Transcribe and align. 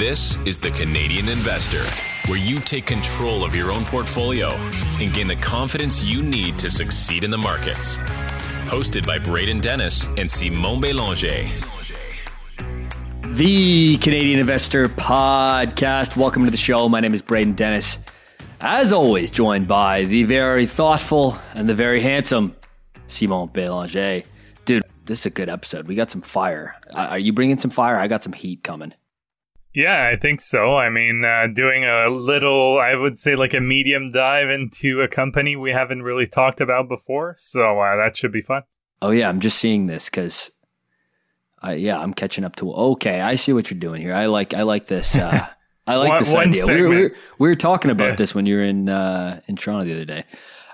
This 0.00 0.38
is 0.46 0.56
the 0.56 0.70
Canadian 0.70 1.28
Investor, 1.28 1.84
where 2.30 2.38
you 2.38 2.58
take 2.58 2.86
control 2.86 3.44
of 3.44 3.54
your 3.54 3.70
own 3.70 3.84
portfolio 3.84 4.48
and 4.98 5.12
gain 5.12 5.26
the 5.26 5.36
confidence 5.36 6.02
you 6.02 6.22
need 6.22 6.58
to 6.60 6.70
succeed 6.70 7.22
in 7.22 7.30
the 7.30 7.36
markets. 7.36 7.98
Hosted 8.68 9.06
by 9.06 9.18
Braden 9.18 9.60
Dennis 9.60 10.06
and 10.16 10.30
Simon 10.30 10.80
Belanger. 10.80 11.46
The 13.26 13.98
Canadian 13.98 14.40
Investor 14.40 14.88
Podcast. 14.88 16.16
Welcome 16.16 16.46
to 16.46 16.50
the 16.50 16.56
show. 16.56 16.88
My 16.88 17.00
name 17.00 17.12
is 17.12 17.20
Braden 17.20 17.52
Dennis. 17.52 17.98
As 18.62 18.94
always, 18.94 19.30
joined 19.30 19.68
by 19.68 20.04
the 20.04 20.22
very 20.22 20.64
thoughtful 20.64 21.36
and 21.52 21.68
the 21.68 21.74
very 21.74 22.00
handsome 22.00 22.56
Simon 23.06 23.48
Belanger. 23.48 24.22
Dude, 24.64 24.82
this 25.04 25.18
is 25.18 25.26
a 25.26 25.30
good 25.30 25.50
episode. 25.50 25.86
We 25.86 25.94
got 25.94 26.10
some 26.10 26.22
fire. 26.22 26.74
Uh, 26.88 27.08
are 27.10 27.18
you 27.18 27.34
bringing 27.34 27.58
some 27.58 27.70
fire? 27.70 27.98
I 27.98 28.08
got 28.08 28.24
some 28.24 28.32
heat 28.32 28.62
coming. 28.62 28.94
Yeah, 29.74 30.10
I 30.12 30.16
think 30.18 30.40
so. 30.40 30.76
I 30.76 30.90
mean, 30.90 31.24
uh, 31.24 31.46
doing 31.54 31.84
a 31.84 32.08
little, 32.08 32.78
I 32.78 32.94
would 32.96 33.16
say, 33.16 33.36
like 33.36 33.54
a 33.54 33.60
medium 33.60 34.10
dive 34.10 34.50
into 34.50 35.00
a 35.00 35.08
company 35.08 35.54
we 35.54 35.70
haven't 35.72 36.02
really 36.02 36.26
talked 36.26 36.60
about 36.60 36.88
before. 36.88 37.34
So 37.38 37.78
uh, 37.80 37.96
that 37.96 38.16
should 38.16 38.32
be 38.32 38.42
fun. 38.42 38.62
Oh, 39.00 39.10
yeah. 39.10 39.28
I'm 39.28 39.40
just 39.40 39.58
seeing 39.58 39.86
this 39.86 40.08
because. 40.10 40.50
Uh, 41.62 41.70
yeah, 41.72 41.98
I'm 41.98 42.14
catching 42.14 42.42
up 42.42 42.56
to. 42.56 42.72
Okay, 42.72 43.20
I 43.20 43.36
see 43.36 43.52
what 43.52 43.70
you're 43.70 43.78
doing 43.78 44.00
here. 44.00 44.14
I 44.14 44.26
like, 44.26 44.54
I 44.54 44.62
like 44.62 44.86
this. 44.86 45.14
Uh, 45.14 45.46
I 45.86 45.96
like 45.96 46.08
One- 46.08 46.18
this 46.20 46.34
idea. 46.34 46.66
We 46.66 46.82
were, 46.82 46.88
we, 46.88 46.96
were, 47.02 47.12
we 47.38 47.48
were 47.48 47.54
talking 47.54 47.90
about 47.90 48.10
Yeah. 48.10 48.14
this 48.16 48.34
when 48.34 48.46
you 48.46 48.56
were 48.56 48.62
in 48.64 48.88
uh, 48.88 49.40
in 49.46 49.56
Toronto 49.56 49.84
the 49.84 49.92
other 49.94 50.04
day. 50.06 50.24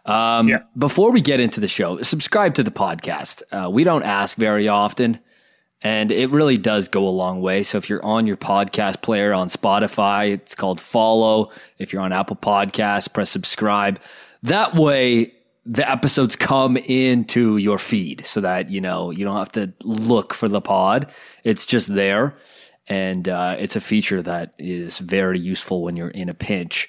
Um, 0.04 0.48
Yeah. 0.48 0.58
Before 0.78 1.10
we 1.10 1.20
get 1.20 1.40
into 1.40 1.58
the 1.58 1.66
show, 1.68 2.00
subscribe 2.02 2.54
to 2.54 2.62
the 2.62 2.70
podcast. 2.70 3.42
Uh, 3.50 3.68
we 3.68 3.82
don't 3.82 4.04
ask 4.04 4.38
very 4.38 4.68
often, 4.68 5.18
and 5.82 6.10
it 6.10 6.30
really 6.30 6.56
does 6.56 6.88
go 6.88 7.06
a 7.06 7.10
long 7.10 7.40
way. 7.40 7.62
So 7.62 7.78
if 7.78 7.90
you're 7.90 8.04
on 8.04 8.26
your 8.26 8.36
podcast 8.36 9.02
player 9.02 9.32
on 9.32 9.48
Spotify, 9.48 10.32
it's 10.32 10.54
called 10.54 10.80
follow. 10.80 11.50
If 11.78 11.92
you're 11.92 12.02
on 12.02 12.12
Apple 12.12 12.36
Podcasts, 12.36 13.12
press 13.12 13.30
subscribe. 13.30 14.00
That 14.42 14.74
way, 14.74 15.32
the 15.64 15.88
episodes 15.88 16.36
come 16.36 16.76
into 16.76 17.56
your 17.56 17.78
feed 17.78 18.24
so 18.24 18.40
that 18.40 18.70
you 18.70 18.80
know 18.80 19.10
you 19.10 19.24
don't 19.24 19.36
have 19.36 19.52
to 19.52 19.72
look 19.82 20.32
for 20.32 20.48
the 20.48 20.60
pod. 20.60 21.12
It's 21.44 21.66
just 21.66 21.94
there, 21.94 22.36
and 22.88 23.28
uh, 23.28 23.56
it's 23.58 23.76
a 23.76 23.80
feature 23.80 24.22
that 24.22 24.54
is 24.58 24.98
very 24.98 25.38
useful 25.38 25.82
when 25.82 25.96
you're 25.96 26.08
in 26.08 26.28
a 26.28 26.34
pinch. 26.34 26.88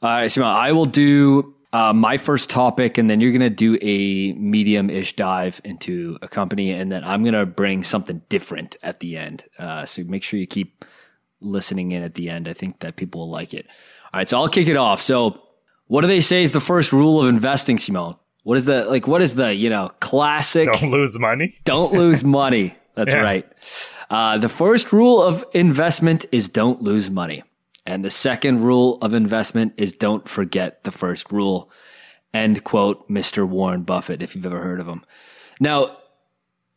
All 0.00 0.10
right, 0.10 0.30
Simon, 0.30 0.48
I 0.48 0.72
will 0.72 0.86
do 0.86 1.54
uh, 1.72 1.92
my 1.92 2.16
first 2.16 2.48
topic, 2.50 2.96
and 2.98 3.08
then 3.10 3.20
you're 3.20 3.30
going 3.32 3.40
to 3.42 3.50
do 3.50 3.78
a 3.82 4.32
medium 4.34 4.88
ish 4.90 5.14
dive 5.16 5.60
into 5.64 6.16
a 6.22 6.28
company, 6.28 6.70
and 6.72 6.90
then 6.90 7.04
I'm 7.04 7.22
going 7.22 7.34
to 7.34 7.44
bring 7.46 7.82
something 7.84 8.22
different 8.28 8.76
at 8.82 9.00
the 9.00 9.16
end. 9.16 9.44
Uh, 9.58 9.84
so 9.86 10.02
make 10.04 10.22
sure 10.22 10.40
you 10.40 10.46
keep 10.46 10.84
listening 11.40 11.92
in 11.92 12.02
at 12.02 12.14
the 12.14 12.30
end. 12.30 12.48
I 12.48 12.52
think 12.52 12.80
that 12.80 12.96
people 12.96 13.20
will 13.22 13.30
like 13.30 13.52
it. 13.54 13.66
All 14.12 14.18
right, 14.18 14.28
so 14.28 14.38
I'll 14.38 14.48
kick 14.48 14.68
it 14.68 14.76
off. 14.76 15.02
So, 15.02 15.42
what 15.86 16.00
do 16.02 16.06
they 16.06 16.20
say 16.20 16.42
is 16.42 16.52
the 16.52 16.60
first 16.60 16.92
rule 16.92 17.22
of 17.22 17.28
investing, 17.28 17.78
Simone? 17.78 18.16
What 18.44 18.56
is 18.56 18.64
the 18.64 18.84
like? 18.86 19.06
What 19.06 19.20
is 19.20 19.34
the 19.34 19.54
you 19.54 19.68
know 19.68 19.90
classic? 20.00 20.70
Don't 20.72 20.90
lose 20.90 21.18
money. 21.18 21.54
Don't 21.64 21.92
lose 21.92 22.24
money. 22.24 22.74
That's 22.94 23.12
Yeah. 23.12 23.18
right. 23.20 23.46
Uh, 24.10 24.38
the 24.38 24.48
first 24.48 24.92
rule 24.92 25.22
of 25.22 25.44
investment 25.52 26.24
is 26.32 26.48
don't 26.48 26.82
lose 26.82 27.10
money. 27.10 27.42
And 27.88 28.04
the 28.04 28.10
second 28.10 28.60
rule 28.60 28.98
of 29.00 29.14
investment 29.14 29.72
is 29.78 29.94
don't 29.94 30.28
forget 30.28 30.84
the 30.84 30.90
first 30.90 31.32
rule. 31.32 31.70
End 32.34 32.62
quote, 32.62 33.08
Mr. 33.08 33.48
Warren 33.48 33.82
Buffett, 33.82 34.20
if 34.20 34.36
you've 34.36 34.44
ever 34.44 34.62
heard 34.62 34.78
of 34.78 34.86
him. 34.86 35.02
Now, 35.58 35.96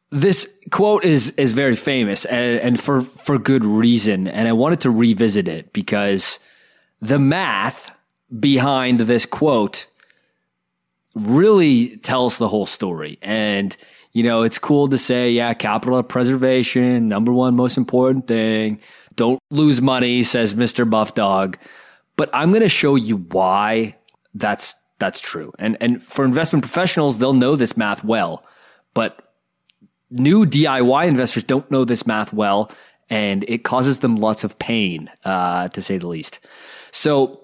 this 0.10 0.50
quote 0.72 1.04
is 1.04 1.32
is 1.32 1.52
very 1.52 1.76
famous 1.76 2.24
and, 2.24 2.62
and 2.62 2.80
for 2.80 3.02
for 3.02 3.38
good 3.38 3.66
reason. 3.66 4.26
And 4.30 4.48
I 4.48 4.54
wanted 4.54 4.80
to 4.82 4.90
revisit 4.90 5.50
it 5.50 5.74
because 5.74 6.40
the 7.02 7.20
math 7.20 7.92
behind 8.40 9.02
this 9.02 9.26
quote 9.26 9.88
really 11.14 11.98
tells 11.98 12.38
the 12.38 12.48
whole 12.48 12.66
story. 12.66 13.20
And, 13.22 13.76
you 14.14 14.24
know, 14.24 14.44
it's 14.44 14.58
cool 14.58 14.88
to 14.88 14.98
say, 14.98 15.32
yeah, 15.32 15.54
capital 15.54 16.02
preservation, 16.04 17.10
number 17.10 17.34
one 17.34 17.56
most 17.56 17.78
important 17.78 18.28
thing. 18.28 18.80
Don't 19.16 19.40
lose 19.50 19.82
money, 19.82 20.24
says 20.24 20.56
Mr. 20.56 20.90
Buff 20.90 21.14
Dog. 21.14 21.58
But 22.16 22.30
I'm 22.34 22.50
going 22.52 22.62
to 22.62 22.70
show 22.70 22.96
you 22.96 23.18
why 23.18 23.96
that's 24.34 24.76
that's 25.00 25.20
true. 25.20 25.52
And 25.60 25.78
and 25.82 26.02
for 26.02 26.24
investment 26.26 26.64
professionals, 26.64 27.18
they'll 27.18 27.34
know 27.34 27.56
this 27.56 27.76
math 27.76 28.04
well. 28.04 28.46
But 28.94 29.34
new 30.10 30.46
DIY 30.46 31.08
investors 31.08 31.44
don't 31.44 31.70
know 31.72 31.86
this 31.86 32.06
math 32.06 32.34
well, 32.34 32.72
and 33.10 33.44
it 33.48 33.64
causes 33.64 34.00
them 34.00 34.16
lots 34.16 34.44
of 34.44 34.60
pain, 34.60 35.10
uh, 35.26 35.70
to 35.70 35.82
say 35.82 35.98
the 35.98 36.08
least. 36.08 36.40
So 36.92 37.42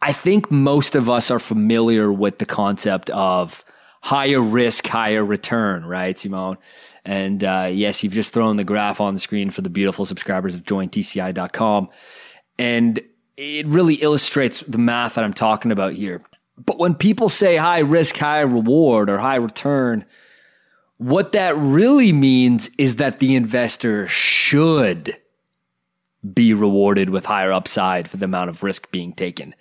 I 0.00 0.12
think 0.12 0.50
most 0.50 0.94
of 0.94 1.10
us 1.10 1.30
are 1.30 1.38
familiar 1.38 2.12
with 2.12 2.38
the 2.38 2.46
concept 2.46 3.10
of 3.10 3.64
higher 4.02 4.40
risk, 4.40 4.86
higher 4.86 5.24
return, 5.24 5.84
right, 5.86 6.16
Simone? 6.18 6.58
And 7.04 7.44
uh, 7.44 7.68
yes, 7.70 8.02
you've 8.02 8.12
just 8.12 8.32
thrown 8.32 8.56
the 8.56 8.64
graph 8.64 9.00
on 9.00 9.14
the 9.14 9.20
screen 9.20 9.50
for 9.50 9.62
the 9.62 9.70
beautiful 9.70 10.06
subscribers 10.06 10.54
of 10.54 10.64
jointci.com. 10.64 11.88
And 12.58 13.00
it 13.36 13.66
really 13.66 13.96
illustrates 13.96 14.60
the 14.60 14.78
math 14.78 15.14
that 15.14 15.24
I'm 15.24 15.34
talking 15.34 15.72
about 15.72 15.92
here. 15.92 16.22
But 16.56 16.78
when 16.78 16.94
people 16.94 17.28
say 17.28 17.56
high 17.56 17.80
risk, 17.80 18.16
high 18.16 18.40
reward, 18.40 19.10
or 19.10 19.18
high 19.18 19.36
return, 19.36 20.04
what 20.98 21.32
that 21.32 21.56
really 21.56 22.12
means 22.12 22.70
is 22.78 22.96
that 22.96 23.18
the 23.18 23.34
investor 23.34 24.06
should 24.06 25.16
be 26.32 26.54
rewarded 26.54 27.10
with 27.10 27.26
higher 27.26 27.52
upside 27.52 28.08
for 28.08 28.16
the 28.16 28.24
amount 28.24 28.50
of 28.50 28.62
risk 28.62 28.90
being 28.90 29.12
taken. 29.12 29.54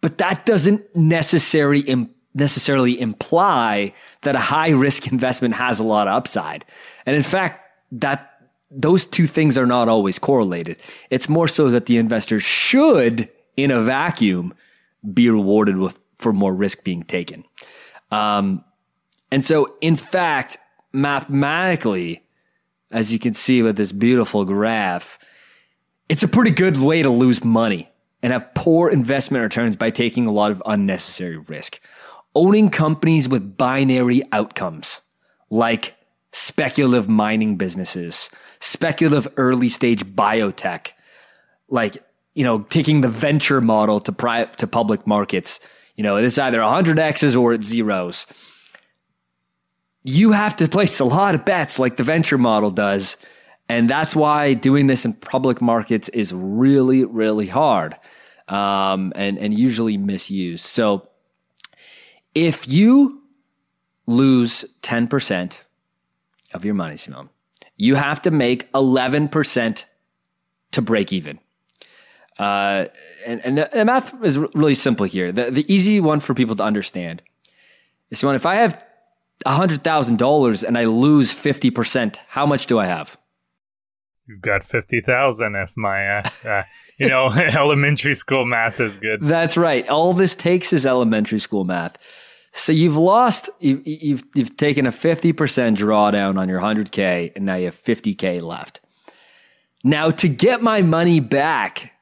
But 0.00 0.18
that 0.18 0.46
doesn't 0.46 0.84
necessarily 0.96 1.80
im- 1.80 2.14
necessarily 2.34 3.00
imply 3.00 3.92
that 4.22 4.36
a 4.36 4.40
high 4.40 4.70
risk 4.70 5.10
investment 5.10 5.54
has 5.54 5.80
a 5.80 5.84
lot 5.84 6.08
of 6.08 6.14
upside. 6.14 6.64
And 7.06 7.16
in 7.16 7.22
fact, 7.22 7.64
that 7.92 8.40
those 8.70 9.06
two 9.06 9.26
things 9.26 9.56
are 9.56 9.66
not 9.66 9.88
always 9.88 10.18
correlated. 10.18 10.76
It's 11.10 11.28
more 11.28 11.48
so 11.48 11.70
that 11.70 11.86
the 11.86 11.96
investor 11.96 12.38
should, 12.38 13.28
in 13.56 13.70
a 13.70 13.80
vacuum, 13.80 14.54
be 15.12 15.30
rewarded 15.30 15.76
with 15.76 15.98
for 16.16 16.32
more 16.32 16.52
risk 16.52 16.84
being 16.84 17.02
taken. 17.02 17.44
Um, 18.10 18.64
and 19.30 19.44
so, 19.44 19.76
in 19.80 19.96
fact, 19.96 20.58
mathematically, 20.92 22.22
as 22.90 23.12
you 23.12 23.18
can 23.18 23.34
see 23.34 23.62
with 23.62 23.76
this 23.76 23.92
beautiful 23.92 24.44
graph, 24.44 25.18
it's 26.08 26.22
a 26.22 26.28
pretty 26.28 26.50
good 26.50 26.78
way 26.78 27.02
to 27.02 27.10
lose 27.10 27.44
money 27.44 27.90
and 28.22 28.32
have 28.32 28.52
poor 28.54 28.88
investment 28.88 29.42
returns 29.42 29.76
by 29.76 29.90
taking 29.90 30.26
a 30.26 30.32
lot 30.32 30.50
of 30.50 30.62
unnecessary 30.66 31.36
risk. 31.36 31.80
Owning 32.38 32.70
companies 32.70 33.28
with 33.28 33.56
binary 33.56 34.22
outcomes, 34.30 35.00
like 35.50 35.96
speculative 36.30 37.08
mining 37.08 37.56
businesses, 37.56 38.30
speculative 38.60 39.26
early 39.36 39.68
stage 39.68 40.04
biotech, 40.04 40.92
like, 41.68 42.00
you 42.34 42.44
know, 42.44 42.60
taking 42.60 43.00
the 43.00 43.08
venture 43.08 43.60
model 43.60 43.98
to 43.98 44.12
to 44.58 44.66
public 44.68 45.04
markets. 45.04 45.58
You 45.96 46.04
know, 46.04 46.14
it's 46.14 46.38
either 46.38 46.60
100 46.60 47.00
X's 47.00 47.34
or 47.34 47.54
it's 47.54 47.66
zeros. 47.66 48.24
You 50.04 50.30
have 50.30 50.54
to 50.58 50.68
place 50.68 51.00
a 51.00 51.04
lot 51.04 51.34
of 51.34 51.44
bets 51.44 51.80
like 51.80 51.96
the 51.96 52.04
venture 52.04 52.38
model 52.38 52.70
does. 52.70 53.16
And 53.68 53.90
that's 53.90 54.14
why 54.14 54.54
doing 54.54 54.86
this 54.86 55.04
in 55.04 55.12
public 55.12 55.60
markets 55.60 56.08
is 56.10 56.32
really, 56.32 57.04
really 57.04 57.48
hard 57.48 57.96
um, 58.46 59.12
and, 59.16 59.38
and 59.38 59.52
usually 59.52 59.98
misused. 59.98 60.64
So 60.64 61.08
if 62.34 62.68
you 62.68 63.22
lose 64.06 64.64
10% 64.82 65.60
of 66.54 66.64
your 66.64 66.74
money, 66.74 66.96
Simone, 66.96 67.30
you 67.76 67.94
have 67.94 68.22
to 68.22 68.30
make 68.30 68.70
11% 68.72 69.84
to 70.72 70.82
break 70.82 71.12
even. 71.12 71.38
Uh, 72.38 72.86
and 73.26 73.44
and 73.44 73.58
the, 73.58 73.70
the 73.72 73.84
math 73.84 74.14
is 74.22 74.38
really 74.54 74.74
simple 74.74 75.06
here. 75.06 75.32
The, 75.32 75.50
the 75.50 75.72
easy 75.72 75.98
one 76.00 76.20
for 76.20 76.34
people 76.34 76.54
to 76.56 76.62
understand 76.62 77.22
is 78.10 78.20
Simone, 78.20 78.36
if 78.36 78.46
I 78.46 78.56
have 78.56 78.82
$100,000 79.46 80.64
and 80.64 80.78
I 80.78 80.84
lose 80.84 81.32
50%, 81.32 82.16
how 82.28 82.46
much 82.46 82.66
do 82.66 82.78
I 82.78 82.86
have? 82.86 83.16
You've 84.26 84.40
got 84.42 84.62
50,000 84.62 85.56
if 85.56 85.76
my, 85.76 86.18
uh, 86.18 86.30
uh, 86.44 86.62
you 86.98 87.08
know, 87.08 87.30
elementary 87.32 88.14
school 88.14 88.44
math 88.44 88.80
is 88.80 88.98
good. 88.98 89.20
That's 89.22 89.56
right. 89.56 89.88
All 89.88 90.12
this 90.12 90.34
takes 90.34 90.72
is 90.72 90.84
elementary 90.84 91.38
school 91.38 91.64
math. 91.64 91.96
So 92.52 92.72
you've 92.72 92.96
lost, 92.96 93.50
you, 93.60 93.82
you've, 93.84 94.24
you've 94.34 94.56
taken 94.56 94.86
a 94.86 94.90
50% 94.90 95.34
drawdown 95.76 96.38
on 96.38 96.48
your 96.48 96.60
100K 96.60 97.32
and 97.36 97.44
now 97.44 97.54
you 97.54 97.66
have 97.66 97.76
50K 97.76 98.42
left. 98.42 98.80
Now, 99.84 100.10
to 100.10 100.28
get 100.28 100.60
my 100.60 100.82
money 100.82 101.20
back, 101.20 101.92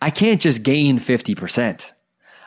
I 0.00 0.10
can't 0.10 0.40
just 0.40 0.62
gain 0.62 0.98
50%. 0.98 1.92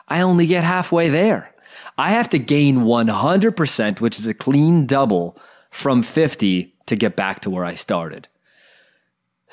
I 0.08 0.22
only 0.22 0.48
get 0.48 0.64
halfway 0.64 1.10
there. 1.10 1.54
I 1.98 2.12
have 2.12 2.30
to 2.30 2.40
gain 2.40 2.80
100%, 2.80 4.02
which 4.02 4.20
is 4.20 4.26
a 4.26 4.34
clean 4.34 4.86
double 4.86 5.38
from 5.70 6.02
50 6.02 6.76
to 6.86 6.96
get 6.96 7.16
back 7.16 7.42
to 7.42 7.50
where 7.50 7.66
I 7.66 7.76
started. 7.76 8.28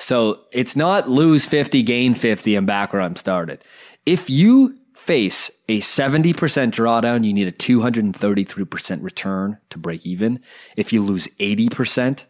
So 0.01 0.41
it's 0.51 0.75
not 0.75 1.11
lose 1.11 1.45
50, 1.45 1.83
gain 1.83 2.15
50, 2.15 2.57
and 2.57 2.67
back 2.67 2.93
where 2.93 3.03
I'm 3.03 3.17
started. 3.17 3.63
If 4.07 4.31
you 4.31 4.79
face 4.95 5.51
a 5.69 5.81
70% 5.81 6.35
drawdown, 6.35 7.25
you 7.25 7.35
need 7.35 7.47
a 7.47 7.53
233% 7.53 9.03
return 9.03 9.59
to 9.69 9.79
break 9.79 10.07
even. 10.07 10.41
If 10.77 10.93
you 10.93 11.05
lose 11.05 11.29
80%, 11.39 12.25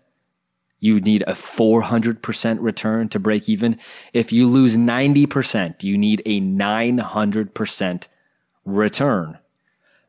you 0.81 0.99
need 1.01 1.23
a 1.23 1.33
400% 1.33 2.59
return 2.61 3.09
to 3.11 3.19
break 3.21 3.49
even. 3.49 3.79
If 4.13 4.33
you 4.33 4.49
lose 4.49 4.77
90%, 4.77 5.85
you 5.85 5.97
need 5.97 6.23
a 6.27 6.41
900% 6.41 8.09
return 8.65 9.39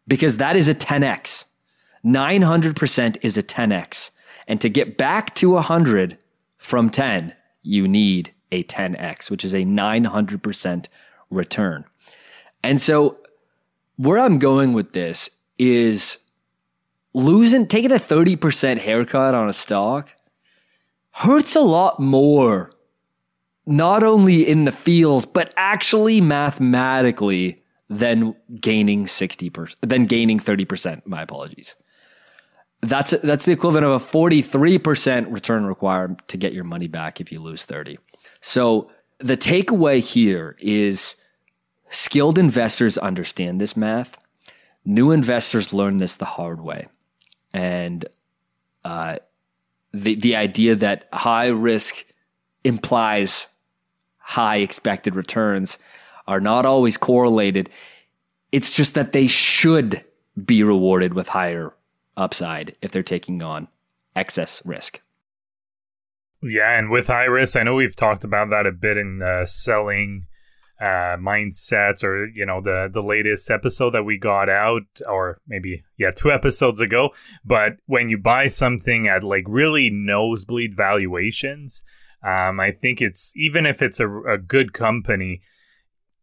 because 0.07 0.37
that 0.37 0.55
is 0.55 0.67
a 0.67 0.73
10x. 0.73 1.45
900% 2.03 3.17
is 3.21 3.37
a 3.37 3.43
10x. 3.43 4.09
And 4.47 4.59
to 4.61 4.69
get 4.69 4.97
back 4.97 5.35
to 5.35 5.51
100 5.51 6.17
from 6.57 6.89
10, 6.89 7.33
you 7.61 7.87
need 7.87 8.33
a 8.51 8.63
10x, 8.63 9.29
which 9.29 9.45
is 9.45 9.53
a 9.53 9.63
900% 9.63 10.87
return. 11.29 11.85
And 12.63 12.81
so, 12.81 13.17
where 13.95 14.19
I'm 14.19 14.39
going 14.39 14.73
with 14.73 14.93
this 14.93 15.29
is 15.57 16.17
losing, 17.13 17.67
taking 17.67 17.91
a 17.91 17.95
30% 17.95 18.79
haircut 18.79 19.35
on 19.35 19.49
a 19.49 19.53
stock 19.53 20.09
hurts 21.11 21.55
a 21.55 21.61
lot 21.61 21.99
more, 21.99 22.71
not 23.65 24.03
only 24.03 24.47
in 24.47 24.65
the 24.65 24.71
feels, 24.71 25.25
but 25.25 25.53
actually 25.57 26.21
mathematically 26.21 27.63
than 27.89 28.35
gaining 28.59 29.05
60%, 29.05 29.75
than 29.81 30.05
gaining 30.05 30.39
30%. 30.39 31.05
My 31.05 31.21
apologies. 31.21 31.75
That's 32.81 33.12
that's 33.12 33.45
the 33.45 33.51
equivalent 33.51 33.86
of 33.86 34.01
a 34.01 34.06
43% 34.06 35.31
return 35.31 35.66
required 35.66 36.28
to 36.30 36.38
get 36.38 36.54
your 36.54 36.63
money 36.63 36.88
back 36.88 37.22
if 37.22 37.31
you 37.31 37.39
lose 37.39 37.63
30. 37.63 38.00
So 38.42 38.89
the 39.19 39.38
takeaway 39.38 40.00
here 40.00 40.56
is 40.60 41.16
skilled 41.89 42.39
investors 42.39 42.98
understand 42.98 43.62
this 43.62 43.78
math. 43.78 44.18
New 44.83 45.12
investors 45.12 45.74
learn 45.74 45.98
this 45.98 46.16
the 46.16 46.25
hard 46.25 46.62
way. 46.62 46.88
And 47.54 48.06
uh, 48.83 49.18
the 49.94 50.16
the 50.16 50.36
idea 50.36 50.75
that 50.75 51.07
high 51.13 51.48
risk 51.48 52.06
implies 52.63 53.48
high 54.18 54.57
expected 54.57 55.16
returns 55.16 55.78
are 56.28 56.39
not 56.39 56.66
always 56.66 56.98
correlated. 56.98 57.69
It's 58.51 58.72
just 58.72 58.95
that 58.95 59.12
they 59.12 59.28
should 59.28 60.04
be 60.44 60.63
rewarded 60.63 61.13
with 61.13 61.28
higher 61.28 61.74
upside 62.17 62.75
if 62.81 62.91
they're 62.91 63.03
taking 63.03 63.41
on 63.41 63.67
excess 64.15 64.61
risk. 64.65 65.01
Yeah, 66.43 66.77
and 66.77 66.89
with 66.89 67.07
high 67.07 67.25
risk, 67.25 67.55
I 67.55 67.63
know 67.63 67.75
we've 67.75 67.95
talked 67.95 68.23
about 68.23 68.49
that 68.49 68.65
a 68.65 68.71
bit 68.71 68.97
in 68.97 69.21
uh, 69.21 69.45
selling 69.45 70.25
uh, 70.79 71.15
mindsets, 71.17 72.03
or 72.03 72.25
you 72.25 72.45
know 72.45 72.61
the 72.61 72.89
the 72.91 73.03
latest 73.03 73.51
episode 73.51 73.91
that 73.91 74.03
we 74.03 74.17
got 74.17 74.49
out, 74.49 74.81
or 75.07 75.39
maybe 75.47 75.83
yeah, 75.97 76.09
two 76.09 76.31
episodes 76.31 76.81
ago. 76.81 77.11
But 77.45 77.73
when 77.85 78.09
you 78.09 78.17
buy 78.17 78.47
something 78.47 79.07
at 79.07 79.23
like 79.23 79.43
really 79.47 79.91
nosebleed 79.91 80.75
valuations, 80.75 81.83
um, 82.23 82.59
I 82.59 82.71
think 82.71 83.01
it's 83.01 83.31
even 83.35 83.67
if 83.67 83.83
it's 83.83 83.99
a, 83.99 84.09
a 84.21 84.39
good 84.39 84.73
company, 84.73 85.41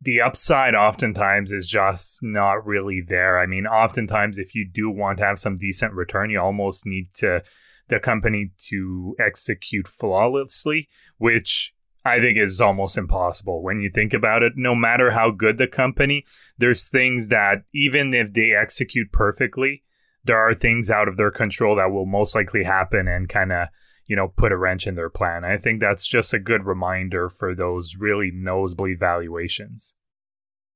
the 0.01 0.21
upside 0.21 0.75
oftentimes 0.75 1.53
is 1.53 1.67
just 1.67 2.23
not 2.23 2.65
really 2.67 3.03
there. 3.07 3.39
I 3.39 3.47
mean, 3.47 3.67
oftentimes 3.67 4.39
if 4.39 4.55
you 4.55 4.69
do 4.69 4.91
want 4.91 5.19
to 5.19 5.25
have 5.25 5.39
some 5.39 5.57
decent 5.57 5.93
return, 5.93 6.31
you 6.31 6.41
almost 6.41 6.87
need 6.87 7.09
to 7.17 7.43
the 7.89 7.99
company 7.99 8.51
to 8.69 9.17
execute 9.19 9.89
flawlessly, 9.89 10.89
which 11.17 11.75
I 12.05 12.21
think 12.21 12.39
is 12.39 12.61
almost 12.61 12.97
impossible 12.97 13.63
when 13.63 13.81
you 13.81 13.91
think 13.91 14.15
about 14.15 14.43
it. 14.43 14.53
No 14.57 14.75
matter 14.75 15.11
how 15.11 15.31
good 15.31 15.59
the 15.59 15.67
company, 15.67 16.25
there's 16.59 16.89
things 16.89 17.29
that 17.29 17.65
even 17.75 18.15
if 18.15 18.33
they 18.33 18.53
execute 18.53 19.11
perfectly, 19.11 19.83
there 20.25 20.39
are 20.39 20.55
things 20.55 20.91
out 20.91 21.09
of 21.09 21.17
their 21.17 21.31
control 21.31 21.77
that 21.77 21.91
will 21.91 22.07
most 22.07 22.35
likely 22.35 22.65
happen 22.65 23.09
and 23.09 23.29
kind 23.29 23.53
of 23.53 23.69
you 24.09 24.17
know, 24.17 24.29
put 24.29 24.53
a 24.53 24.57
wrench 24.57 24.87
in 24.87 24.95
their 24.97 25.11
plan. 25.11 25.45
I 25.45 25.59
think 25.59 25.81
that's 25.81 26.07
just 26.07 26.35
a 26.35 26.39
good 26.39 26.65
reminder 26.65 27.29
for 27.29 27.55
those 27.55 27.97
really 27.97 28.31
nosebleed 28.33 28.99
valuations. 28.99 29.95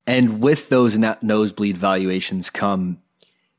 And 0.05 0.39
with 0.39 0.69
those 0.69 0.97
nosebleed 1.21 1.77
valuations 1.77 2.49
come 2.49 2.99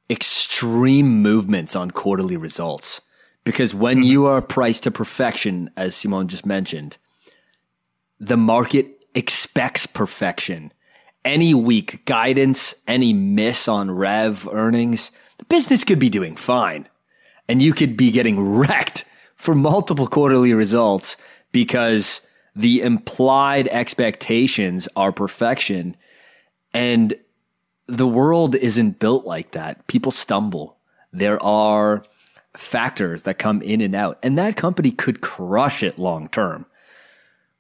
extreme 0.09 1.23
movements 1.23 1.75
on 1.75 1.91
quarterly 1.91 2.37
results. 2.37 3.01
Because 3.43 3.75
when 3.75 3.99
mm-hmm. 3.99 4.11
you 4.11 4.27
are 4.27 4.41
priced 4.41 4.85
to 4.85 4.91
perfection, 4.91 5.71
as 5.77 5.97
Simon 5.97 6.29
just 6.29 6.47
mentioned, 6.47 6.97
the 8.21 8.37
market 8.37 9.05
expects 9.15 9.87
perfection. 9.87 10.73
Any 11.25 11.55
weak 11.55 12.05
guidance, 12.05 12.75
any 12.87 13.13
miss 13.13 13.67
on 13.67 13.91
rev 13.91 14.49
earnings, 14.53 15.11
the 15.39 15.45
business 15.47 15.85
could 15.85 15.99
be 15.99 16.11
doing 16.11 16.37
fine. 16.37 16.89
And 17.49 17.61
you 17.61 17.73
could 17.73 17.97
be 17.97 18.11
getting 18.11 18.41
wrecked 18.57 19.05
for 19.45 19.55
multiple 19.55 20.07
quarterly 20.07 20.55
results 20.55 21.19
because 21.53 22.23
the 22.57 22.81
implied 22.81 23.69
expectations 23.69 24.89
are 24.97 25.13
perfection. 25.13 25.95
And 26.73 27.13
the 27.87 28.09
world 28.09 28.55
isn't 28.55 28.99
built 28.99 29.27
like 29.27 29.51
that. 29.51 29.87
People 29.87 30.13
stumble. 30.13 30.79
There 31.13 31.41
are 31.43 32.05
factors 32.57 33.25
that 33.25 33.39
come 33.39 33.61
in 33.61 33.83
and 33.83 33.95
out, 33.95 34.19
and 34.23 34.39
that 34.39 34.57
company 34.57 34.91
could 34.91 35.21
crush 35.21 35.83
it 35.83 35.99
long 35.99 36.31
term. 36.31 36.65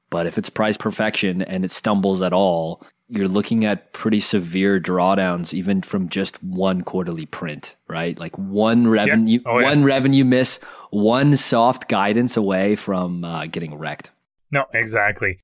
But 0.08 0.26
if 0.26 0.38
it's 0.38 0.48
price 0.48 0.78
perfection 0.78 1.42
and 1.42 1.66
it 1.66 1.70
stumbles 1.70 2.22
at 2.22 2.32
all, 2.32 2.82
you're 3.08 3.28
looking 3.28 3.64
at 3.64 3.92
pretty 3.92 4.20
severe 4.20 4.80
drawdowns 4.80 5.52
even 5.52 5.82
from 5.82 6.08
just 6.08 6.42
one 6.42 6.82
quarterly 6.82 7.26
print, 7.26 7.76
right? 7.88 8.18
Like 8.18 8.36
one 8.38 8.88
revenue, 8.88 9.40
yeah. 9.44 9.52
oh, 9.52 9.58
yeah. 9.58 9.66
one 9.66 9.84
revenue 9.84 10.24
miss, 10.24 10.58
one 10.90 11.36
soft 11.36 11.88
guidance 11.88 12.36
away 12.36 12.76
from 12.76 13.24
uh, 13.24 13.46
getting 13.46 13.76
wrecked. 13.76 14.10
No, 14.50 14.64
exactly. 14.72 15.40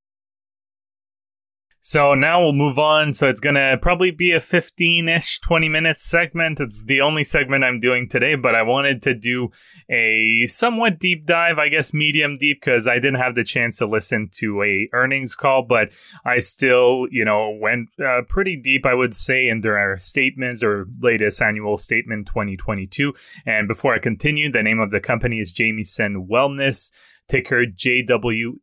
So 1.80 2.14
now 2.14 2.42
we'll 2.42 2.52
move 2.52 2.78
on. 2.78 3.14
So 3.14 3.28
it's 3.28 3.40
going 3.40 3.54
to 3.54 3.78
probably 3.80 4.10
be 4.10 4.32
a 4.32 4.40
15 4.40 5.08
ish, 5.08 5.40
20 5.40 5.68
minutes 5.68 6.04
segment. 6.04 6.60
It's 6.60 6.84
the 6.84 7.00
only 7.00 7.24
segment 7.24 7.64
I'm 7.64 7.80
doing 7.80 8.08
today, 8.08 8.34
but 8.34 8.54
I 8.54 8.62
wanted 8.62 9.02
to 9.02 9.14
do 9.14 9.48
a 9.88 10.46
somewhat 10.46 10.98
deep 10.98 11.26
dive, 11.26 11.58
I 11.58 11.68
guess 11.68 11.92
medium 11.92 12.36
deep, 12.36 12.60
because 12.60 12.86
I 12.86 12.94
didn't 12.94 13.14
have 13.14 13.34
the 13.34 13.44
chance 13.44 13.78
to 13.78 13.86
listen 13.86 14.30
to 14.34 14.62
a 14.62 14.88
earnings 14.92 15.34
call, 15.34 15.62
but 15.62 15.90
I 16.24 16.38
still, 16.38 17.06
you 17.10 17.24
know, 17.24 17.50
went 17.60 17.88
uh, 17.98 18.22
pretty 18.28 18.56
deep, 18.56 18.86
I 18.86 18.94
would 18.94 19.16
say, 19.16 19.48
in 19.48 19.62
their 19.62 19.98
statements 19.98 20.62
or 20.62 20.86
latest 21.00 21.40
annual 21.42 21.78
statement 21.78 22.26
2022. 22.26 23.14
And 23.46 23.66
before 23.66 23.94
I 23.94 23.98
continue, 23.98 24.52
the 24.52 24.62
name 24.62 24.80
of 24.80 24.90
the 24.90 25.00
company 25.00 25.40
is 25.40 25.50
Jamie 25.50 25.80
Jamieson 25.80 26.26
Wellness 26.30 26.90
ticker 27.30 27.64
JWEL.TO. 27.64 28.58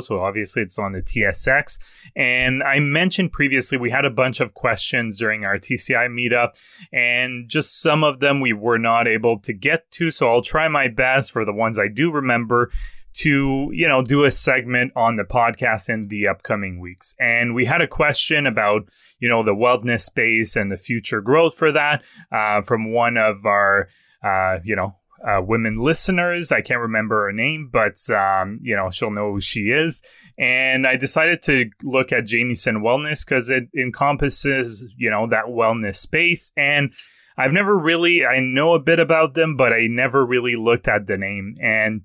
So 0.00 0.20
obviously 0.20 0.62
it's 0.62 0.78
on 0.78 0.92
the 0.92 1.02
TSX. 1.02 1.78
And 2.14 2.62
I 2.62 2.78
mentioned 2.78 3.32
previously 3.32 3.76
we 3.78 3.90
had 3.90 4.04
a 4.04 4.10
bunch 4.10 4.38
of 4.40 4.54
questions 4.54 5.18
during 5.18 5.44
our 5.44 5.58
TCI 5.58 6.08
meetup, 6.08 6.50
and 6.92 7.48
just 7.48 7.80
some 7.80 8.04
of 8.04 8.20
them 8.20 8.40
we 8.40 8.52
were 8.52 8.78
not 8.78 9.08
able 9.08 9.40
to 9.40 9.52
get 9.52 9.90
to. 9.92 10.10
So 10.10 10.30
I'll 10.30 10.42
try 10.42 10.68
my 10.68 10.86
best 10.88 11.32
for 11.32 11.44
the 11.44 11.52
ones 11.52 11.78
I 11.78 11.88
do 11.88 12.12
remember 12.12 12.70
to 13.14 13.70
you 13.74 13.86
know 13.86 14.00
do 14.02 14.24
a 14.24 14.30
segment 14.30 14.90
on 14.96 15.16
the 15.16 15.22
podcast 15.22 15.90
in 15.90 16.08
the 16.08 16.26
upcoming 16.26 16.80
weeks 16.80 17.14
and 17.20 17.54
we 17.54 17.66
had 17.66 17.82
a 17.82 17.86
question 17.86 18.46
about 18.46 18.88
you 19.18 19.28
know 19.28 19.42
the 19.42 19.54
wellness 19.54 20.00
space 20.00 20.56
and 20.56 20.72
the 20.72 20.78
future 20.78 21.20
growth 21.20 21.54
for 21.54 21.70
that 21.72 22.02
uh, 22.32 22.62
from 22.62 22.90
one 22.90 23.18
of 23.18 23.44
our 23.44 23.88
uh, 24.24 24.60
you 24.64 24.74
know 24.74 24.96
uh, 25.26 25.40
women 25.42 25.78
listeners. 25.78 26.52
I 26.52 26.62
can't 26.62 26.80
remember 26.80 27.26
her 27.26 27.32
name, 27.32 27.70
but 27.72 27.98
um, 28.10 28.56
you 28.60 28.76
know 28.76 28.90
she'll 28.90 29.10
know 29.10 29.32
who 29.32 29.40
she 29.40 29.70
is. 29.70 30.02
And 30.38 30.86
I 30.86 30.96
decided 30.96 31.42
to 31.44 31.70
look 31.82 32.12
at 32.12 32.26
Jamieson 32.26 32.82
Wellness 32.82 33.24
because 33.24 33.50
it 33.50 33.64
encompasses 33.76 34.84
you 34.96 35.10
know 35.10 35.26
that 35.28 35.46
wellness 35.46 35.96
space. 35.96 36.52
And 36.56 36.92
I've 37.36 37.52
never 37.52 37.76
really 37.76 38.24
I 38.24 38.40
know 38.40 38.74
a 38.74 38.80
bit 38.80 38.98
about 38.98 39.34
them, 39.34 39.56
but 39.56 39.72
I 39.72 39.86
never 39.88 40.24
really 40.24 40.56
looked 40.56 40.88
at 40.88 41.06
the 41.06 41.16
name. 41.16 41.56
And 41.62 42.02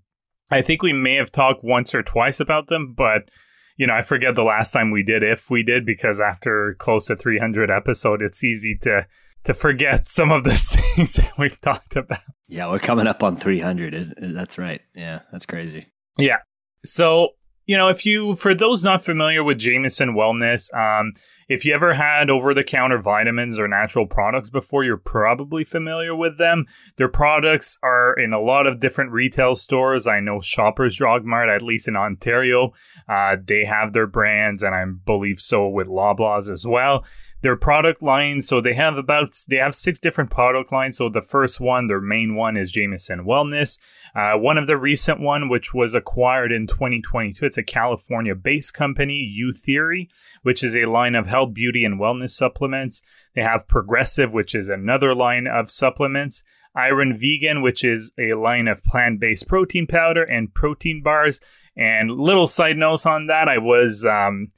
I 0.50 0.62
think 0.62 0.81
we 0.81 0.93
may 0.93 1.15
have 1.15 1.31
talked 1.31 1.63
once 1.63 1.93
or 1.93 2.03
twice 2.03 2.39
about 2.39 2.67
them, 2.67 2.93
but 2.95 3.29
you 3.77 3.86
know, 3.86 3.93
I 3.93 4.01
forget 4.01 4.33
the 4.36 4.43
last 4.43 4.71
time 4.71 4.89
we 4.89 5.03
did, 5.03 5.21
if 5.21 5.51
we 5.51 5.62
did, 5.62 5.86
because 5.86 6.19
after 6.19 6.75
close 6.79 7.07
to 7.07 7.15
300 7.15 7.69
episode, 7.69 8.21
it's 8.21 8.43
easy 8.43 8.77
to 8.81 9.05
to 9.43 9.53
forget 9.53 10.09
some 10.09 10.31
of 10.31 10.43
the 10.43 10.51
things 10.95 11.13
that 11.13 11.38
we've 11.38 11.62
talked 11.62 11.95
about. 11.95 12.19
Yeah, 12.47 12.69
we're 12.69 12.79
coming 12.79 13.07
up 13.07 13.23
on 13.23 13.37
300. 13.37 13.93
Is, 13.93 14.13
that's 14.17 14.57
right. 14.57 14.81
Yeah, 14.95 15.21
that's 15.31 15.45
crazy. 15.45 15.87
Yeah. 16.17 16.37
So, 16.85 17.29
you 17.65 17.75
know, 17.75 17.89
if 17.89 18.05
you, 18.05 18.35
for 18.35 18.55
those 18.55 18.83
not 18.83 19.03
familiar 19.03 19.43
with 19.43 19.57
Jamieson 19.57 20.13
Wellness, 20.13 20.73
um, 20.73 21.11
if 21.49 21.65
you 21.65 21.73
ever 21.73 21.93
had 21.93 22.29
over 22.29 22.53
the 22.53 22.63
counter 22.63 22.97
vitamins 22.97 23.59
or 23.59 23.67
natural 23.67 24.07
products 24.07 24.49
before, 24.49 24.85
you're 24.85 24.95
probably 24.95 25.65
familiar 25.65 26.15
with 26.15 26.37
them. 26.37 26.65
Their 26.95 27.09
products 27.09 27.77
are 27.83 28.13
in 28.17 28.31
a 28.31 28.39
lot 28.39 28.67
of 28.67 28.79
different 28.79 29.11
retail 29.11 29.55
stores. 29.55 30.07
I 30.07 30.21
know 30.21 30.39
Shoppers 30.39 30.95
Drug 30.95 31.25
Mart, 31.25 31.49
at 31.49 31.61
least 31.61 31.89
in 31.89 31.97
Ontario, 31.97 32.71
uh, 33.09 33.35
they 33.45 33.65
have 33.65 33.91
their 33.91 34.07
brands, 34.07 34.63
and 34.63 34.73
I 34.73 34.85
believe 34.85 35.41
so 35.41 35.67
with 35.67 35.87
Loblaws 35.87 36.49
as 36.49 36.65
well 36.65 37.03
their 37.41 37.56
product 37.56 38.01
line. 38.01 38.41
So 38.41 38.62
they 38.62 38.74
have 38.74 38.98
about 38.98 39.29
they 39.48 39.58
have 39.58 39.75
six 39.75 40.00
different 40.00 40.32
product 40.32 40.72
lines. 40.72 40.98
So 40.98 41.10
the 41.10 41.22
first 41.22 41.60
one, 41.60 41.88
their 41.88 42.01
main 42.01 42.36
one, 42.36 42.58
is 42.58 42.72
Jamieson 42.72 43.25
Wellness. 43.25 43.79
Uh, 44.15 44.34
one 44.38 44.58
of 44.58 44.67
the 44.67 44.77
recent 44.77 45.20
one, 45.20 45.50
which 45.50 45.74
was 45.74 45.94
acquired 45.94 46.51
in 46.51 46.65
2022, 46.65 47.46
it's 47.46 47.58
a 47.58 47.63
California-based 47.63 48.74
company, 48.74 49.15
U 49.15 49.53
Youtheory, 49.53 50.10
which 50.41 50.63
is 50.63 50.75
a 50.75 50.86
line 50.86 51.13
of 51.13 51.27
health, 51.27 51.53
beauty, 51.53 51.86
and 51.86 52.00
wellness 52.00 52.32
supplements. 52.32 53.03
They 53.36 53.44
have 53.44 53.67
Progressive, 53.67 54.34
which 54.34 54.56
is 54.56 54.70
another 54.70 55.13
line 55.13 55.46
of 55.46 55.70
supplements. 55.70 56.44
Iron 56.75 57.17
Vegan, 57.17 57.62
which 57.62 57.84
is 57.84 58.12
a 58.20 58.34
line 58.36 58.67
of 58.67 58.84
plant-based 58.84 59.48
protein 59.48 59.88
powder 59.88 60.24
and 60.24 60.53
protein 60.53 61.01
bars. 61.03 61.39
And 61.75 62.12
little 62.12 62.48
side 62.48 62.77
notes 62.77 63.06
on 63.06 63.27
that, 63.27 63.48
I 63.48 63.58
was 63.58 64.06
um, 64.06 64.50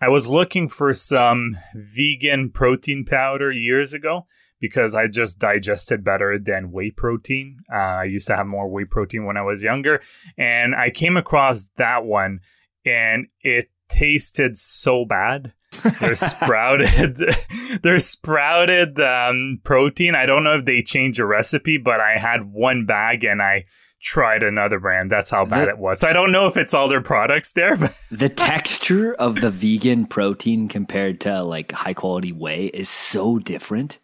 I 0.00 0.08
was 0.08 0.28
looking 0.28 0.68
for 0.68 0.94
some 0.94 1.58
vegan 1.74 2.50
protein 2.50 3.04
powder 3.04 3.50
years 3.50 3.92
ago 3.92 4.26
because 4.60 4.94
I 4.94 5.08
just 5.08 5.38
digested 5.38 6.04
better 6.04 6.38
than 6.38 6.70
whey 6.70 6.90
protein. 6.90 7.58
Uh, 7.72 7.76
I 7.76 8.04
used 8.04 8.26
to 8.28 8.36
have 8.36 8.46
more 8.46 8.68
whey 8.68 8.84
protein 8.84 9.24
when 9.24 9.36
I 9.36 9.42
was 9.42 9.62
younger, 9.62 10.00
and 10.36 10.74
I 10.74 10.90
came 10.90 11.16
across 11.16 11.68
that 11.76 12.04
one, 12.04 12.40
and 12.84 13.26
it 13.40 13.70
tasted 13.88 14.56
so 14.56 15.04
bad. 15.04 15.52
They're 16.00 16.14
sprouted, 16.16 17.22
they're 17.82 17.98
sprouted 17.98 19.00
um, 19.00 19.60
protein. 19.64 20.14
I 20.14 20.26
don't 20.26 20.44
know 20.44 20.58
if 20.58 20.64
they 20.64 20.82
changed 20.82 21.18
the 21.18 21.26
recipe, 21.26 21.78
but 21.78 22.00
I 22.00 22.18
had 22.18 22.52
one 22.52 22.86
bag 22.86 23.24
and 23.24 23.42
I 23.42 23.64
tried 24.00 24.42
another 24.42 24.78
brand. 24.78 25.10
That's 25.10 25.30
how 25.30 25.44
bad 25.44 25.66
the, 25.66 25.70
it 25.70 25.78
was. 25.78 26.00
So 26.00 26.08
I 26.08 26.12
don't 26.12 26.32
know 26.32 26.46
if 26.46 26.56
it's 26.56 26.74
all 26.74 26.88
their 26.88 27.00
products 27.00 27.52
there, 27.52 27.76
but 27.76 27.94
the 28.10 28.28
texture 28.28 29.14
of 29.14 29.40
the 29.40 29.50
vegan 29.50 30.06
protein 30.06 30.68
compared 30.68 31.20
to 31.22 31.42
like 31.42 31.72
high 31.72 31.94
quality 31.94 32.32
whey 32.32 32.66
is 32.66 32.88
so 32.88 33.38
different. 33.38 33.98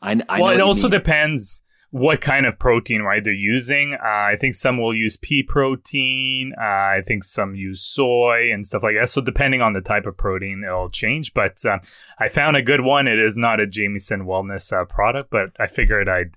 I, 0.00 0.20
I 0.28 0.40
well, 0.40 0.54
it 0.54 0.60
also 0.60 0.88
mean. 0.88 0.92
depends 0.92 1.62
what 1.90 2.20
kind 2.20 2.44
of 2.44 2.58
protein 2.58 3.00
right 3.00 3.24
they're 3.24 3.32
using. 3.32 3.94
Uh, 3.94 4.06
I 4.06 4.36
think 4.38 4.54
some 4.54 4.78
will 4.78 4.94
use 4.94 5.16
pea 5.16 5.42
protein. 5.42 6.52
Uh, 6.60 6.64
I 6.64 7.02
think 7.06 7.24
some 7.24 7.54
use 7.54 7.82
soy 7.82 8.52
and 8.52 8.66
stuff 8.66 8.82
like 8.82 8.96
that. 8.98 9.08
So 9.08 9.22
depending 9.22 9.62
on 9.62 9.72
the 9.72 9.80
type 9.80 10.04
of 10.06 10.16
protein, 10.16 10.62
it'll 10.64 10.90
change. 10.90 11.32
But 11.32 11.64
uh, 11.64 11.78
I 12.18 12.28
found 12.28 12.56
a 12.56 12.62
good 12.62 12.82
one. 12.82 13.08
It 13.08 13.18
is 13.18 13.38
not 13.38 13.58
a 13.58 13.66
Jamieson 13.66 14.26
Wellness 14.26 14.70
uh, 14.70 14.84
product, 14.84 15.30
but 15.30 15.50
I 15.58 15.66
figured 15.66 16.08
I'd 16.08 16.36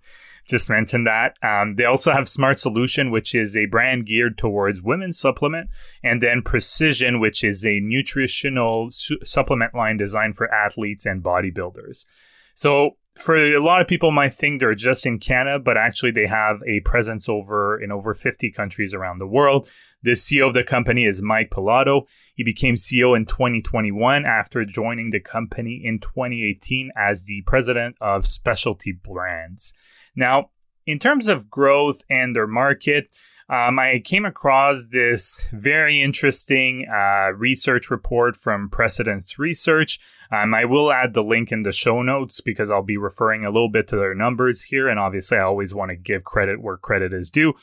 just 0.51 0.69
mentioned 0.69 1.07
that. 1.07 1.35
Um, 1.41 1.75
they 1.75 1.85
also 1.85 2.11
have 2.11 2.27
Smart 2.27 2.59
Solution, 2.59 3.09
which 3.09 3.33
is 3.33 3.57
a 3.57 3.65
brand 3.65 4.05
geared 4.05 4.37
towards 4.37 4.81
women's 4.81 5.17
supplement, 5.17 5.69
and 6.03 6.21
then 6.21 6.43
Precision, 6.43 7.19
which 7.19 7.43
is 7.43 7.65
a 7.65 7.79
nutritional 7.79 8.91
su- 8.91 9.17
supplement 9.23 9.73
line 9.73 9.97
designed 9.97 10.35
for 10.35 10.53
athletes 10.53 11.05
and 11.05 11.23
bodybuilders. 11.23 12.05
So 12.53 12.97
for 13.17 13.35
a 13.35 13.61
lot 13.61 13.81
of 13.81 13.87
people 13.87 14.11
might 14.11 14.33
think 14.33 14.59
they're 14.59 14.75
just 14.75 15.05
in 15.05 15.19
Canada, 15.19 15.59
but 15.59 15.77
actually 15.77 16.11
they 16.11 16.27
have 16.27 16.61
a 16.67 16.79
presence 16.81 17.27
over 17.27 17.81
in 17.81 17.91
over 17.91 18.13
50 18.13 18.51
countries 18.51 18.93
around 18.93 19.17
the 19.17 19.27
world. 19.27 19.67
The 20.03 20.11
CEO 20.11 20.47
of 20.47 20.53
the 20.53 20.63
company 20.63 21.05
is 21.05 21.21
Mike 21.21 21.51
Pilato. 21.51 22.07
He 22.33 22.43
became 22.43 22.75
CEO 22.75 23.15
in 23.15 23.25
2021 23.25 24.25
after 24.25 24.65
joining 24.65 25.11
the 25.11 25.19
company 25.19 25.81
in 25.83 25.99
2018 25.99 26.91
as 26.97 27.25
the 27.25 27.43
president 27.45 27.97
of 28.01 28.25
specialty 28.25 28.91
brands. 28.91 29.73
Now, 30.15 30.49
in 30.85 30.99
terms 30.99 31.27
of 31.27 31.49
growth 31.49 32.01
and 32.09 32.35
their 32.35 32.47
market, 32.47 33.09
um, 33.49 33.79
I 33.79 33.99
came 33.99 34.23
across 34.23 34.85
this 34.91 35.45
very 35.51 36.01
interesting 36.01 36.87
uh, 36.89 37.33
research 37.33 37.91
report 37.91 38.37
from 38.37 38.69
Precedence 38.69 39.37
Research. 39.37 39.99
Um, 40.31 40.53
I 40.53 40.63
will 40.63 40.91
add 40.91 41.13
the 41.13 41.23
link 41.23 41.51
in 41.51 41.63
the 41.63 41.73
show 41.73 42.01
notes 42.01 42.39
because 42.39 42.71
I'll 42.71 42.81
be 42.81 42.95
referring 42.95 43.43
a 43.43 43.49
little 43.49 43.69
bit 43.69 43.89
to 43.89 43.97
their 43.97 44.15
numbers 44.15 44.63
here. 44.63 44.87
And 44.87 44.97
obviously, 44.97 45.37
I 45.37 45.43
always 45.43 45.75
want 45.75 45.89
to 45.89 45.97
give 45.97 46.23
credit 46.23 46.61
where 46.61 46.77
credit 46.77 47.13
is 47.13 47.29
due. 47.29 47.53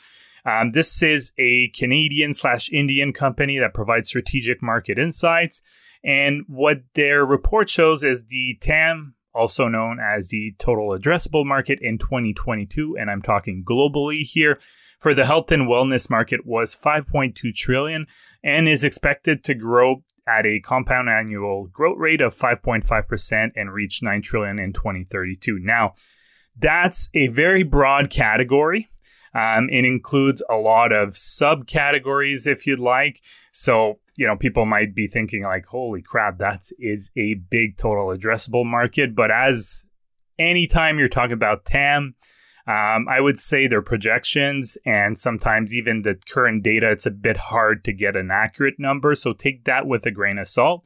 Um, 0.45 0.73
this 0.73 1.01
is 1.01 1.33
a 1.39 1.69
Canadian 1.69 2.35
slash 2.35 2.69
Indian 2.71 3.11
company 3.11 3.57
that 3.57 3.73
provides 3.73 4.09
strategic 4.09 4.61
market 4.61 4.99
insights. 4.99 5.63
And 6.03 6.43
what 6.47 6.83
their 6.93 7.25
report 7.25 7.67
shows 7.67 8.03
is 8.03 8.25
the 8.25 8.57
TAM 8.61 9.15
also 9.33 9.67
known 9.67 9.99
as 9.99 10.29
the 10.29 10.53
total 10.57 10.89
addressable 10.89 11.45
market 11.45 11.79
in 11.81 11.97
2022 11.97 12.97
and 12.99 13.09
I'm 13.09 13.21
talking 13.21 13.63
globally 13.63 14.21
here 14.21 14.59
for 14.99 15.13
the 15.13 15.25
health 15.25 15.51
and 15.51 15.67
wellness 15.67 16.09
market 16.09 16.45
was 16.45 16.75
5.2 16.75 17.55
trillion 17.55 18.05
and 18.43 18.67
is 18.67 18.83
expected 18.83 19.43
to 19.45 19.53
grow 19.53 20.03
at 20.27 20.45
a 20.45 20.59
compound 20.59 21.09
annual 21.09 21.67
growth 21.67 21.97
rate 21.97 22.21
of 22.21 22.35
5.5% 22.35 23.51
and 23.55 23.73
reach 23.73 24.01
9 24.03 24.21
trillion 24.21 24.59
in 24.59 24.73
2032. 24.73 25.59
Now, 25.59 25.95
that's 26.57 27.09
a 27.13 27.27
very 27.27 27.63
broad 27.63 28.09
category. 28.09 28.89
Um, 29.33 29.69
it 29.69 29.85
includes 29.85 30.43
a 30.49 30.55
lot 30.55 30.91
of 30.91 31.09
subcategories, 31.09 32.47
if 32.47 32.67
you'd 32.67 32.79
like. 32.79 33.21
So, 33.51 33.99
you 34.19 34.27
know, 34.27 34.35
people 34.35 34.65
might 34.65 34.93
be 34.93 35.07
thinking 35.07 35.43
like, 35.43 35.65
holy 35.65 36.01
crap, 36.01 36.39
that 36.39 36.63
is 36.77 37.09
a 37.15 37.35
big 37.35 37.77
total 37.77 38.07
addressable 38.07 38.65
market. 38.65 39.15
But 39.15 39.31
as 39.31 39.85
anytime 40.37 40.99
you're 40.99 41.07
talking 41.07 41.31
about 41.31 41.63
TAM, 41.63 42.15
um, 42.67 43.07
I 43.09 43.21
would 43.21 43.39
say 43.39 43.65
their 43.65 43.81
projections 43.81 44.77
and 44.85 45.17
sometimes 45.17 45.73
even 45.73 46.01
the 46.01 46.19
current 46.29 46.63
data, 46.63 46.91
it's 46.91 47.05
a 47.05 47.11
bit 47.11 47.37
hard 47.37 47.85
to 47.85 47.93
get 47.93 48.17
an 48.17 48.29
accurate 48.29 48.75
number. 48.77 49.15
So 49.15 49.31
take 49.31 49.63
that 49.63 49.87
with 49.87 50.05
a 50.05 50.11
grain 50.11 50.37
of 50.37 50.49
salt. 50.49 50.85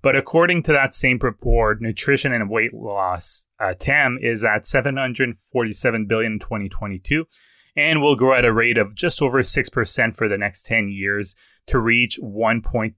But 0.00 0.16
according 0.16 0.62
to 0.62 0.72
that 0.72 0.94
same 0.94 1.18
report, 1.20 1.82
nutrition 1.82 2.32
and 2.32 2.48
weight 2.48 2.72
loss 2.72 3.46
uh, 3.60 3.74
TAM 3.78 4.18
is 4.22 4.42
at 4.42 4.66
747 4.66 6.06
billion 6.06 6.32
in 6.32 6.38
2022 6.38 7.26
and 7.76 8.00
will 8.00 8.16
grow 8.16 8.34
at 8.34 8.44
a 8.44 8.52
rate 8.52 8.78
of 8.78 8.94
just 8.94 9.22
over 9.22 9.42
6% 9.42 10.16
for 10.16 10.28
the 10.28 10.38
next 10.38 10.66
10 10.66 10.90
years 10.90 11.34
to 11.66 11.78
reach 11.78 12.18
1.3 12.22 12.94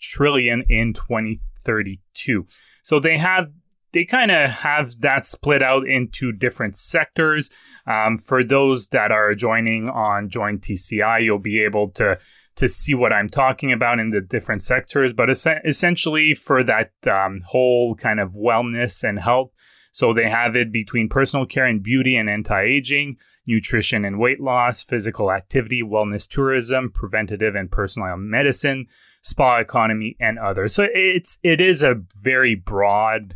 trillion 0.00 0.64
in 0.68 0.92
2032. 0.94 2.46
So 2.82 3.00
they 3.00 3.18
have 3.18 3.50
they 3.92 4.04
kind 4.04 4.30
of 4.30 4.50
have 4.50 5.00
that 5.00 5.24
split 5.24 5.62
out 5.62 5.88
into 5.88 6.30
different 6.30 6.76
sectors. 6.76 7.50
Um, 7.86 8.18
for 8.18 8.44
those 8.44 8.88
that 8.88 9.10
are 9.10 9.34
joining 9.34 9.88
on 9.88 10.28
Join 10.28 10.58
TCI, 10.58 11.22
you'll 11.24 11.38
be 11.38 11.62
able 11.62 11.90
to 11.92 12.18
to 12.56 12.68
see 12.68 12.92
what 12.92 13.12
I'm 13.12 13.28
talking 13.28 13.72
about 13.72 14.00
in 14.00 14.10
the 14.10 14.20
different 14.20 14.62
sectors. 14.62 15.12
But 15.12 15.30
es- 15.30 15.46
essentially, 15.64 16.34
for 16.34 16.62
that 16.64 16.90
um, 17.06 17.42
whole 17.46 17.94
kind 17.94 18.20
of 18.20 18.32
wellness 18.32 19.08
and 19.08 19.18
health, 19.18 19.52
so 19.90 20.12
they 20.12 20.28
have 20.28 20.54
it 20.56 20.70
between 20.72 21.08
personal 21.08 21.46
care 21.46 21.66
and 21.66 21.82
beauty 21.82 22.16
and 22.16 22.28
anti 22.28 22.60
aging 22.60 23.16
nutrition 23.48 24.04
and 24.04 24.20
weight 24.20 24.40
loss, 24.40 24.82
physical 24.82 25.32
activity, 25.32 25.82
wellness 25.82 26.28
tourism, 26.28 26.90
preventative 26.94 27.56
and 27.56 27.70
personal 27.70 28.16
medicine, 28.16 28.86
spa 29.22 29.58
economy, 29.58 30.16
and 30.20 30.38
others. 30.38 30.74
So 30.74 30.86
it's 30.92 31.38
it 31.42 31.60
is 31.60 31.82
a 31.82 32.00
very 32.22 32.54
broad 32.54 33.34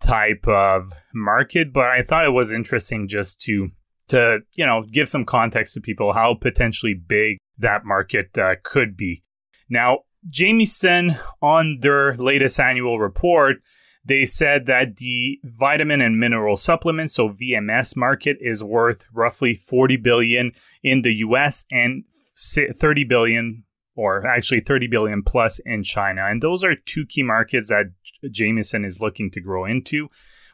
type 0.00 0.48
of 0.48 0.92
market, 1.14 1.72
but 1.72 1.86
I 1.86 2.02
thought 2.02 2.24
it 2.24 2.30
was 2.30 2.52
interesting 2.52 3.06
just 3.06 3.40
to 3.42 3.70
to 4.08 4.40
you 4.56 4.66
know 4.66 4.84
give 4.90 5.08
some 5.08 5.24
context 5.24 5.74
to 5.74 5.80
people 5.80 6.12
how 6.12 6.34
potentially 6.34 6.94
big 6.94 7.38
that 7.58 7.84
market 7.84 8.36
uh, 8.36 8.56
could 8.62 8.96
be. 8.96 9.22
Now, 9.68 10.00
Jamieson 10.26 11.16
on 11.40 11.78
their 11.80 12.16
latest 12.16 12.58
annual 12.60 12.98
report 12.98 13.56
they 14.04 14.24
said 14.24 14.66
that 14.66 14.96
the 14.96 15.38
vitamin 15.44 16.00
and 16.00 16.18
mineral 16.18 16.56
supplements, 16.56 17.14
so 17.14 17.28
VMS 17.28 17.96
market, 17.96 18.36
is 18.40 18.64
worth 18.64 19.04
roughly 19.12 19.54
40 19.54 19.96
billion 19.96 20.52
in 20.82 21.02
the 21.02 21.14
US 21.16 21.64
and 21.70 22.04
30 22.36 23.04
billion 23.04 23.64
or 23.94 24.26
actually 24.26 24.60
30 24.60 24.86
billion 24.88 25.22
plus 25.22 25.60
in 25.60 25.82
China. 25.82 26.22
And 26.26 26.42
those 26.42 26.64
are 26.64 26.74
two 26.74 27.04
key 27.06 27.22
markets 27.22 27.68
that 27.68 27.92
Jamieson 28.30 28.84
is 28.84 29.00
looking 29.00 29.30
to 29.32 29.40
grow 29.40 29.64
into. 29.64 30.08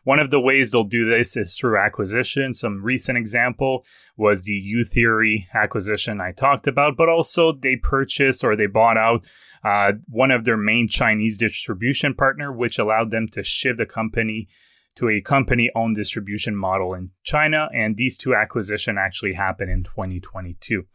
One 0.09 0.21
of 0.21 0.31
the 0.31 0.41
ways 0.41 0.71
they'll 0.71 0.85
do 0.85 1.07
this 1.07 1.37
is 1.37 1.55
through 1.55 1.77
acquisition. 1.77 2.55
Some 2.55 2.83
recent 2.83 3.19
example 3.19 3.85
was 4.17 4.41
the 4.41 4.59
Youtheory 4.59 5.45
acquisition 5.55 6.19
I 6.19 6.33
talked 6.33 6.67
about, 6.67 6.97
but 6.97 7.11
also 7.11 7.53
they 7.53 7.77
purchased 7.77 8.43
or 8.43 8.57
they 8.57 8.69
bought 8.69 8.97
out 8.97 9.27
uh, 9.63 9.93
one 10.09 10.31
of 10.31 10.47
their 10.47 10.57
main 10.57 10.89
Chinese 10.89 11.37
distribution 11.37 12.15
partner, 12.15 12.51
which 12.51 12.79
allowed 12.79 13.11
them 13.11 13.29
to 13.33 13.43
shift 13.43 13.77
the 13.77 13.85
company 13.85 14.49
to 14.97 15.11
a 15.11 15.21
company 15.21 15.71
owned 15.75 15.97
distribution 15.97 16.57
model 16.57 16.95
in 16.95 17.11
China. 17.23 17.69
And 17.75 17.99
these 17.99 18.17
two 18.17 18.35
acquisitions 18.35 18.97
actually 18.99 19.35
happened 19.35 19.71
in 19.71 19.85
2022. 19.85 20.87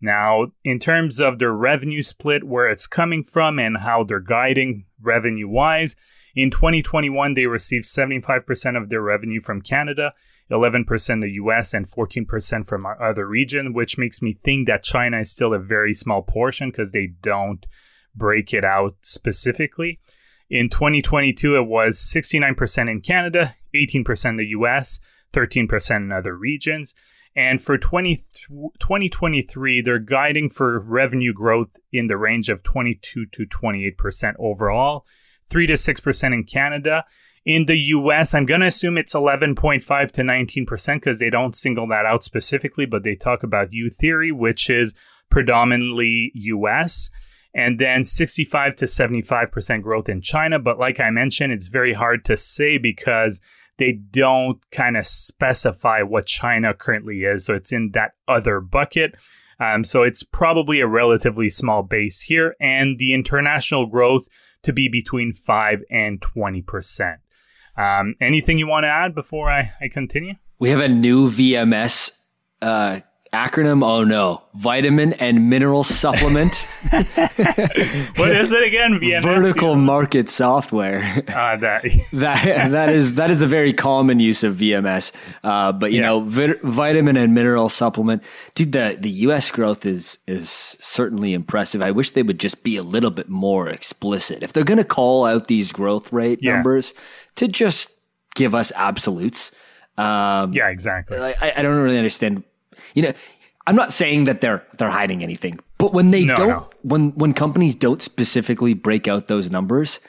Now, 0.00 0.52
in 0.62 0.78
terms 0.78 1.18
of 1.20 1.40
their 1.40 1.52
revenue 1.52 2.04
split, 2.04 2.44
where 2.44 2.68
it's 2.68 2.86
coming 2.86 3.24
from 3.24 3.58
and 3.58 3.78
how 3.78 4.04
they're 4.04 4.20
guiding 4.20 4.84
revenue 5.02 5.48
wise, 5.48 5.96
In 6.34 6.50
2021, 6.50 7.34
they 7.34 7.46
received 7.46 7.84
75% 7.84 8.80
of 8.80 8.88
their 8.88 9.02
revenue 9.02 9.40
from 9.40 9.62
Canada, 9.62 10.14
11% 10.50 11.20
the 11.20 11.30
US, 11.32 11.74
and 11.74 11.90
14% 11.90 12.66
from 12.66 12.86
our 12.86 13.00
other 13.02 13.26
region, 13.26 13.72
which 13.72 13.98
makes 13.98 14.20
me 14.20 14.38
think 14.44 14.66
that 14.66 14.82
China 14.82 15.20
is 15.20 15.30
still 15.30 15.54
a 15.54 15.58
very 15.58 15.94
small 15.94 16.22
portion 16.22 16.70
because 16.70 16.92
they 16.92 17.08
don't 17.22 17.66
break 18.14 18.52
it 18.52 18.64
out 18.64 18.96
specifically. 19.00 20.00
In 20.48 20.68
2022, 20.68 21.56
it 21.56 21.66
was 21.66 21.98
69% 21.98 22.90
in 22.90 23.00
Canada, 23.00 23.54
18% 23.74 24.36
the 24.36 24.46
US, 24.46 24.98
13% 25.32 25.96
in 25.96 26.12
other 26.12 26.36
regions. 26.36 26.94
And 27.36 27.62
for 27.62 27.78
20, 27.78 28.24
2023, 28.80 29.80
they're 29.82 30.00
guiding 30.00 30.50
for 30.50 30.80
revenue 30.80 31.32
growth 31.32 31.70
in 31.92 32.08
the 32.08 32.16
range 32.16 32.48
of 32.48 32.64
22 32.64 33.26
to 33.26 33.46
28% 33.46 34.34
overall, 34.40 35.06
3 35.50 35.66
to 35.66 35.74
6% 35.74 36.24
in 36.32 36.44
Canada. 36.44 37.04
In 37.44 37.66
the 37.66 37.76
US, 37.76 38.34
I'm 38.34 38.46
going 38.46 38.60
to 38.60 38.66
assume 38.66 38.98
it's 38.98 39.14
11.5 39.14 40.10
to 40.12 40.22
19% 40.22 40.94
because 40.94 41.18
they 41.18 41.30
don't 41.30 41.56
single 41.56 41.88
that 41.88 42.06
out 42.06 42.22
specifically, 42.22 42.86
but 42.86 43.02
they 43.02 43.14
talk 43.14 43.42
about 43.42 43.70
Youtheory, 43.70 44.32
which 44.32 44.68
is 44.70 44.94
predominantly 45.30 46.32
US 46.34 47.10
and 47.54 47.78
then 47.78 48.04
65 48.04 48.76
to 48.76 48.84
75% 48.84 49.82
growth 49.82 50.08
in 50.08 50.20
China. 50.20 50.58
But 50.58 50.78
like 50.78 51.00
I 51.00 51.10
mentioned, 51.10 51.52
it's 51.52 51.68
very 51.68 51.92
hard 51.92 52.24
to 52.26 52.36
say 52.36 52.78
because 52.78 53.40
they 53.78 53.92
don't 53.92 54.58
kind 54.70 54.96
of 54.96 55.06
specify 55.06 56.02
what 56.02 56.26
China 56.26 56.74
currently 56.74 57.24
is. 57.24 57.44
So 57.44 57.54
it's 57.54 57.72
in 57.72 57.90
that 57.94 58.12
other 58.28 58.60
bucket. 58.60 59.14
Um, 59.58 59.84
so 59.84 60.02
it's 60.02 60.22
probably 60.22 60.80
a 60.80 60.86
relatively 60.86 61.50
small 61.50 61.82
base 61.82 62.22
here, 62.22 62.54
and 62.60 62.98
the 62.98 63.12
international 63.12 63.86
growth 63.86 64.26
to 64.62 64.72
be 64.72 64.88
between 64.88 65.32
5 65.32 65.82
and 65.90 66.20
20%. 66.20 67.16
Um, 67.76 68.14
anything 68.20 68.58
you 68.58 68.66
want 68.66 68.84
to 68.84 68.88
add 68.88 69.14
before 69.14 69.50
I, 69.50 69.72
I 69.80 69.88
continue? 69.88 70.34
We 70.58 70.70
have 70.70 70.80
a 70.80 70.88
new 70.88 71.30
VMS 71.30 72.10
uh, 72.60 73.00
acronym 73.32 73.84
oh 73.84 74.02
no. 74.04 74.42
Vitamin 74.54 75.12
and 75.14 75.48
mineral 75.48 75.84
supplement. 75.84 76.52
What 78.16 78.32
is 78.32 78.52
it 78.52 78.66
again? 78.66 78.98
VMS, 79.00 79.22
vertical 79.22 79.76
market 79.76 80.28
software. 80.28 81.24
Uh, 81.28 81.56
that 81.56 81.84
that 82.12 82.70
that 82.72 82.88
is 82.88 83.14
that 83.14 83.30
is 83.30 83.42
a 83.42 83.46
very 83.46 83.72
common 83.72 84.18
use 84.18 84.42
of 84.42 84.56
vms 84.56 85.12
uh, 85.44 85.72
but 85.72 85.92
you 85.92 86.00
yeah. 86.00 86.06
know 86.06 86.20
vitamin 86.20 87.16
and 87.16 87.34
mineral 87.34 87.68
supplement 87.68 88.22
dude 88.54 88.72
the 88.72 88.96
the 88.98 89.10
us 89.10 89.50
growth 89.50 89.86
is 89.86 90.18
is 90.26 90.76
certainly 90.80 91.32
impressive. 91.32 91.82
I 91.82 91.90
wish 91.90 92.10
they 92.10 92.22
would 92.22 92.40
just 92.40 92.62
be 92.64 92.76
a 92.76 92.82
little 92.82 93.10
bit 93.10 93.28
more 93.28 93.68
explicit. 93.68 94.42
If 94.42 94.52
they're 94.52 94.64
going 94.64 94.78
to 94.78 94.84
call 94.84 95.24
out 95.24 95.46
these 95.46 95.72
growth 95.72 96.12
rate 96.12 96.40
yeah. 96.42 96.54
numbers 96.54 96.92
to 97.36 97.46
just 97.46 97.90
give 98.34 98.54
us 98.54 98.72
absolutes 98.74 99.52
um, 100.00 100.54
yeah, 100.54 100.68
exactly. 100.68 101.18
I, 101.18 101.52
I 101.56 101.62
don't 101.62 101.82
really 101.82 101.98
understand 101.98 102.42
you 102.94 103.02
know, 103.02 103.12
I'm 103.66 103.76
not 103.76 103.92
saying 103.92 104.24
that 104.24 104.40
they're 104.40 104.64
they're 104.78 104.90
hiding 104.90 105.22
anything, 105.22 105.58
but 105.78 105.92
when 105.92 106.10
they 106.10 106.24
no, 106.24 106.34
don't, 106.34 106.48
no. 106.48 106.68
when 106.82 107.10
when 107.12 107.32
companies 107.32 107.74
don't 107.74 108.02
specifically 108.02 108.74
break 108.74 109.06
out 109.06 109.28
those 109.28 109.50
numbers, 109.50 110.00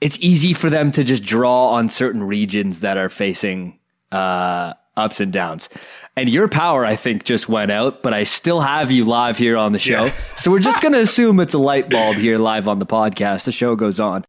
it's 0.00 0.18
easy 0.20 0.52
for 0.52 0.70
them 0.70 0.90
to 0.92 1.04
just 1.04 1.22
draw 1.24 1.70
on 1.70 1.88
certain 1.88 2.22
regions 2.22 2.80
that 2.80 2.98
are 2.98 3.08
facing 3.08 3.78
uh, 4.10 4.74
ups 4.96 5.20
and 5.20 5.32
downs. 5.32 5.68
And 6.16 6.28
your 6.28 6.48
power, 6.48 6.84
I 6.84 6.96
think, 6.96 7.24
just 7.24 7.48
went 7.48 7.70
out, 7.70 8.02
but 8.02 8.12
I 8.12 8.24
still 8.24 8.60
have 8.60 8.90
you 8.90 9.04
live 9.04 9.38
here 9.38 9.56
on 9.56 9.72
the 9.72 9.78
show. 9.78 10.06
Yeah. 10.06 10.14
so 10.36 10.50
we're 10.50 10.58
just 10.58 10.82
going 10.82 10.92
to 10.92 11.00
assume 11.00 11.40
it's 11.40 11.54
a 11.54 11.58
light 11.58 11.88
bulb 11.88 12.16
here 12.16 12.36
live 12.36 12.68
on 12.68 12.78
the 12.78 12.86
podcast. 12.86 13.44
The 13.44 13.52
show 13.52 13.74
goes 13.76 13.98
on. 13.98 14.24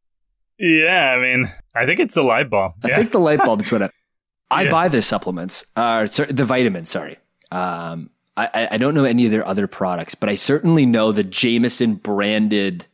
Yeah, 0.57 1.15
I 1.17 1.19
mean, 1.19 1.51
I 1.75 1.85
think 1.85 1.99
it's 1.99 2.15
a 2.15 2.23
light 2.23 2.49
bulb. 2.49 2.73
I 2.83 2.95
think 2.95 3.11
the 3.11 3.19
light 3.19 3.39
bulb 3.39 3.59
just 3.59 3.71
went 3.71 3.83
up. 3.83 3.91
I 4.51 4.63
yeah. 4.63 4.69
buy 4.71 4.87
their 4.87 5.01
supplements, 5.01 5.65
uh, 5.75 6.05
the 6.05 6.45
vitamins, 6.45 6.89
sorry. 6.89 7.17
Um, 7.53 8.09
I, 8.35 8.67
I 8.71 8.77
don't 8.77 8.95
know 8.95 9.03
any 9.03 9.25
of 9.25 9.31
their 9.31 9.45
other 9.47 9.67
products, 9.67 10.15
but 10.15 10.27
I 10.27 10.35
certainly 10.35 10.87
know 10.87 11.11
the 11.11 11.23
Jamieson 11.23 11.95
branded 11.95 12.87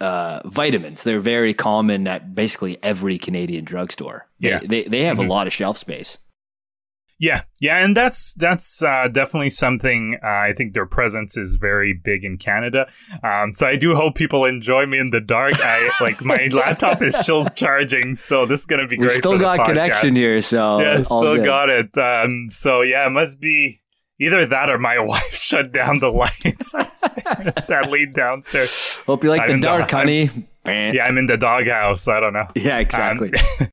uh, 0.00 0.40
vitamins. 0.46 1.04
They're 1.04 1.20
very 1.20 1.52
common 1.52 2.06
at 2.06 2.34
basically 2.34 2.78
every 2.82 3.18
Canadian 3.18 3.66
drugstore. 3.66 4.26
Yeah. 4.38 4.60
They, 4.60 4.66
they, 4.66 4.82
they 4.84 5.02
have 5.04 5.18
mm-hmm. 5.18 5.28
a 5.28 5.32
lot 5.32 5.46
of 5.46 5.52
shelf 5.52 5.76
space. 5.76 6.16
Yeah, 7.18 7.42
yeah, 7.60 7.78
and 7.78 7.96
that's 7.96 8.34
that's 8.34 8.82
uh, 8.82 9.08
definitely 9.08 9.50
something. 9.50 10.18
Uh, 10.22 10.26
I 10.26 10.52
think 10.56 10.74
their 10.74 10.86
presence 10.86 11.36
is 11.36 11.54
very 11.54 11.92
big 11.92 12.24
in 12.24 12.38
Canada. 12.38 12.90
Um, 13.22 13.54
so 13.54 13.66
I 13.66 13.76
do 13.76 13.94
hope 13.94 14.16
people 14.16 14.44
enjoy 14.44 14.86
me 14.86 14.98
in 14.98 15.10
the 15.10 15.20
dark. 15.20 15.54
I 15.58 15.90
like 16.00 16.24
my 16.24 16.48
laptop 16.52 17.02
is 17.02 17.16
still 17.16 17.46
charging, 17.54 18.16
so 18.16 18.46
this 18.46 18.60
is 18.60 18.66
gonna 18.66 18.88
be 18.88 18.98
we 18.98 19.06
great. 19.06 19.18
Still 19.18 19.38
got 19.38 19.64
connection 19.64 20.16
here, 20.16 20.40
so 20.40 20.80
yeah, 20.80 21.02
still 21.02 21.36
good. 21.36 21.44
got 21.44 21.68
it. 21.68 21.96
Um, 21.96 22.48
so 22.50 22.82
yeah, 22.82 23.06
it 23.06 23.10
must 23.10 23.40
be 23.40 23.80
either 24.18 24.44
that 24.46 24.68
or 24.68 24.78
my 24.78 24.98
wife 24.98 25.34
shut 25.34 25.72
down 25.72 26.00
the 26.00 26.10
lights 26.10 26.72
that 26.72 27.88
lead 27.90 28.12
downstairs. 28.14 28.98
Hope 29.06 29.22
you 29.22 29.30
like 29.30 29.42
I'm 29.42 29.60
the 29.60 29.66
dark, 29.66 29.88
the, 29.88 29.96
honey. 29.96 30.30
I'm, 30.64 30.94
yeah, 30.94 31.04
I'm 31.04 31.16
in 31.16 31.26
the 31.26 31.36
doghouse. 31.36 32.08
I 32.08 32.18
don't 32.18 32.32
know. 32.32 32.48
Yeah, 32.56 32.78
exactly. 32.78 33.30
Um, 33.60 33.68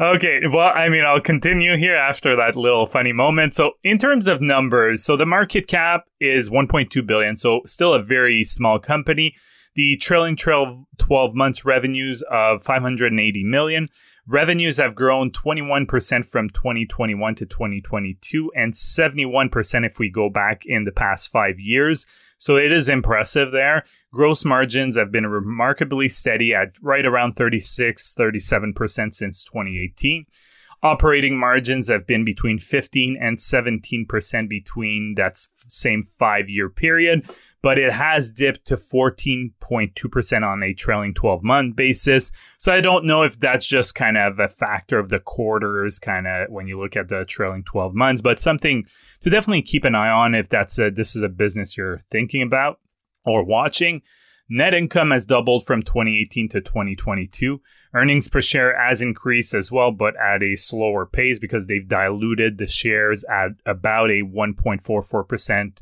okay, 0.00 0.40
well, 0.50 0.72
I 0.74 0.88
mean, 0.88 1.04
I'll 1.04 1.20
continue 1.20 1.76
here 1.76 1.96
after 1.96 2.36
that 2.36 2.56
little 2.56 2.86
funny 2.86 3.12
moment. 3.12 3.54
So, 3.54 3.72
in 3.82 3.98
terms 3.98 4.26
of 4.26 4.40
numbers, 4.40 5.04
so 5.04 5.16
the 5.16 5.26
market 5.26 5.66
cap 5.66 6.04
is 6.20 6.50
1.2 6.50 7.06
billion, 7.06 7.36
so 7.36 7.62
still 7.66 7.94
a 7.94 8.02
very 8.02 8.44
small 8.44 8.78
company. 8.78 9.34
The 9.74 9.96
trailing 9.96 10.36
12, 10.36 10.84
12 10.98 11.34
months 11.34 11.64
revenues 11.64 12.22
of 12.30 12.62
580 12.62 13.44
million. 13.44 13.88
Revenues 14.26 14.76
have 14.76 14.94
grown 14.94 15.30
21% 15.30 16.26
from 16.26 16.50
2021 16.50 17.34
to 17.36 17.46
2022 17.46 18.52
and 18.54 18.74
71% 18.74 19.86
if 19.86 19.98
we 19.98 20.10
go 20.10 20.28
back 20.28 20.64
in 20.66 20.84
the 20.84 20.92
past 20.92 21.30
five 21.30 21.58
years. 21.58 22.06
So 22.36 22.56
it 22.56 22.70
is 22.70 22.88
impressive 22.88 23.52
there. 23.52 23.84
Gross 24.12 24.44
margins 24.44 24.96
have 24.96 25.12
been 25.12 25.26
remarkably 25.26 26.08
steady 26.08 26.54
at 26.54 26.72
right 26.80 27.04
around 27.04 27.34
36, 27.34 28.14
37% 28.14 29.14
since 29.14 29.44
2018. 29.44 30.24
Operating 30.82 31.36
margins 31.36 31.88
have 31.88 32.06
been 32.06 32.24
between 32.24 32.58
15 32.58 33.18
and 33.20 33.38
17% 33.38 34.48
between 34.48 35.14
that 35.16 35.36
same 35.66 36.04
five 36.04 36.48
year 36.48 36.70
period, 36.70 37.28
but 37.60 37.78
it 37.78 37.92
has 37.92 38.32
dipped 38.32 38.64
to 38.66 38.76
14.2% 38.76 40.42
on 40.42 40.62
a 40.62 40.72
trailing 40.72 41.12
12 41.12 41.42
month 41.42 41.76
basis. 41.76 42.30
So 42.58 42.72
I 42.72 42.80
don't 42.80 43.04
know 43.04 43.24
if 43.24 43.38
that's 43.38 43.66
just 43.66 43.96
kind 43.96 44.16
of 44.16 44.38
a 44.38 44.48
factor 44.48 44.98
of 44.98 45.08
the 45.08 45.18
quarters, 45.18 45.98
kind 45.98 46.26
of 46.26 46.48
when 46.48 46.68
you 46.68 46.80
look 46.80 46.96
at 46.96 47.08
the 47.08 47.24
trailing 47.24 47.64
12 47.64 47.94
months, 47.94 48.22
but 48.22 48.38
something 48.38 48.86
to 49.20 49.28
definitely 49.28 49.62
keep 49.62 49.84
an 49.84 49.96
eye 49.96 50.10
on 50.10 50.34
if 50.34 50.48
that's 50.48 50.78
a, 50.78 50.90
this 50.90 51.16
is 51.16 51.22
a 51.22 51.28
business 51.28 51.76
you're 51.76 52.02
thinking 52.10 52.40
about 52.40 52.78
or 53.28 53.44
watching. 53.44 54.02
Net 54.48 54.72
income 54.72 55.10
has 55.10 55.26
doubled 55.26 55.66
from 55.66 55.82
2018 55.82 56.48
to 56.50 56.60
2022. 56.60 57.60
Earnings 57.94 58.28
per 58.28 58.40
share 58.40 58.78
has 58.78 59.02
increased 59.02 59.54
as 59.54 59.70
well, 59.70 59.90
but 59.90 60.14
at 60.16 60.42
a 60.42 60.56
slower 60.56 61.04
pace 61.04 61.38
because 61.38 61.66
they've 61.66 61.88
diluted 61.88 62.58
the 62.58 62.66
shares 62.66 63.24
at 63.24 63.52
about 63.66 64.10
a 64.10 64.22
1.44% 64.22 65.72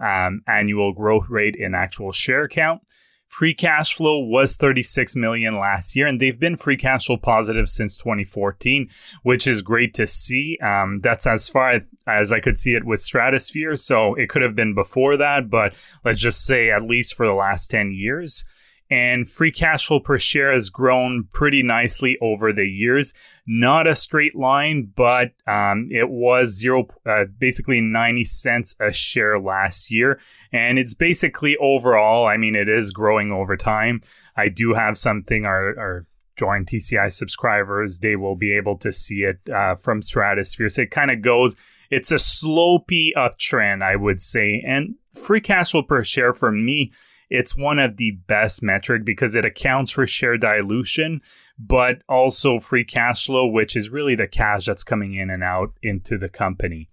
um, 0.00 0.42
annual 0.46 0.92
growth 0.92 1.28
rate 1.28 1.54
in 1.54 1.74
actual 1.74 2.12
share 2.12 2.48
count. 2.48 2.82
Free 3.28 3.54
cash 3.54 3.94
flow 3.94 4.18
was 4.18 4.56
36 4.56 5.14
million 5.16 5.58
last 5.58 5.94
year, 5.94 6.06
and 6.06 6.20
they've 6.20 6.38
been 6.38 6.56
free 6.56 6.76
cash 6.76 7.06
flow 7.06 7.16
positive 7.16 7.68
since 7.68 7.96
2014, 7.96 8.88
which 9.22 9.46
is 9.46 9.62
great 9.62 9.92
to 9.94 10.06
see. 10.06 10.58
Um, 10.62 11.00
that's 11.00 11.26
as 11.26 11.48
far 11.48 11.80
as 12.06 12.32
I 12.32 12.40
could 12.40 12.58
see 12.58 12.74
it 12.74 12.84
with 12.84 13.00
Stratosphere, 13.00 13.76
so 13.76 14.14
it 14.14 14.28
could 14.28 14.42
have 14.42 14.54
been 14.54 14.74
before 14.74 15.16
that, 15.18 15.50
but 15.50 15.74
let's 16.04 16.20
just 16.20 16.46
say 16.46 16.70
at 16.70 16.82
least 16.82 17.14
for 17.14 17.26
the 17.26 17.34
last 17.34 17.70
10 17.70 17.92
years 17.92 18.44
and 18.90 19.28
free 19.28 19.50
cash 19.50 19.86
flow 19.86 20.00
per 20.00 20.18
share 20.18 20.52
has 20.52 20.70
grown 20.70 21.24
pretty 21.32 21.62
nicely 21.62 22.16
over 22.20 22.52
the 22.52 22.66
years. 22.66 23.12
Not 23.46 23.86
a 23.86 23.94
straight 23.94 24.36
line, 24.36 24.92
but 24.94 25.32
um, 25.46 25.88
it 25.90 26.08
was 26.08 26.58
zero, 26.58 26.86
uh, 27.04 27.24
basically 27.38 27.80
90 27.80 28.24
cents 28.24 28.76
a 28.80 28.92
share 28.92 29.38
last 29.38 29.90
year. 29.90 30.20
And 30.52 30.78
it's 30.78 30.94
basically 30.94 31.56
overall, 31.56 32.26
I 32.26 32.36
mean, 32.36 32.54
it 32.54 32.68
is 32.68 32.92
growing 32.92 33.32
over 33.32 33.56
time. 33.56 34.02
I 34.36 34.48
do 34.48 34.74
have 34.74 34.96
something, 34.96 35.44
our, 35.44 35.78
our 35.78 36.06
join 36.36 36.64
TCI 36.64 37.12
subscribers, 37.12 38.00
they 38.00 38.14
will 38.14 38.36
be 38.36 38.54
able 38.54 38.78
to 38.78 38.92
see 38.92 39.22
it 39.22 39.40
uh, 39.52 39.74
from 39.76 40.02
Stratosphere. 40.02 40.68
So 40.68 40.82
it 40.82 40.90
kind 40.90 41.10
of 41.10 41.22
goes, 41.22 41.56
it's 41.90 42.10
a 42.10 42.16
slopey 42.16 43.10
uptrend, 43.16 43.82
I 43.82 43.96
would 43.96 44.20
say. 44.20 44.62
And 44.66 44.96
free 45.14 45.40
cash 45.40 45.70
flow 45.70 45.82
per 45.82 46.04
share 46.04 46.32
for 46.32 46.52
me 46.52 46.92
it's 47.28 47.56
one 47.56 47.78
of 47.78 47.96
the 47.96 48.12
best 48.26 48.62
metric 48.62 49.04
because 49.04 49.34
it 49.34 49.44
accounts 49.44 49.90
for 49.90 50.06
share 50.06 50.36
dilution, 50.36 51.20
but 51.58 52.02
also 52.08 52.58
free 52.58 52.84
cash 52.84 53.26
flow, 53.26 53.46
which 53.46 53.76
is 53.76 53.90
really 53.90 54.14
the 54.14 54.28
cash 54.28 54.66
that's 54.66 54.84
coming 54.84 55.14
in 55.14 55.30
and 55.30 55.42
out 55.42 55.72
into 55.82 56.18
the 56.18 56.28
company. 56.28 56.88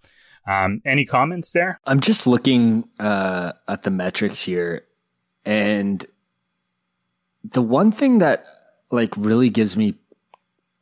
Um, 0.47 0.81
any 0.85 1.05
comments 1.05 1.53
there? 1.53 1.79
I'm 1.85 1.99
just 1.99 2.27
looking 2.27 2.89
uh, 2.99 3.53
at 3.67 3.83
the 3.83 3.91
metrics 3.91 4.43
here, 4.43 4.85
and 5.45 6.05
the 7.43 7.61
one 7.61 7.91
thing 7.91 8.19
that 8.19 8.45
like 8.91 9.15
really 9.17 9.49
gives 9.49 9.77
me 9.77 9.95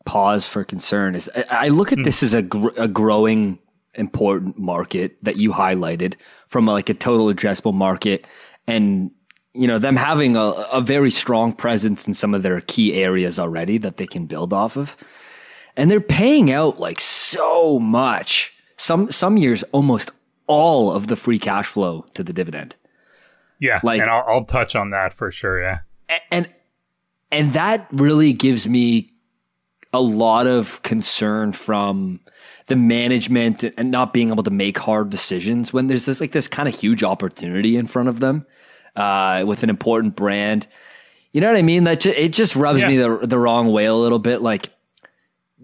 pause 0.06 0.48
for 0.48 0.64
concern 0.64 1.16
is 1.16 1.30
I, 1.36 1.46
I 1.50 1.68
look 1.68 1.92
at 1.92 2.00
mm. 2.00 2.04
this 2.04 2.24
as 2.24 2.34
a, 2.34 2.42
gr- 2.42 2.70
a 2.78 2.88
growing 2.88 3.60
important 3.94 4.58
market 4.58 5.18
that 5.24 5.38
you 5.38 5.52
highlighted 5.52 6.16
from 6.48 6.66
like 6.66 6.90
a 6.90 6.94
total 6.94 7.28
addressable 7.28 7.74
market 7.74 8.26
and 8.68 9.12
you 9.54 9.68
know 9.68 9.80
them 9.80 9.96
having 9.96 10.36
a, 10.36 10.50
a 10.72 10.82
very 10.82 11.12
strong 11.12 11.54
presence 11.54 12.08
in 12.08 12.14
some 12.14 12.34
of 12.34 12.44
their 12.44 12.62
key 12.62 12.94
areas 12.94 13.38
already 13.38 13.78
that 13.80 13.98
they 13.98 14.08
can 14.08 14.26
build 14.26 14.54
off 14.54 14.78
of. 14.78 14.96
And 15.76 15.90
they're 15.90 16.02
paying 16.02 16.52
out 16.52 16.80
like 16.80 17.00
so 17.00 17.80
much. 17.80 18.54
Some 18.78 19.12
some 19.12 19.38
years 19.38 19.64
almost 19.72 20.12
all 20.48 20.92
of 20.92 21.08
the 21.08 21.16
free 21.16 21.40
cash 21.40 21.68
flow 21.68 22.06
to 22.14 22.24
the 22.24 22.34
dividend. 22.34 22.76
Yeah 23.60 23.80
like 23.84 24.02
and 24.02 24.10
I'll, 24.10 24.26
I'll 24.28 24.46
touch 24.46 24.76
on 24.76 24.90
that 24.92 25.14
for 25.14 25.32
sure 25.32 25.62
yeah. 25.62 25.80
And 26.30 26.50
and 27.32 27.54
that 27.54 27.88
really 27.92 28.34
gives 28.34 28.68
me 28.68 29.12
a 29.94 30.02
lot 30.02 30.48
of 30.48 30.82
concern 30.84 31.52
from 31.52 32.22
the 32.68 32.76
management 32.76 33.64
and 33.64 33.92
not 33.92 34.14
being 34.14 34.30
able 34.30 34.44
to 34.44 34.52
make 34.52 34.78
hard 34.78 35.10
decisions 35.10 35.74
when 35.74 35.88
there's 35.88 36.06
this 36.06 36.22
like 36.22 36.32
this 36.32 36.48
kind 36.48 36.70
of 36.70 36.76
huge 36.76 37.04
opportunity 37.04 37.76
in 37.76 37.86
front 37.86 38.08
of 38.08 38.20
them 38.20 38.46
uh, 38.96 39.44
with 39.46 39.64
an 39.64 39.70
important 39.70 40.16
brand. 40.16 40.68
You 41.32 41.42
know 41.42 41.48
what 41.48 41.58
I 41.58 41.62
mean? 41.62 41.86
That 41.86 42.06
it 42.06 42.34
just 42.34 42.56
rubs 42.56 42.82
yeah. 42.82 42.88
me 42.88 42.98
the 42.98 43.20
the 43.24 43.38
wrong 43.38 43.72
way 43.72 43.86
a 43.86 43.96
little 43.96 44.20
bit. 44.20 44.42
Like 44.42 44.70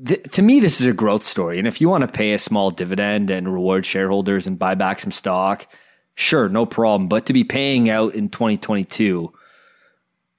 th- 0.06 0.24
to 0.32 0.42
me, 0.42 0.60
this 0.60 0.80
is 0.80 0.88
a 0.88 0.94
growth 0.94 1.24
story, 1.24 1.60
and 1.60 1.68
if 1.68 1.82
you 1.82 1.90
want 1.90 2.02
to 2.04 2.08
pay 2.08 2.34
a 2.34 2.40
small 2.40 2.72
dividend 2.72 3.30
and 3.30 3.52
reward 3.54 3.86
shareholders 3.86 4.48
and 4.48 4.58
buy 4.58 4.76
back 4.76 5.00
some 5.00 5.12
stock, 5.12 5.68
sure, 6.16 6.48
no 6.48 6.66
problem. 6.66 7.10
But 7.10 7.26
to 7.26 7.34
be 7.34 7.44
paying 7.44 7.90
out 7.90 8.16
in 8.16 8.30
2022, 8.30 9.34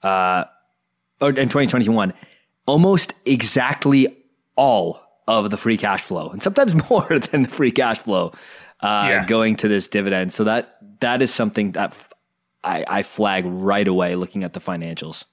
uh, 0.03 0.45
or 1.21 1.29
in 1.29 1.49
2021, 1.49 2.15
almost 2.67 3.15
exactly 3.27 4.17
all 4.57 5.03
of 5.27 5.51
the 5.51 5.59
free 5.59 5.77
cash 5.77 6.01
flow, 6.01 6.31
and 6.31 6.43
sometimes 6.43 6.75
more 6.91 7.19
than 7.19 7.43
the 7.43 7.51
free 7.51 7.71
cash 7.71 7.99
flow, 7.99 8.33
uh, 8.81 9.07
yeah. 9.09 9.27
going 9.27 9.57
to 9.57 9.69
this 9.69 9.89
dividend. 9.89 10.33
So 10.33 10.45
that 10.45 10.79
that 11.01 11.21
is 11.21 11.33
something 11.33 11.73
that 11.73 11.93
I, 12.65 12.85
I 12.87 13.03
flag 13.03 13.45
right 13.47 13.87
away 13.87 14.15
looking 14.17 14.45
at 14.45 14.53
the 14.53 14.61
financials. 14.61 15.25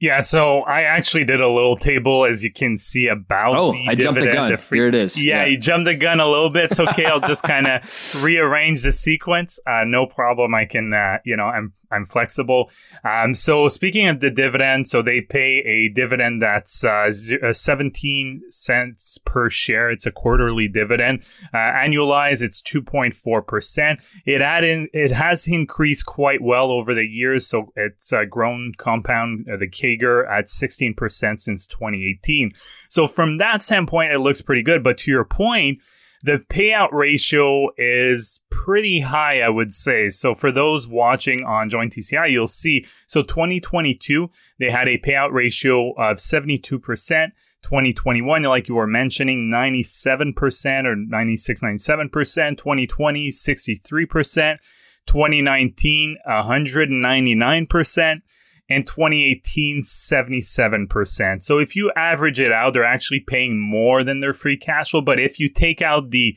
Yeah, 0.00 0.20
so 0.20 0.60
I 0.60 0.82
actually 0.82 1.24
did 1.24 1.40
a 1.40 1.48
little 1.48 1.76
table, 1.76 2.24
as 2.24 2.44
you 2.44 2.52
can 2.52 2.76
see, 2.76 3.08
about. 3.08 3.56
Oh, 3.56 3.72
I 3.88 3.96
jumped 3.96 4.20
the 4.20 4.28
gun. 4.30 4.56
Free- 4.56 4.78
Here 4.78 4.86
it 4.86 4.94
is. 4.94 5.20
Yeah, 5.20 5.42
yeah, 5.42 5.46
you 5.46 5.58
jumped 5.58 5.86
the 5.86 5.94
gun 5.96 6.20
a 6.20 6.26
little 6.28 6.50
bit. 6.50 6.70
It's 6.70 6.78
okay. 6.78 7.04
I'll 7.06 7.18
just 7.20 7.42
kind 7.54 7.66
of 7.66 8.22
rearrange 8.22 8.84
the 8.84 8.92
sequence. 8.92 9.58
Uh, 9.66 9.82
no 9.84 10.06
problem. 10.06 10.54
I 10.54 10.66
can, 10.66 10.92
uh, 10.94 11.18
you 11.24 11.36
know, 11.36 11.46
I'm 11.46 11.72
I'm 11.90 12.06
flexible. 12.06 12.70
Um, 13.04 13.34
so 13.34 13.68
speaking 13.68 14.08
of 14.08 14.20
the 14.20 14.30
dividend, 14.30 14.88
so 14.88 15.02
they 15.02 15.20
pay 15.20 15.58
a 15.60 15.88
dividend 15.88 16.42
that's 16.42 16.84
uh, 16.84 17.10
uh 17.42 17.52
17 17.52 18.42
cents 18.50 19.18
per 19.24 19.48
share. 19.48 19.90
It's 19.90 20.06
a 20.06 20.10
quarterly 20.10 20.68
dividend. 20.68 21.22
Uh, 21.52 21.56
annualized, 21.56 22.42
it's 22.42 22.60
2.4 22.62 23.46
percent. 23.46 24.00
It 24.26 24.40
had 24.40 24.64
in, 24.64 24.88
it 24.92 25.12
has 25.12 25.46
increased 25.46 26.06
quite 26.06 26.42
well 26.42 26.70
over 26.70 26.94
the 26.94 27.06
years. 27.06 27.46
So 27.46 27.72
it's 27.76 28.12
uh, 28.12 28.24
grown 28.24 28.72
compound 28.76 29.48
uh, 29.50 29.56
the 29.56 29.68
CAGR 29.68 30.30
at 30.30 30.50
16 30.50 30.94
percent 30.94 31.40
since 31.40 31.66
2018. 31.66 32.52
So 32.88 33.06
from 33.06 33.38
that 33.38 33.62
standpoint, 33.62 34.12
it 34.12 34.18
looks 34.18 34.42
pretty 34.42 34.62
good. 34.62 34.82
But 34.82 34.98
to 34.98 35.10
your 35.10 35.24
point 35.24 35.80
the 36.22 36.38
payout 36.50 36.92
ratio 36.92 37.68
is 37.76 38.40
pretty 38.50 39.00
high, 39.00 39.40
I 39.40 39.48
would 39.48 39.72
say. 39.72 40.08
So 40.08 40.34
for 40.34 40.50
those 40.50 40.88
watching 40.88 41.44
on 41.44 41.70
Join 41.70 41.90
TCI, 41.90 42.30
you'll 42.30 42.46
see. 42.46 42.86
So 43.06 43.22
2022, 43.22 44.30
they 44.58 44.70
had 44.70 44.88
a 44.88 44.98
payout 44.98 45.32
ratio 45.32 45.92
of 45.92 46.18
72%. 46.18 47.30
2021, 47.62 48.42
like 48.44 48.68
you 48.68 48.76
were 48.76 48.86
mentioning, 48.86 49.50
97% 49.50 50.84
or 50.84 50.94
96, 50.96 51.60
97%. 51.60 52.56
2020, 52.56 53.30
63%. 53.30 54.58
2019, 55.06 56.16
199% 56.28 58.22
and 58.68 58.86
2018 58.86 59.82
77%. 59.82 61.42
So 61.42 61.58
if 61.58 61.74
you 61.74 61.90
average 61.96 62.40
it 62.40 62.52
out, 62.52 62.74
they're 62.74 62.84
actually 62.84 63.20
paying 63.20 63.58
more 63.58 64.04
than 64.04 64.20
their 64.20 64.34
free 64.34 64.56
cash 64.56 64.90
flow. 64.90 65.00
But 65.00 65.18
if 65.18 65.40
you 65.40 65.48
take 65.48 65.80
out 65.80 66.10
the, 66.10 66.36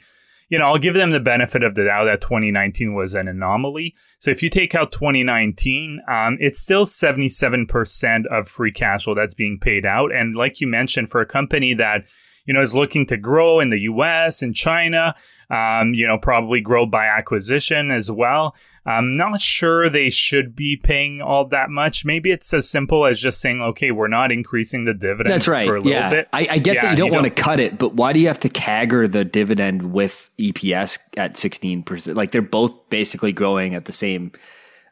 you 0.50 0.58
know, 0.58 0.66
I'll 0.66 0.78
give 0.78 0.94
them 0.94 1.12
the 1.12 1.20
benefit 1.20 1.64
of 1.64 1.76
the 1.76 1.86
doubt 1.86 2.06
that 2.06 2.22
2019 2.22 2.94
was 2.94 3.16
an 3.16 3.28
anomaly. 3.28 3.96
So 4.20 4.32
if 4.32 4.42
you 4.42 4.50
take 4.50 4.76
out 4.76 4.92
2019, 4.92 6.02
um, 6.08 6.38
it's 6.40 6.60
still 6.60 6.86
77% 6.86 8.26
of 8.28 8.48
free 8.48 8.72
cash 8.72 9.04
flow 9.04 9.16
that's 9.16 9.34
being 9.34 9.60
paid 9.60 9.86
out. 9.86 10.14
And 10.14 10.36
like 10.36 10.62
you 10.62 10.68
mentioned, 10.68 11.10
for 11.10 11.22
a 11.22 11.26
company 11.26 11.74
that, 11.74 12.06
you 12.46 12.54
know, 12.54 12.62
is 12.62 12.74
looking 12.74 13.06
to 13.08 13.18
grow 13.18 13.60
in 13.60 13.70
the 13.70 13.82
US 13.82 14.42
and 14.42 14.56
China, 14.56 15.16
um, 15.52 15.94
you 15.94 16.08
know, 16.08 16.18
probably 16.18 16.62
grow 16.62 16.86
by 16.86 17.08
acquisition 17.08 17.92
as 17.92 18.10
well. 18.10 18.56
I'm 18.86 19.16
not 19.16 19.42
sure 19.42 19.90
they 19.90 20.10
should 20.10 20.56
be 20.56 20.76
paying 20.76 21.22
all 21.22 21.46
that 21.50 21.70
much. 21.70 22.06
Maybe 22.06 22.32
it's 22.32 22.52
as 22.54 22.68
simple 22.68 23.06
as 23.06 23.20
just 23.20 23.42
saying, 23.42 23.62
okay, 23.62 23.92
we're 23.92 24.08
not 24.08 24.32
increasing 24.32 24.86
the 24.86 24.94
dividend. 24.94 25.30
That's 25.30 25.48
right. 25.48 25.70
yeah. 25.86 26.24
I, 26.34 26.48
I, 26.50 26.58
get 26.58 26.76
yeah, 26.76 26.82
that 26.82 26.92
you 26.92 26.98
don't 26.98 27.08
you 27.08 27.14
want 27.14 27.26
to 27.26 27.30
cut 27.30 27.60
it, 27.60 27.78
but 27.78 27.94
why 27.94 28.14
do 28.14 28.20
you 28.20 28.28
have 28.28 28.40
to 28.40 28.50
CAGR 28.50 29.12
the 29.12 29.26
dividend 29.26 29.94
with 29.94 30.32
EPS 30.40 30.98
at 31.18 31.36
16%? 31.36 32.16
Like 32.16 32.32
they're 32.32 32.42
both 32.42 32.90
basically 32.90 33.34
growing 33.34 33.76
at 33.76 33.86
the 33.86 33.92
same 33.92 34.32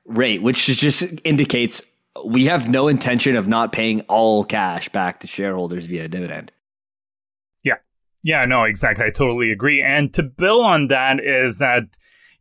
rate, 0.06 0.44
which 0.44 0.66
just 0.66 1.06
indicates 1.24 1.82
we 2.26 2.46
have 2.46 2.70
no 2.70 2.90
intention 2.90 3.36
of 3.36 3.48
not 3.48 3.72
paying 3.72 4.02
all 4.02 4.44
cash 4.44 4.90
back 4.90 5.22
to 5.22 5.28
shareholders 5.28 5.86
via 5.86 6.08
dividend. 6.10 6.52
Yeah. 8.24 8.46
No, 8.46 8.64
exactly. 8.64 9.06
I 9.06 9.10
totally 9.10 9.52
agree. 9.52 9.82
And 9.82 10.14
to 10.14 10.24
build 10.24 10.66
on 10.66 10.88
that 10.88 11.20
is 11.24 11.58
that 11.60 11.84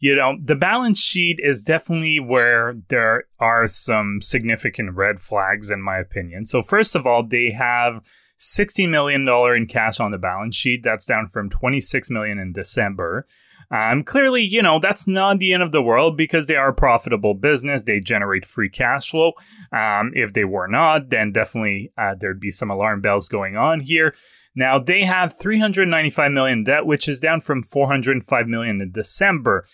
you 0.00 0.14
know, 0.14 0.36
the 0.40 0.54
balance 0.54 1.00
sheet 1.00 1.40
is 1.42 1.62
definitely 1.62 2.20
where 2.20 2.76
there 2.88 3.24
are 3.40 3.66
some 3.66 4.20
significant 4.20 4.94
red 4.94 5.20
flags, 5.20 5.70
in 5.70 5.82
my 5.82 5.98
opinion. 5.98 6.46
So, 6.46 6.62
first 6.62 6.94
of 6.94 7.04
all, 7.04 7.26
they 7.26 7.50
have 7.50 8.04
$60 8.38 8.88
million 8.88 9.26
in 9.28 9.66
cash 9.66 9.98
on 9.98 10.12
the 10.12 10.18
balance 10.18 10.54
sheet. 10.54 10.82
That's 10.84 11.06
down 11.06 11.28
from 11.28 11.50
26 11.50 12.10
million 12.10 12.38
in 12.38 12.52
December. 12.52 13.26
Um, 13.70 14.02
clearly, 14.02 14.42
you 14.42 14.62
know, 14.62 14.78
that's 14.78 15.06
not 15.06 15.40
the 15.40 15.52
end 15.52 15.62
of 15.62 15.72
the 15.72 15.82
world 15.82 16.16
because 16.16 16.46
they 16.46 16.56
are 16.56 16.68
a 16.68 16.74
profitable 16.74 17.34
business. 17.34 17.82
They 17.82 18.00
generate 18.00 18.46
free 18.46 18.70
cash 18.70 19.10
flow. 19.10 19.32
Um, 19.72 20.12
if 20.14 20.32
they 20.32 20.44
were 20.44 20.68
not, 20.68 21.10
then 21.10 21.32
definitely 21.32 21.92
uh, 21.98 22.14
there'd 22.18 22.40
be 22.40 22.52
some 22.52 22.70
alarm 22.70 23.02
bells 23.02 23.28
going 23.28 23.56
on 23.56 23.80
here. 23.80 24.14
Now, 24.58 24.80
they 24.80 25.04
have 25.04 25.38
395 25.38 26.32
million 26.32 26.64
debt, 26.64 26.84
which 26.84 27.06
is 27.06 27.20
down 27.20 27.40
from 27.42 27.62
405 27.62 28.48
million 28.48 28.80
in 28.80 28.90
December. 28.90 29.64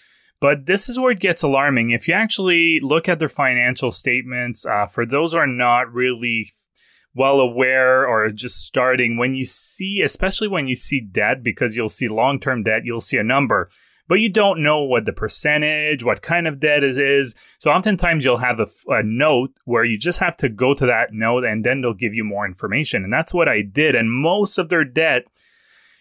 But 0.42 0.66
this 0.66 0.90
is 0.90 1.00
where 1.00 1.12
it 1.12 1.20
gets 1.20 1.42
alarming. 1.42 1.88
If 1.88 2.06
you 2.06 2.12
actually 2.12 2.80
look 2.82 3.08
at 3.08 3.18
their 3.18 3.30
financial 3.30 3.90
statements, 3.90 4.66
uh, 4.66 4.84
for 4.84 5.06
those 5.06 5.32
who 5.32 5.38
are 5.38 5.46
not 5.46 5.90
really 5.90 6.52
well 7.14 7.40
aware 7.40 8.06
or 8.06 8.28
just 8.28 8.58
starting, 8.58 9.16
when 9.16 9.32
you 9.32 9.46
see, 9.46 10.02
especially 10.04 10.48
when 10.48 10.68
you 10.68 10.76
see 10.76 11.00
debt, 11.00 11.42
because 11.42 11.74
you'll 11.74 11.88
see 11.88 12.06
long 12.06 12.38
term 12.38 12.62
debt, 12.62 12.84
you'll 12.84 13.00
see 13.00 13.16
a 13.16 13.24
number, 13.24 13.70
but 14.08 14.16
you 14.16 14.28
don't 14.28 14.62
know 14.62 14.82
what 14.82 15.06
the 15.06 15.12
percentage, 15.12 16.04
what 16.04 16.22
kind 16.22 16.46
of 16.46 16.60
debt 16.60 16.84
it 16.84 16.98
is. 16.98 17.34
So 17.58 17.70
oftentimes 17.70 18.24
you'll 18.24 18.38
have 18.38 18.60
a, 18.60 18.66
a 18.88 19.02
note 19.02 19.50
where 19.64 19.84
you 19.84 19.98
just 19.98 20.18
have 20.18 20.36
to 20.38 20.48
go 20.48 20.74
to 20.74 20.86
that 20.86 21.12
note 21.12 21.44
and 21.44 21.64
then 21.64 21.80
they'll 21.80 21.94
give 21.94 22.14
you 22.14 22.24
more 22.24 22.46
information. 22.46 23.04
And 23.04 23.12
that's 23.12 23.34
what 23.34 23.48
I 23.48 23.62
did. 23.62 23.94
And 23.94 24.12
most 24.12 24.58
of 24.58 24.68
their 24.68 24.84
debt 24.84 25.24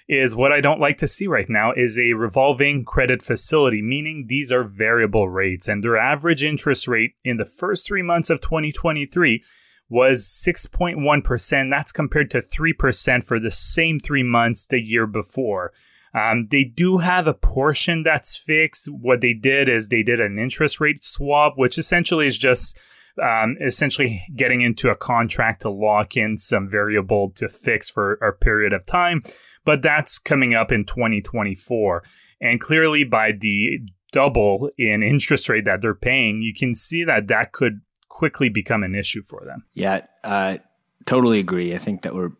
is 0.07 0.35
what 0.35 0.51
I 0.51 0.59
don't 0.59 0.81
like 0.81 0.97
to 0.97 1.07
see 1.07 1.27
right 1.27 1.49
now 1.49 1.71
is 1.71 1.97
a 1.97 2.13
revolving 2.13 2.83
credit 2.83 3.21
facility, 3.21 3.81
meaning 3.81 4.25
these 4.27 4.51
are 4.51 4.63
variable 4.63 5.29
rates 5.29 5.67
and 5.67 5.81
their 5.83 5.97
average 5.97 6.43
interest 6.43 6.87
rate 6.87 7.13
in 7.23 7.37
the 7.37 7.45
first 7.45 7.87
3 7.87 8.01
months 8.01 8.29
of 8.29 8.41
2023 8.41 9.43
was 9.89 10.25
6.1%. 10.25 11.69
That's 11.69 11.91
compared 11.91 12.31
to 12.31 12.41
3% 12.41 13.25
for 13.25 13.39
the 13.39 13.51
same 13.51 13.99
3 13.99 14.23
months 14.23 14.67
the 14.67 14.81
year 14.81 15.07
before. 15.07 15.71
Um, 16.13 16.47
they 16.51 16.63
do 16.63 16.99
have 16.99 17.27
a 17.27 17.33
portion 17.33 18.03
that's 18.03 18.37
fixed. 18.37 18.87
What 18.91 19.21
they 19.21 19.33
did 19.33 19.67
is 19.67 19.89
they 19.89 20.03
did 20.03 20.19
an 20.19 20.37
interest 20.37 20.79
rate 20.79 21.03
swap, 21.03 21.53
which 21.57 21.77
essentially 21.77 22.27
is 22.27 22.37
just 22.37 22.77
um, 23.21 23.57
essentially 23.65 24.23
getting 24.35 24.61
into 24.61 24.89
a 24.89 24.95
contract 24.95 25.63
to 25.63 25.69
lock 25.69 26.15
in 26.15 26.37
some 26.37 26.69
variable 26.69 27.31
to 27.35 27.47
fix 27.49 27.89
for 27.89 28.13
a 28.15 28.31
period 28.33 28.73
of 28.73 28.85
time 28.85 29.23
but 29.65 29.81
that's 29.81 30.19
coming 30.19 30.53
up 30.53 30.71
in 30.71 30.85
2024. 30.85 32.03
And 32.41 32.59
clearly, 32.59 33.03
by 33.03 33.31
the 33.31 33.79
double 34.11 34.69
in 34.77 35.01
interest 35.01 35.49
rate 35.49 35.65
that 35.65 35.81
they're 35.81 35.95
paying, 35.95 36.41
you 36.41 36.53
can 36.53 36.75
see 36.75 37.03
that 37.03 37.27
that 37.27 37.51
could 37.51 37.81
quickly 38.09 38.49
become 38.49 38.83
an 38.83 38.95
issue 38.95 39.23
for 39.23 39.43
them. 39.45 39.63
Yeah, 39.73 40.05
uh, 40.23 40.57
totally 41.05 41.39
agree. 41.39 41.73
I 41.73 41.77
think 41.77 42.01
that 42.01 42.13
we're 42.13 42.31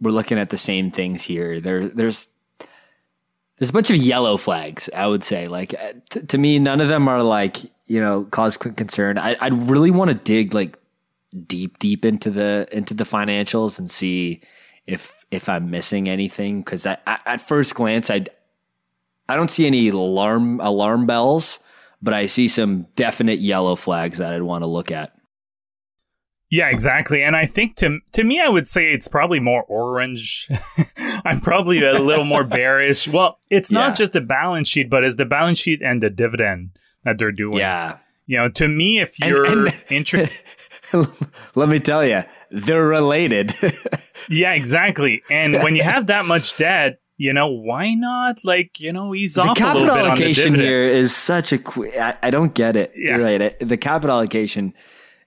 we're 0.00 0.12
looking 0.12 0.38
at 0.38 0.50
the 0.50 0.58
same 0.58 0.90
things 0.90 1.24
here. 1.24 1.60
There, 1.60 1.88
there's 1.88 2.28
there's 3.58 3.70
a 3.70 3.72
bunch 3.72 3.90
of 3.90 3.96
yellow 3.96 4.36
flags. 4.36 4.88
I 4.94 5.06
would 5.06 5.24
say, 5.24 5.48
like 5.48 5.74
uh, 5.74 5.94
t- 6.10 6.22
to 6.22 6.38
me, 6.38 6.58
none 6.58 6.80
of 6.80 6.88
them 6.88 7.08
are 7.08 7.22
like 7.22 7.58
you 7.86 8.00
know 8.00 8.24
cause 8.24 8.56
concern. 8.56 9.18
I, 9.18 9.36
I'd 9.40 9.68
really 9.68 9.90
want 9.90 10.10
to 10.10 10.14
dig 10.14 10.54
like 10.54 10.78
deep 11.46 11.78
deep 11.78 12.04
into 12.04 12.30
the 12.30 12.68
into 12.72 12.94
the 12.94 13.04
financials 13.04 13.78
and 13.78 13.90
see 13.90 14.40
if 14.86 15.24
if 15.30 15.48
I'm 15.48 15.70
missing 15.70 16.08
anything 16.08 16.62
because 16.62 16.86
I, 16.86 16.98
I, 17.06 17.18
at 17.26 17.42
first 17.42 17.74
glance 17.74 18.10
I 18.10 18.24
I 19.28 19.36
don't 19.36 19.50
see 19.50 19.66
any 19.66 19.88
alarm 19.88 20.60
alarm 20.60 21.06
bells, 21.06 21.58
but 22.00 22.14
I 22.14 22.26
see 22.26 22.48
some 22.48 22.86
definite 22.94 23.40
yellow 23.40 23.76
flags 23.76 24.18
that 24.18 24.32
I'd 24.32 24.42
want 24.42 24.62
to 24.62 24.66
look 24.66 24.90
at. 24.90 25.17
Yeah, 26.50 26.68
exactly. 26.68 27.22
And 27.22 27.36
I 27.36 27.46
think 27.46 27.76
to 27.76 27.98
to 28.12 28.24
me, 28.24 28.40
I 28.40 28.48
would 28.48 28.66
say 28.66 28.92
it's 28.92 29.08
probably 29.08 29.40
more 29.40 29.64
orange. 29.64 30.48
I'm 31.24 31.40
probably 31.40 31.84
a 31.84 31.98
little 31.98 32.24
more 32.24 32.44
bearish. 32.58 33.06
Well, 33.06 33.38
it's 33.50 33.70
not 33.70 33.90
yeah. 33.90 33.94
just 33.94 34.12
the 34.14 34.20
balance 34.20 34.68
sheet, 34.68 34.88
but 34.88 35.04
it's 35.04 35.16
the 35.16 35.26
balance 35.26 35.58
sheet 35.58 35.82
and 35.82 36.02
the 36.02 36.10
dividend 36.10 36.70
that 37.04 37.18
they're 37.18 37.32
doing. 37.32 37.58
Yeah. 37.58 37.98
You 38.26 38.38
know, 38.38 38.48
to 38.50 38.68
me, 38.68 39.00
if 39.00 39.18
you're 39.20 39.68
interested, 39.90 40.30
let 41.54 41.68
me 41.68 41.80
tell 41.80 42.04
you, 42.04 42.24
they're 42.50 42.86
related. 42.86 43.54
yeah, 44.28 44.52
exactly. 44.52 45.22
And 45.30 45.54
when 45.62 45.76
you 45.76 45.82
have 45.82 46.08
that 46.08 46.26
much 46.26 46.58
debt, 46.58 47.00
you 47.16 47.32
know, 47.32 47.48
why 47.48 47.94
not 47.94 48.44
like, 48.44 48.80
you 48.80 48.92
know, 48.92 49.14
ease 49.14 49.34
the 49.34 49.42
off 49.42 49.58
a 49.58 49.64
little 49.64 49.94
bit 49.94 50.06
allocation 50.06 50.54
here 50.54 50.84
is 50.84 51.16
such 51.16 51.52
a 51.52 51.58
qu- 51.58 51.90
I, 51.98 52.16
I 52.22 52.30
don't 52.30 52.54
get 52.54 52.76
it. 52.76 52.92
Yeah. 52.94 53.16
Right. 53.16 53.58
The 53.58 53.76
capital 53.78 54.16
allocation 54.16 54.74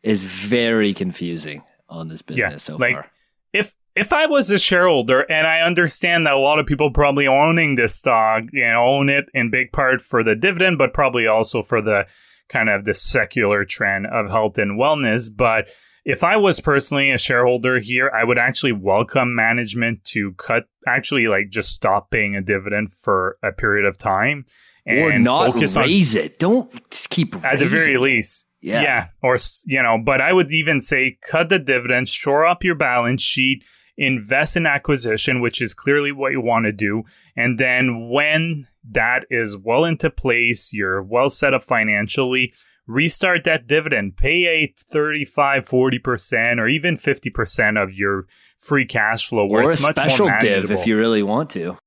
is 0.04 0.24
very 0.24 0.94
confusing 0.94 1.64
on 1.90 2.08
this 2.08 2.22
business 2.22 2.52
yeah, 2.52 2.58
so 2.58 2.76
like, 2.78 2.96
far. 2.96 3.12
If 3.54 3.76
if 3.96 4.14
I 4.14 4.26
was 4.26 4.50
a 4.50 4.58
shareholder, 4.58 5.22
and 5.22 5.46
I 5.46 5.60
understand 5.60 6.26
that 6.26 6.34
a 6.34 6.40
lot 6.40 6.60
of 6.60 6.66
people 6.66 6.92
probably 6.92 7.28
owning 7.28 7.76
this 7.76 7.96
stock, 7.96 8.44
you 8.54 8.66
know, 8.66 8.86
own 8.86 9.10
it 9.10 9.26
in 9.34 9.52
big 9.52 9.72
part 9.74 10.02
for 10.02 10.24
the 10.24 10.36
dividend, 10.36 10.78
but 10.78 10.94
probably 10.94 11.28
also 11.28 11.62
for 11.62 11.82
the 11.82 12.06
kind 12.48 12.70
of 12.70 12.86
the 12.86 12.94
secular 12.94 13.66
trend 13.66 14.08
of 14.08 14.30
health 14.30 14.58
and 14.58 14.80
wellness. 14.80 15.30
But 15.34 15.68
if 16.06 16.24
I 16.24 16.38
was 16.38 16.60
personally 16.60 17.12
a 17.12 17.18
shareholder 17.18 17.80
here, 17.80 18.12
I 18.14 18.24
would 18.24 18.38
actually 18.38 18.72
welcome 18.72 19.36
management 19.36 20.04
to 20.06 20.34
cut, 20.34 20.68
actually, 20.88 21.28
like 21.28 21.50
just 21.50 21.70
stop 21.70 22.12
paying 22.12 22.36
a 22.36 22.42
dividend 22.42 22.94
for 22.94 23.38
a 23.44 23.52
period 23.52 23.86
of 23.86 23.98
time. 23.98 24.46
or 24.88 25.20
not 25.20 25.60
raise 25.60 26.16
on, 26.16 26.24
it. 26.24 26.40
Don't 26.40 26.90
just 26.90 27.10
keep 27.10 27.36
at 27.44 27.60
the 27.60 27.68
very 27.68 27.98
least. 27.98 28.48
Yeah. 28.62 28.82
yeah. 28.82 29.08
Or, 29.24 29.38
you 29.66 29.82
know, 29.82 29.98
but 30.04 30.22
I 30.22 30.34
would 30.34 30.52
even 30.52 30.80
say 30.80 31.18
cut 31.28 31.50
the 31.50 31.60
dividend, 31.60 32.10
shore 32.10 32.46
up 32.46 32.64
your 32.64 32.76
balance 32.76 33.22
sheet, 33.22 33.64
invest 33.98 34.56
in 34.56 34.66
acquisition, 34.66 35.42
which 35.42 35.62
is 35.62 35.74
clearly 35.74 36.12
what 36.12 36.32
you 36.32 36.42
want 36.42 36.66
to 36.66 36.72
do. 36.72 37.04
And 37.36 37.60
then 37.60 38.10
when 38.10 38.68
that 38.92 39.26
is 39.30 39.58
well 39.58 39.84
into 39.86 40.10
place, 40.10 40.72
you're 40.74 41.02
well 41.02 41.30
set 41.30 41.54
up 41.54 41.64
financially, 41.64 42.54
restart 42.88 43.44
that 43.46 43.68
dividend, 43.68 44.18
pay 44.18 44.46
a 44.46 44.74
35, 44.92 45.68
40%, 45.68 46.60
or 46.60 46.68
even 46.68 46.98
50% 46.98 47.82
of 47.82 47.94
your 47.94 48.26
free 48.60 48.86
cash 48.86 49.28
flow. 49.28 49.46
Where 49.46 49.64
or 49.64 49.72
it's 49.72 49.84
a 49.84 49.92
special 49.92 50.30
div 50.40 50.70
if 50.72 50.86
you 50.86 50.98
really 50.98 51.24
want 51.24 51.50
to. 51.52 51.78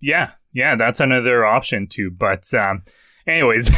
Yeah. 0.00 0.30
Yeah. 0.52 0.76
That's 0.76 1.00
another 1.00 1.44
option 1.44 1.88
too. 1.88 2.10
But, 2.10 2.52
um, 2.54 2.82
anyways, 3.26 3.70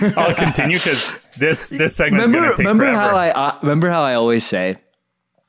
I'll 0.16 0.34
continue 0.34 0.78
because 0.78 1.18
this 1.34 1.68
this 1.70 1.96
segment 1.96 2.28
remember, 2.28 2.56
remember 2.56 2.84
forever. 2.84 3.00
how 3.00 3.16
I 3.16 3.30
uh, 3.30 3.58
remember 3.62 3.90
how 3.90 4.02
I 4.02 4.14
always 4.14 4.44
say 4.44 4.76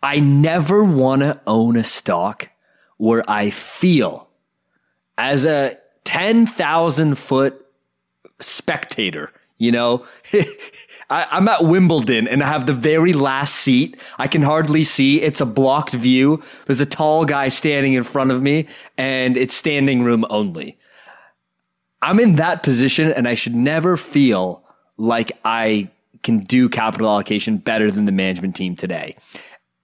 I 0.05 0.19
never 0.19 0.83
want 0.83 1.21
to 1.21 1.41
own 1.47 1.77
a 1.77 1.83
stock 1.83 2.49
where 2.97 3.23
I 3.27 3.49
feel 3.49 4.29
as 5.17 5.45
a 5.45 5.77
10,000 6.03 7.17
foot 7.17 7.65
spectator, 8.39 9.31
you 9.57 9.71
know, 9.71 10.05
I, 11.09 11.27
am 11.31 11.47
at 11.47 11.65
Wimbledon 11.65 12.27
and 12.27 12.43
I 12.43 12.47
have 12.47 12.65
the 12.65 12.73
very 12.73 13.13
last 13.13 13.55
seat. 13.55 13.99
I 14.17 14.27
can 14.27 14.43
hardly 14.43 14.83
see. 14.83 15.21
It's 15.21 15.41
a 15.41 15.45
blocked 15.45 15.93
view. 15.93 16.43
There's 16.67 16.81
a 16.81 16.85
tall 16.85 17.25
guy 17.25 17.49
standing 17.49 17.93
in 17.93 18.03
front 18.03 18.31
of 18.31 18.41
me 18.41 18.67
and 18.97 19.37
it's 19.37 19.55
standing 19.55 20.03
room 20.03 20.25
only. 20.29 20.77
I'm 22.01 22.19
in 22.19 22.35
that 22.35 22.61
position 22.61 23.11
and 23.11 23.27
I 23.27 23.33
should 23.33 23.55
never 23.55 23.97
feel 23.97 24.64
like 24.97 25.31
I 25.43 25.89
can 26.23 26.39
do 26.39 26.69
capital 26.69 27.07
allocation 27.07 27.57
better 27.57 27.91
than 27.91 28.05
the 28.05 28.11
management 28.11 28.55
team 28.55 28.75
today. 28.75 29.15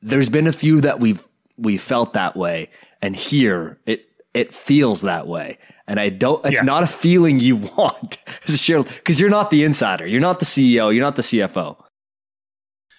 There's 0.01 0.29
been 0.29 0.47
a 0.47 0.51
few 0.51 0.81
that 0.81 0.99
we've 0.99 1.25
we 1.57 1.77
felt 1.77 2.13
that 2.13 2.35
way, 2.35 2.69
and 3.01 3.15
here 3.15 3.77
it 3.85 4.05
it 4.33 4.53
feels 4.53 5.01
that 5.01 5.27
way. 5.27 5.57
And 5.87 5.99
I 5.99 6.09
don't 6.09 6.43
it's 6.45 6.61
yeah. 6.61 6.65
not 6.65 6.83
a 6.83 6.87
feeling 6.87 7.39
you 7.39 7.55
want 7.77 8.17
as 8.47 8.53
a 8.53 8.57
shareholder 8.57 8.91
because 8.95 9.19
you're 9.19 9.29
not 9.29 9.51
the 9.51 9.63
insider, 9.63 10.07
you're 10.07 10.21
not 10.21 10.39
the 10.39 10.45
CEO, 10.45 10.93
you're 10.93 11.05
not 11.05 11.15
the 11.15 11.21
CFO. 11.21 11.77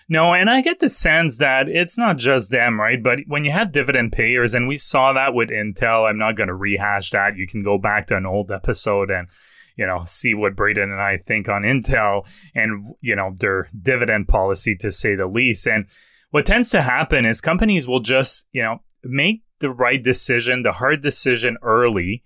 No, 0.09 0.35
and 0.35 0.51
I 0.51 0.61
get 0.61 0.81
the 0.81 0.91
sense 0.91 1.39
that 1.39 1.69
it's 1.69 1.97
not 1.97 2.19
just 2.19 2.51
them, 2.51 2.79
right? 2.79 3.03
But 3.03 3.21
when 3.29 3.47
you 3.47 3.51
have 3.53 3.73
dividend 3.73 4.13
payers, 4.13 4.55
and 4.55 4.69
we 4.69 4.77
saw 4.77 5.15
that 5.15 5.33
with 5.33 5.49
Intel, 5.49 6.07
I'm 6.07 6.19
not 6.19 6.37
going 6.37 6.49
to 6.49 6.55
rehash 6.55 7.11
that. 7.13 7.37
You 7.37 7.47
can 7.47 7.63
go 7.63 7.79
back 7.79 8.09
to 8.09 8.17
an 8.17 8.27
old 8.27 8.51
episode 8.51 9.11
and 9.11 9.29
you 9.77 9.87
know, 9.87 10.03
see 10.07 10.35
what 10.35 10.57
Braden 10.57 10.91
and 10.91 11.01
I 11.01 11.19
think 11.19 11.49
on 11.49 11.63
Intel 11.63 12.27
and, 12.55 12.95
you 13.01 13.17
know, 13.17 13.35
their 13.39 13.69
dividend 13.81 14.29
policy 14.29 14.77
to 14.77 14.91
say 14.91 15.15
the 15.15 15.27
least. 15.27 15.67
And 15.67 15.87
what 16.31 16.47
tends 16.47 16.71
to 16.71 16.83
happen 16.83 17.25
is 17.25 17.41
companies 17.41 17.87
will 17.87 18.01
just, 18.01 18.47
you 18.53 18.63
know, 18.63 18.79
make 19.05 19.43
the 19.61 19.71
right 19.71 20.03
decision, 20.03 20.63
the 20.63 20.73
hard 20.73 21.03
decision 21.03 21.57
early. 21.63 22.23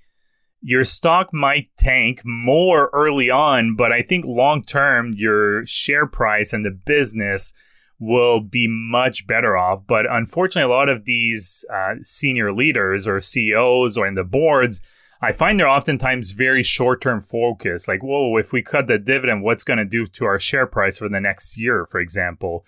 Your 0.63 0.85
stock 0.85 1.33
might 1.33 1.69
tank 1.79 2.23
more 2.25 2.91
early 2.93 3.31
on, 3.31 3.77
but 3.77 3.93
I 3.93 4.03
think 4.03 4.25
long 4.25 4.65
term, 4.65 5.13
your 5.15 5.65
share 5.67 6.07
price 6.07 6.53
and 6.53 6.65
the 6.65 6.71
business 6.71 7.53
will 7.99 8.41
be 8.41 8.67
much 8.69 9.27
better 9.27 9.57
off. 9.57 9.87
But 9.87 10.07
unfortunately, 10.11 10.71
a 10.71 10.77
lot 10.77 10.89
of 10.89 11.05
these 11.05 11.65
uh, 11.73 11.95
senior 12.03 12.53
leaders 12.53 13.07
or 13.07 13.21
CEOs 13.21 13.97
or 13.97 14.07
in 14.07 14.15
the 14.15 14.25
boards, 14.25 14.81
I 15.27 15.33
find 15.33 15.59
they're 15.59 15.69
oftentimes 15.69 16.31
very 16.31 16.63
short 16.63 17.01
term 17.01 17.21
focused. 17.21 17.89
Like, 17.89 18.01
whoa, 18.01 18.37
if 18.37 18.53
we 18.53 18.63
cut 18.63 18.87
the 18.87 18.97
dividend, 18.97 19.43
what's 19.43 19.65
going 19.65 19.79
to 19.79 19.85
do 19.85 20.07
to 20.07 20.25
our 20.25 20.39
share 20.39 20.67
price 20.67 20.99
for 20.99 21.09
the 21.09 21.21
next 21.21 21.59
year, 21.59 21.85
for 21.85 21.99
example? 21.99 22.65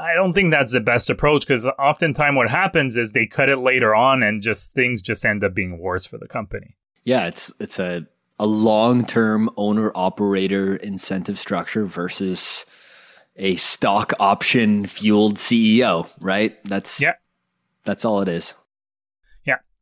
I 0.00 0.14
don't 0.14 0.32
think 0.32 0.50
that's 0.50 0.72
the 0.72 0.80
best 0.80 1.08
approach 1.08 1.46
because 1.46 1.68
oftentimes 1.78 2.34
what 2.34 2.50
happens 2.50 2.96
is 2.96 3.12
they 3.12 3.26
cut 3.26 3.48
it 3.48 3.58
later 3.58 3.94
on 3.94 4.24
and 4.24 4.42
just 4.42 4.74
things 4.74 5.00
just 5.02 5.24
end 5.24 5.44
up 5.44 5.54
being 5.54 5.78
worse 5.78 6.04
for 6.04 6.18
the 6.18 6.26
company. 6.26 6.74
Yeah, 7.04 7.28
it's 7.28 7.52
it's 7.60 7.78
a 7.78 8.08
a 8.40 8.46
long 8.46 9.06
term 9.06 9.48
owner 9.56 9.92
operator 9.94 10.74
incentive 10.74 11.38
structure 11.38 11.84
versus 11.84 12.66
a 13.36 13.54
stock 13.54 14.12
option 14.18 14.86
fueled 14.86 15.36
CEO, 15.36 16.08
right? 16.20 16.58
That's 16.64 17.00
yeah. 17.00 17.14
That's 17.84 18.04
all 18.04 18.20
it 18.20 18.28
is. 18.28 18.54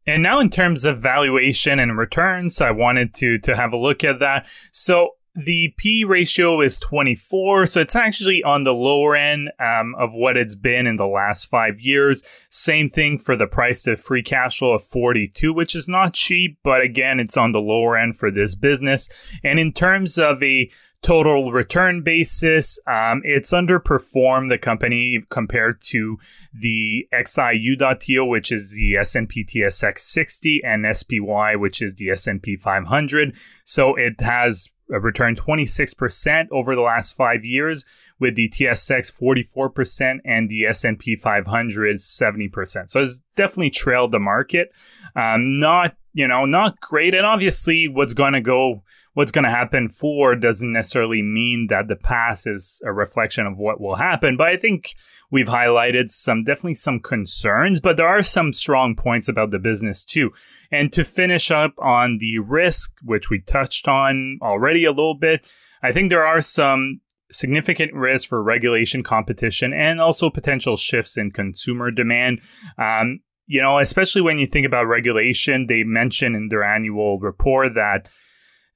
And 0.06 0.22
now 0.22 0.40
in 0.40 0.50
terms 0.50 0.84
of 0.84 1.00
valuation 1.00 1.78
and 1.78 1.96
returns, 1.96 2.60
I 2.60 2.70
wanted 2.70 3.14
to 3.14 3.38
to 3.38 3.56
have 3.56 3.72
a 3.72 3.76
look 3.76 4.04
at 4.04 4.18
that. 4.20 4.46
So 4.70 5.10
the 5.34 5.72
P 5.78 6.04
ratio 6.04 6.60
is 6.60 6.78
24, 6.78 7.66
so 7.66 7.80
it's 7.80 7.96
actually 7.96 8.42
on 8.42 8.64
the 8.64 8.74
lower 8.74 9.16
end 9.16 9.50
um, 9.58 9.94
of 9.98 10.12
what 10.12 10.36
it's 10.36 10.54
been 10.54 10.86
in 10.86 10.96
the 10.96 11.06
last 11.06 11.46
five 11.46 11.80
years. 11.80 12.22
Same 12.50 12.88
thing 12.88 13.18
for 13.18 13.34
the 13.34 13.46
price 13.46 13.82
to 13.84 13.96
free 13.96 14.22
cash 14.22 14.58
flow 14.58 14.72
of 14.72 14.84
42, 14.84 15.54
which 15.54 15.74
is 15.74 15.88
not 15.88 16.12
cheap, 16.12 16.58
but 16.62 16.82
again, 16.82 17.18
it's 17.18 17.38
on 17.38 17.52
the 17.52 17.60
lower 17.60 17.96
end 17.96 18.18
for 18.18 18.30
this 18.30 18.54
business. 18.54 19.08
And 19.42 19.58
in 19.58 19.72
terms 19.72 20.18
of 20.18 20.42
a 20.42 20.70
total 21.02 21.52
return 21.52 22.02
basis, 22.02 22.78
um, 22.86 23.22
it's 23.24 23.52
underperformed 23.52 24.48
the 24.48 24.58
company 24.58 25.24
compared 25.30 25.80
to 25.80 26.18
the 26.54 27.06
XIU.TO, 27.12 28.24
which 28.24 28.52
is 28.52 28.72
the 28.74 28.96
S&P 28.96 29.44
TSX 29.44 29.98
60, 29.98 30.62
and 30.64 30.86
SPY, 30.96 31.56
which 31.56 31.82
is 31.82 31.94
the 31.94 32.10
S&P 32.10 32.56
500. 32.56 33.34
So 33.64 33.96
it 33.96 34.20
has 34.20 34.68
returned 34.88 35.40
26% 35.40 36.48
over 36.50 36.74
the 36.74 36.82
last 36.82 37.16
five 37.16 37.44
years, 37.44 37.84
with 38.22 38.36
the 38.36 38.48
TSX 38.48 39.12
44% 39.12 40.20
and 40.24 40.48
the 40.48 40.64
S&P 40.66 41.16
500 41.16 41.96
70%. 41.96 42.88
So 42.88 43.00
it's 43.00 43.20
definitely 43.36 43.70
trailed 43.70 44.12
the 44.12 44.20
market. 44.20 44.70
Um, 45.16 45.58
not 45.58 45.96
you 46.14 46.28
know 46.28 46.44
not 46.44 46.80
great, 46.80 47.14
and 47.14 47.26
obviously 47.26 47.88
what's 47.88 48.14
going 48.14 48.34
to 48.34 48.40
go 48.40 48.82
what's 49.14 49.30
going 49.30 49.44
to 49.44 49.50
happen 49.50 49.88
for 49.88 50.34
doesn't 50.34 50.72
necessarily 50.72 51.22
mean 51.22 51.66
that 51.68 51.88
the 51.88 51.96
past 51.96 52.46
is 52.46 52.80
a 52.84 52.92
reflection 52.92 53.46
of 53.46 53.58
what 53.58 53.80
will 53.80 53.96
happen. 53.96 54.36
But 54.36 54.48
I 54.48 54.56
think 54.56 54.94
we've 55.30 55.46
highlighted 55.46 56.10
some 56.10 56.42
definitely 56.42 56.74
some 56.74 57.00
concerns, 57.00 57.80
but 57.80 57.96
there 57.96 58.08
are 58.08 58.22
some 58.22 58.52
strong 58.52 58.96
points 58.96 59.28
about 59.28 59.50
the 59.50 59.58
business 59.58 60.02
too. 60.02 60.30
And 60.70 60.92
to 60.92 61.04
finish 61.04 61.50
up 61.50 61.74
on 61.78 62.18
the 62.18 62.38
risk, 62.38 62.94
which 63.02 63.28
we 63.28 63.40
touched 63.40 63.86
on 63.86 64.38
already 64.40 64.84
a 64.84 64.90
little 64.90 65.14
bit, 65.14 65.52
I 65.82 65.92
think 65.92 66.08
there 66.08 66.24
are 66.24 66.40
some 66.40 67.00
significant 67.30 67.92
risks 67.94 68.28
for 68.28 68.42
regulation, 68.42 69.02
competition, 69.02 69.72
and 69.72 70.00
also 70.00 70.30
potential 70.30 70.76
shifts 70.76 71.16
in 71.16 71.30
consumer 71.30 71.90
demand. 71.90 72.40
Um, 72.78 73.20
you 73.46 73.60
know, 73.60 73.78
especially 73.78 74.22
when 74.22 74.38
you 74.38 74.46
think 74.46 74.64
about 74.64 74.84
regulation, 74.84 75.66
they 75.66 75.82
mention 75.82 76.34
in 76.34 76.48
their 76.48 76.62
annual 76.62 77.18
report 77.18 77.74
that 77.74 78.08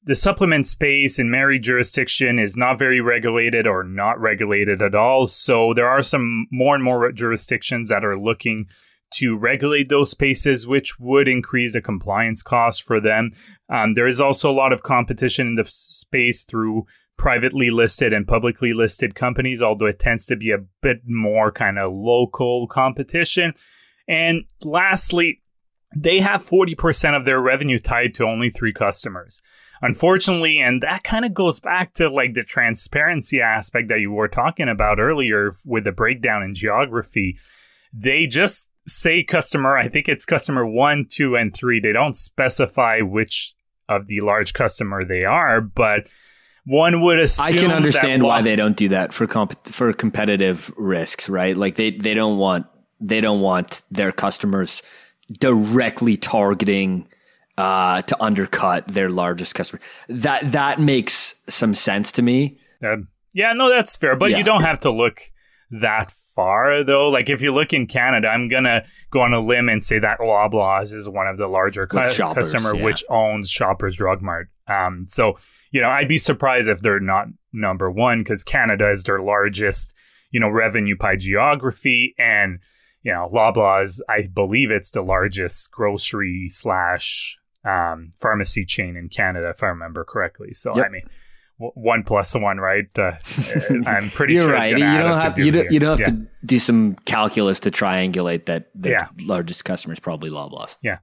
the 0.07 0.14
supplement 0.14 0.66
space 0.66 1.19
in 1.19 1.31
many 1.31 1.59
jurisdiction 1.59 2.38
is 2.38 2.57
not 2.57 2.79
very 2.79 3.01
regulated 3.01 3.66
or 3.66 3.83
not 3.83 4.21
regulated 4.21 4.81
at 4.81 4.95
all. 4.95 5.27
So 5.27 5.75
there 5.75 5.88
are 5.88 6.03
some 6.03 6.47
more 6.53 6.77
and 6.77 6.85
more 6.85 7.11
jurisdictions 7.11 7.88
that 7.88 8.05
are 8.05 8.19
looking 8.19 8.69
to 9.14 9.37
regulate 9.37 9.88
those 9.88 10.11
spaces, 10.11 10.66
which 10.66 10.99
would 11.01 11.27
increase 11.29 11.73
the 11.73 11.81
compliance 11.81 12.40
cost 12.40 12.85
for 12.85 13.01
them. 13.01 13.33
Um, 13.69 13.95
there 13.95 14.07
is 14.07 14.21
also 14.21 14.51
a 14.51 14.55
lot 14.55 14.73
of 14.73 14.85
competition 14.85 15.49
in 15.49 15.55
the 15.57 15.64
space 15.66 16.45
through 16.45 16.87
privately 17.19 17.71
listed 17.71 18.12
and 18.12 18.29
publicly 18.29 18.73
listed 18.73 19.14
companies, 19.14 19.61
although 19.61 19.87
it 19.87 19.99
tends 19.99 20.27
to 20.27 20.37
be 20.37 20.53
a 20.53 20.64
bit 20.83 21.03
more 21.05 21.51
kind 21.51 21.79
of 21.79 21.92
local 21.92 22.69
competition. 22.69 23.55
And 24.07 24.45
lastly, 24.62 25.42
they 25.97 26.21
have 26.21 26.47
40% 26.47 27.16
of 27.16 27.25
their 27.25 27.40
revenue 27.40 27.81
tied 27.81 28.14
to 28.16 28.25
only 28.25 28.51
three 28.51 28.73
customers. 28.73 29.42
Unfortunately, 29.83 30.59
and 30.59 30.83
that 30.83 31.05
kind 31.05 31.25
of 31.25 31.35
goes 31.35 31.61
back 31.61 31.95
to 31.95 32.09
like 32.09 32.35
the 32.35 32.43
transparency 32.43 33.41
aspect 33.41 33.89
that 33.89 34.01
you 34.01 34.11
were 34.11 34.29
talking 34.29 34.69
about 34.69 34.99
earlier 34.99 35.53
with 35.65 35.85
the 35.85 35.93
breakdown 35.93 36.43
in 36.43 36.55
geography. 36.55 37.39
They 37.93 38.27
just 38.27 38.71
say 38.87 39.23
customer, 39.23 39.77
I 39.77 39.89
think 39.89 40.09
it's 40.09 40.25
customer 40.25 40.67
one, 40.67 41.07
two, 41.09 41.37
and 41.37 41.55
three. 41.55 41.81
They 41.81 41.93
don't 41.93 42.17
specify 42.17 43.01
which 43.01 43.55
of 43.89 44.07
the 44.07 44.21
large 44.21 44.53
customer 44.53 45.03
they 45.05 45.25
are, 45.25 45.61
but 45.61 46.09
one 46.65 47.03
would 47.03 47.21
assume 47.21 47.47
I 47.47 47.53
can 47.53 47.71
understand 47.71 48.23
why 48.23 48.43
they 48.43 48.57
don't 48.57 48.77
do 48.77 48.89
that 48.89 49.12
for 49.12 49.27
comp- 49.27 49.69
for 49.69 49.93
competitive 49.93 50.73
risks, 50.77 51.29
right? 51.29 51.57
Like 51.57 51.77
they 51.77 51.93
they 51.93 52.15
don't 52.15 52.39
want 52.39 52.67
they 53.01 53.21
don't 53.21 53.41
want 53.41 53.83
their 53.91 54.11
customers 54.11 54.83
directly 55.39 56.17
targeting 56.17 57.09
uh, 57.59 58.03
to 58.03 58.23
undercut 58.23 58.87
their 58.88 59.11
largest 59.11 59.55
customer. 59.55 59.81
That 60.09 60.53
that 60.53 60.81
makes 60.81 61.35
some 61.49 61.75
sense 61.75 62.12
to 62.12 62.23
me. 62.23 62.59
Uh, 62.85 62.99
yeah, 63.35 63.53
no, 63.53 63.69
that's 63.69 63.97
fair, 63.97 64.16
but 64.16 64.31
yeah. 64.31 64.38
you 64.38 64.45
don't 64.45 64.62
have 64.62 64.81
to 64.81 64.90
look 64.90 65.21
that 65.71 66.11
far 66.11 66.85
though. 66.85 67.09
Like 67.09 67.29
if 67.29 67.40
you 67.40 67.53
look 67.53 67.73
in 67.73 67.87
Canada, 67.87 68.29
I'm 68.29 68.49
gonna 68.49 68.85
go 69.11 69.21
on 69.21 69.33
a 69.33 69.40
limb 69.40 69.69
and 69.69 69.83
say 69.83 69.99
that 69.99 70.19
Loblaws 70.21 70.95
is 70.95 71.09
one 71.09 71.27
of 71.27 71.38
the 71.38 71.49
larger 71.49 71.87
cu- 71.87 72.12
shoppers, 72.12 72.53
customer 72.53 72.77
yeah. 72.77 72.85
which 72.85 73.05
owns 73.09 73.51
Shoppers 73.51 73.97
Drug 73.97 74.23
Mart. 74.23 74.49
Um, 74.69 75.07
so 75.09 75.37
you 75.71 75.81
know, 75.81 75.90
I'd 75.90 76.09
be 76.09 76.19
surprised 76.19 76.69
if 76.69 76.81
they're 76.81 77.01
not 77.01 77.27
number 77.53 77.90
one 77.90 78.23
because 78.23 78.45
Canada 78.45 78.90
is 78.90 79.03
their 79.03 79.21
largest, 79.21 79.95
you 80.31 80.40
know, 80.40 80.49
revenue 80.49 80.97
by 80.97 81.16
geography 81.16 82.14
and 82.19 82.61
you 83.03 83.12
know, 83.12 83.31
Loblaws, 83.33 84.01
I 84.09 84.27
believe 84.27 84.73
it's 84.73 84.90
the 84.90 85.01
largest 85.01 85.71
grocery 85.71 86.49
slash 86.51 87.38
um, 87.66 88.11
pharmacy 88.20 88.64
chain 88.64 88.96
in 88.96 89.09
Canada, 89.09 89.50
if 89.50 89.62
I 89.62 89.66
remember 89.66 90.05
correctly. 90.05 90.52
So, 90.52 90.76
yep. 90.76 90.87
I 90.87 90.88
mean, 90.88 91.02
one 91.59 92.02
plus 92.05 92.35
one, 92.35 92.59
right? 92.59 92.87
Uh, 92.96 93.12
I'm 93.87 94.11
pretty 94.11 94.35
You're 94.35 94.44
sure. 94.44 94.55
right. 94.55 94.70
You 94.70 94.79
don't 94.79 95.20
have 95.20 95.38
you 95.38 95.50
don't, 95.50 95.70
you 95.70 95.81
don't 95.81 95.98
have 95.98 96.00
yeah. 96.00 96.14
to 96.14 96.26
do 96.44 96.59
some 96.59 96.94
calculus 97.07 97.61
to 97.61 97.70
triangulate 97.70 98.46
that 98.46 98.70
the 98.74 98.90
yeah. 98.90 99.09
largest 99.20 99.64
customer 99.64 99.94
is 99.94 100.00
probably 100.00 100.31
Loblaws. 100.31 100.76
Yeah. 100.83 100.98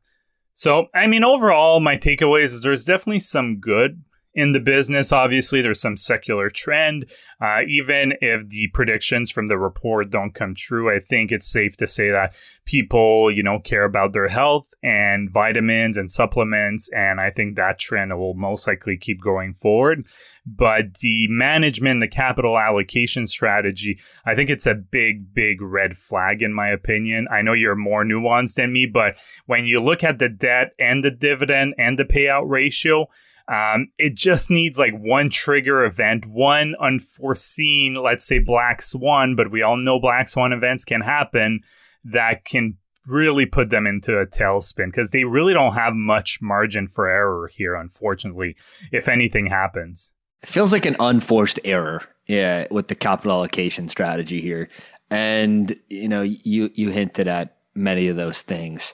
So, 0.54 0.88
I 0.94 1.08
mean, 1.08 1.24
overall, 1.24 1.80
my 1.80 1.98
takeaways 1.98 2.46
is 2.46 2.62
there's 2.62 2.86
definitely 2.86 3.20
some 3.20 3.60
good 3.60 4.04
in 4.34 4.52
the 4.52 4.60
business. 4.60 5.12
Obviously, 5.12 5.62
there's 5.62 5.82
some 5.82 5.98
secular 5.98 6.50
trend. 6.50 7.06
Uh, 7.42 7.62
even 7.68 8.14
if 8.22 8.48
the 8.50 8.68
predictions 8.74 9.30
from 9.30 9.48
the 9.48 9.58
report 9.58 10.10
don't 10.10 10.34
come 10.34 10.56
true, 10.56 10.94
I 10.94 11.00
think 11.00 11.32
it's 11.32 11.52
safe 11.52 11.76
to 11.78 11.88
say 11.88 12.10
that 12.10 12.34
people, 12.66 13.30
you 13.30 13.44
know, 13.44 13.60
care 13.60 13.84
about 13.84 14.14
their 14.14 14.30
health 14.30 14.68
and 14.82 15.30
vitamins 15.30 15.98
and 15.98 16.10
supplements. 16.10 16.90
And 16.94 17.20
I 17.20 17.30
think 17.32 17.56
that 17.56 17.80
trend 17.80 18.18
will 18.18 18.34
most 18.34 18.66
likely 18.66 18.98
keep 18.98 19.22
going 19.22 19.54
forward. 19.54 20.06
But 20.46 21.00
the 21.00 21.28
management, 21.30 22.02
the 22.02 22.08
capital 22.08 22.58
allocation 22.58 23.28
strategy, 23.28 24.00
I 24.26 24.36
think 24.36 24.50
it's 24.50 24.66
a 24.66 24.74
big, 24.74 25.34
big 25.34 25.62
red 25.62 25.98
flag, 25.98 26.42
in 26.42 26.54
my 26.54 26.70
opinion. 26.70 27.28
I 27.32 27.42
know 27.42 27.54
you're 27.54 27.76
more 27.76 28.04
nuanced 28.04 28.56
than 28.56 28.74
me, 28.74 28.86
but 28.86 29.22
when 29.46 29.66
you 29.66 29.82
look 29.82 30.04
at 30.04 30.20
the 30.20 30.30
debt 30.30 30.72
and 30.80 31.04
the 31.04 31.12
dividend 31.12 31.76
and 31.78 32.00
the 32.00 32.06
payout 32.06 32.50
ratio, 32.50 33.08
um, 33.48 33.90
it 33.98 34.16
just 34.16 34.50
needs 34.50 34.80
like 34.80 34.94
one 34.94 35.30
trigger 35.30 35.84
event, 35.84 36.26
one 36.26 36.76
unforeseen, 36.80 37.96
let's 37.96 38.26
say 38.26 38.40
black 38.40 38.82
swan, 38.82 39.36
but 39.36 39.52
we 39.52 39.62
all 39.62 39.76
know 39.76 40.00
black 40.00 40.30
swan 40.30 40.54
events 40.54 40.86
can 40.86 41.02
happen 41.02 41.62
that 42.06 42.46
can 42.46 42.78
really 43.06 43.46
put 43.46 43.70
them 43.70 43.86
into 43.86 44.18
a 44.18 44.26
tailspin 44.26 44.86
because 44.86 45.12
they 45.12 45.26
really 45.26 45.54
don't 45.54 45.74
have 45.74 45.94
much 45.94 46.40
margin 46.42 46.88
for 46.88 47.08
error 47.08 47.50
here, 47.54 47.76
unfortunately, 47.76 48.56
if 48.92 49.10
anything 49.10 49.48
happens. 49.48 50.12
It 50.42 50.50
feels 50.50 50.72
like 50.72 50.86
an 50.86 50.96
unforced 51.00 51.60
error, 51.66 52.04
yeah, 52.28 52.68
with 52.72 52.88
the 52.88 52.96
capital 52.96 53.34
allocation 53.34 53.90
strategy 53.90 54.40
here. 54.40 54.70
And 55.10 55.78
you 55.90 56.08
know, 56.08 56.22
you 56.22 56.72
you 56.74 56.90
hinted 56.90 57.28
at 57.28 57.58
many 57.76 58.08
of 58.08 58.16
those 58.16 58.42
things. 58.42 58.94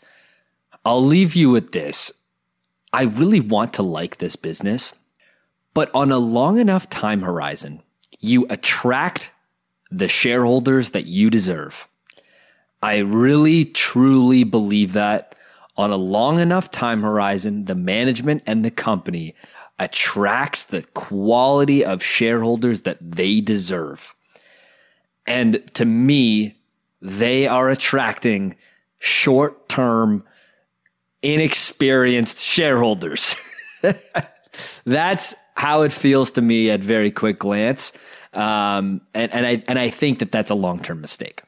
I'll 0.86 1.06
leave 1.06 1.36
you 1.36 1.50
with 1.50 1.72
this. 1.72 2.12
I 2.92 3.04
really 3.04 3.40
want 3.40 3.74
to 3.74 3.84
like 3.84 4.18
this 4.18 4.36
business, 4.36 4.94
but 5.74 5.94
on 5.94 6.12
a 6.12 6.18
long 6.18 6.58
enough 6.58 6.90
time 6.90 7.22
horizon, 7.22 7.82
you 8.20 8.46
attract 8.50 9.32
the 9.92 10.08
shareholders 10.08 10.92
that 10.92 11.06
you 11.06 11.30
deserve. 11.30 11.88
I 12.82 13.00
really, 13.00 13.66
truly 13.66 14.44
believe 14.44 14.94
that 14.94 15.36
on 15.78 15.92
a 15.92 15.98
long 15.98 16.40
enough 16.40 16.72
time 16.72 17.04
horizon, 17.04 17.66
the 17.66 17.76
management 17.76 18.44
and 18.46 18.66
the 18.66 18.72
company 18.72 19.36
attracts 19.78 20.66
the 20.66 20.82
quality 20.94 21.86
of 21.86 22.04
shareholders 22.04 22.82
that 22.82 22.98
they 23.00 23.40
deserve. 23.40 24.14
And 25.26 25.64
to 25.76 25.86
me, 25.86 26.58
they 27.02 27.48
are 27.48 27.70
attracting 27.70 28.58
short 29.00 29.70
term 29.70 30.26
inexperienced 31.22 32.40
shareholders. 32.40 33.36
That's 34.86 35.36
how 35.56 35.82
it 35.82 35.92
feels 35.92 36.32
to 36.32 36.42
me 36.42 36.70
at 36.70 36.82
very 36.82 37.12
quick 37.12 37.40
glance. 37.40 37.92
Um, 38.34 39.02
and, 39.14 39.34
and 39.34 39.46
I 39.46 39.64
and 39.68 39.80
I 39.80 39.90
think 39.90 40.20
that 40.20 40.32
that's 40.32 40.52
a 40.52 40.56
long 40.56 40.82
term 40.82 41.02
mistake. 41.02 41.42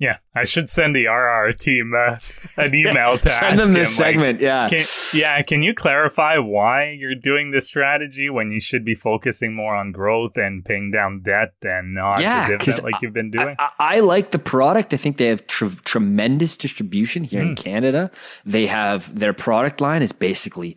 Yeah, 0.00 0.18
I 0.32 0.44
should 0.44 0.70
send 0.70 0.94
the 0.94 1.06
RR 1.06 1.52
team 1.52 1.92
uh, 1.92 2.18
an 2.56 2.72
email 2.72 3.18
to 3.18 3.28
send 3.40 3.58
them 3.58 3.72
this 3.72 3.90
him, 3.90 3.96
segment. 3.96 4.38
Like, 4.38 4.42
yeah, 4.42 4.68
can, 4.68 4.84
yeah. 5.12 5.42
Can 5.42 5.62
you 5.62 5.74
clarify 5.74 6.38
why 6.38 6.90
you're 6.90 7.16
doing 7.16 7.50
this 7.50 7.66
strategy 7.66 8.30
when 8.30 8.52
you 8.52 8.60
should 8.60 8.84
be 8.84 8.94
focusing 8.94 9.56
more 9.56 9.74
on 9.74 9.90
growth 9.90 10.36
and 10.36 10.64
paying 10.64 10.92
down 10.92 11.22
debt 11.22 11.54
and 11.62 11.94
not 11.94 12.20
yeah, 12.20 12.56
like 12.84 13.02
you've 13.02 13.12
been 13.12 13.32
doing? 13.32 13.56
I, 13.58 13.64
I, 13.64 13.96
I, 13.96 14.00
like 14.00 14.30
the 14.30 14.38
product. 14.38 14.94
I 14.94 14.96
think 14.98 15.16
they 15.16 15.26
have 15.26 15.44
tr- 15.48 15.66
tremendous 15.84 16.56
distribution 16.56 17.24
here 17.24 17.42
mm. 17.42 17.48
in 17.48 17.54
Canada. 17.56 18.12
They 18.44 18.66
have 18.66 19.12
their 19.18 19.32
product 19.32 19.80
line 19.80 20.02
is 20.02 20.12
basically 20.12 20.76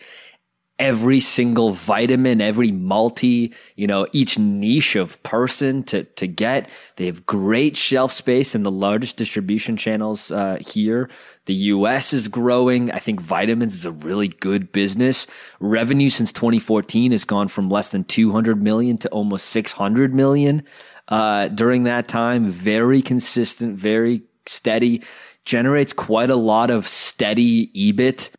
every 0.81 1.19
single 1.19 1.69
vitamin, 1.69 2.41
every 2.41 2.71
multi, 2.71 3.53
you 3.75 3.85
know, 3.85 4.07
each 4.13 4.39
niche 4.39 4.95
of 4.95 5.21
person 5.21 5.83
to, 5.83 6.03
to 6.03 6.25
get. 6.25 6.71
They 6.95 7.05
have 7.05 7.23
great 7.27 7.77
shelf 7.77 8.11
space 8.11 8.55
in 8.55 8.63
the 8.63 8.71
largest 8.71 9.15
distribution 9.15 9.77
channels 9.77 10.31
uh, 10.31 10.57
here. 10.59 11.07
The 11.45 11.53
US 11.53 12.13
is 12.13 12.27
growing. 12.27 12.89
I 12.91 12.97
think 12.97 13.21
vitamins 13.21 13.75
is 13.75 13.85
a 13.85 13.91
really 13.91 14.29
good 14.29 14.71
business. 14.71 15.27
Revenue 15.59 16.09
since 16.09 16.33
2014 16.33 17.11
has 17.11 17.25
gone 17.25 17.47
from 17.47 17.69
less 17.69 17.89
than 17.89 18.03
200 18.03 18.63
million 18.63 18.97
to 18.97 19.09
almost 19.09 19.49
600 19.49 20.15
million 20.15 20.63
uh, 21.09 21.49
during 21.49 21.83
that 21.83 22.07
time. 22.07 22.47
Very 22.47 23.03
consistent, 23.03 23.77
very 23.77 24.23
steady. 24.47 25.03
Generates 25.45 25.93
quite 25.93 26.31
a 26.31 26.35
lot 26.35 26.71
of 26.71 26.87
steady 26.87 27.67
EBIT 27.67 28.31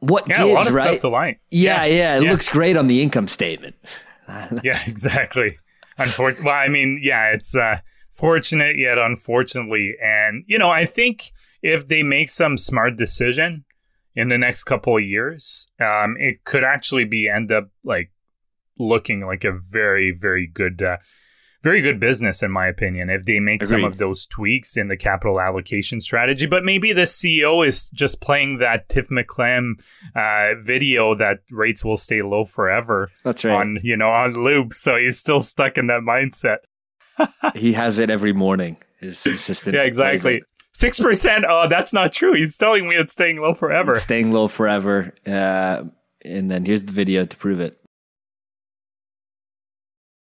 what 0.00 0.28
yeah, 0.28 0.44
gives, 0.44 0.70
right? 0.70 1.02
Yeah, 1.50 1.84
yeah, 1.84 1.84
yeah, 1.84 2.16
It 2.16 2.22
yeah. 2.24 2.30
looks 2.30 2.48
great 2.48 2.76
on 2.76 2.86
the 2.86 3.02
income 3.02 3.28
statement. 3.28 3.76
yeah, 4.62 4.80
exactly. 4.86 5.58
Unfortunately, 5.98 6.46
well, 6.46 6.54
I 6.54 6.68
mean, 6.68 7.00
yeah, 7.02 7.32
it's 7.32 7.56
uh, 7.56 7.78
fortunate 8.10 8.76
yet 8.78 8.98
unfortunately, 8.98 9.94
and 10.02 10.44
you 10.46 10.58
know, 10.58 10.70
I 10.70 10.84
think 10.84 11.32
if 11.62 11.88
they 11.88 12.02
make 12.02 12.28
some 12.28 12.58
smart 12.58 12.96
decision 12.96 13.64
in 14.14 14.28
the 14.28 14.38
next 14.38 14.64
couple 14.64 14.96
of 14.96 15.02
years, 15.02 15.66
um, 15.80 16.16
it 16.18 16.44
could 16.44 16.64
actually 16.64 17.04
be 17.04 17.28
end 17.28 17.50
up 17.50 17.68
like 17.84 18.10
looking 18.78 19.24
like 19.26 19.44
a 19.44 19.52
very, 19.52 20.10
very 20.10 20.46
good 20.46 20.82
uh, 20.82 20.98
very 21.66 21.82
good 21.82 21.98
business 21.98 22.44
in 22.44 22.50
my 22.52 22.68
opinion 22.68 23.10
if 23.10 23.24
they 23.24 23.40
make 23.40 23.60
Agreed. 23.60 23.68
some 23.68 23.84
of 23.84 23.98
those 23.98 24.24
tweaks 24.24 24.76
in 24.76 24.86
the 24.86 24.96
capital 24.96 25.40
allocation 25.40 26.00
strategy 26.00 26.46
but 26.46 26.62
maybe 26.62 26.92
the 26.92 27.02
ceo 27.02 27.66
is 27.66 27.90
just 27.90 28.20
playing 28.20 28.58
that 28.58 28.88
tiff 28.88 29.08
macklem 29.08 29.72
uh, 30.14 30.54
video 30.62 31.16
that 31.16 31.40
rates 31.50 31.84
will 31.84 31.96
stay 31.96 32.22
low 32.22 32.44
forever 32.44 33.10
that's 33.24 33.44
right 33.44 33.56
on 33.56 33.80
you 33.82 33.96
know 33.96 34.10
on 34.10 34.34
loop 34.34 34.72
so 34.72 34.94
he's 34.96 35.18
still 35.18 35.40
stuck 35.40 35.76
in 35.76 35.88
that 35.88 36.02
mindset 36.02 36.58
he 37.56 37.72
has 37.72 37.98
it 37.98 38.10
every 38.10 38.32
morning 38.32 38.76
his 39.00 39.26
assistant 39.26 39.74
yeah 39.74 39.82
exactly 39.82 40.40
Six 40.72 41.00
percent. 41.00 41.46
Oh, 41.48 41.66
that's 41.70 41.94
not 41.94 42.12
true. 42.12 42.34
He's 42.34 42.58
telling 42.58 42.86
me 42.86 42.96
it's 42.96 43.14
staying 43.14 43.40
low 43.40 43.54
forever. 43.54 43.94
It's 43.94 44.02
staying 44.02 44.30
low 44.30 44.46
forever. 44.46 45.14
Uh, 45.26 45.84
and 46.22 46.50
then 46.50 46.66
here's 46.66 46.84
the 46.84 46.92
video 46.92 47.24
to 47.24 47.34
prove 47.34 47.60
it. 47.60 47.80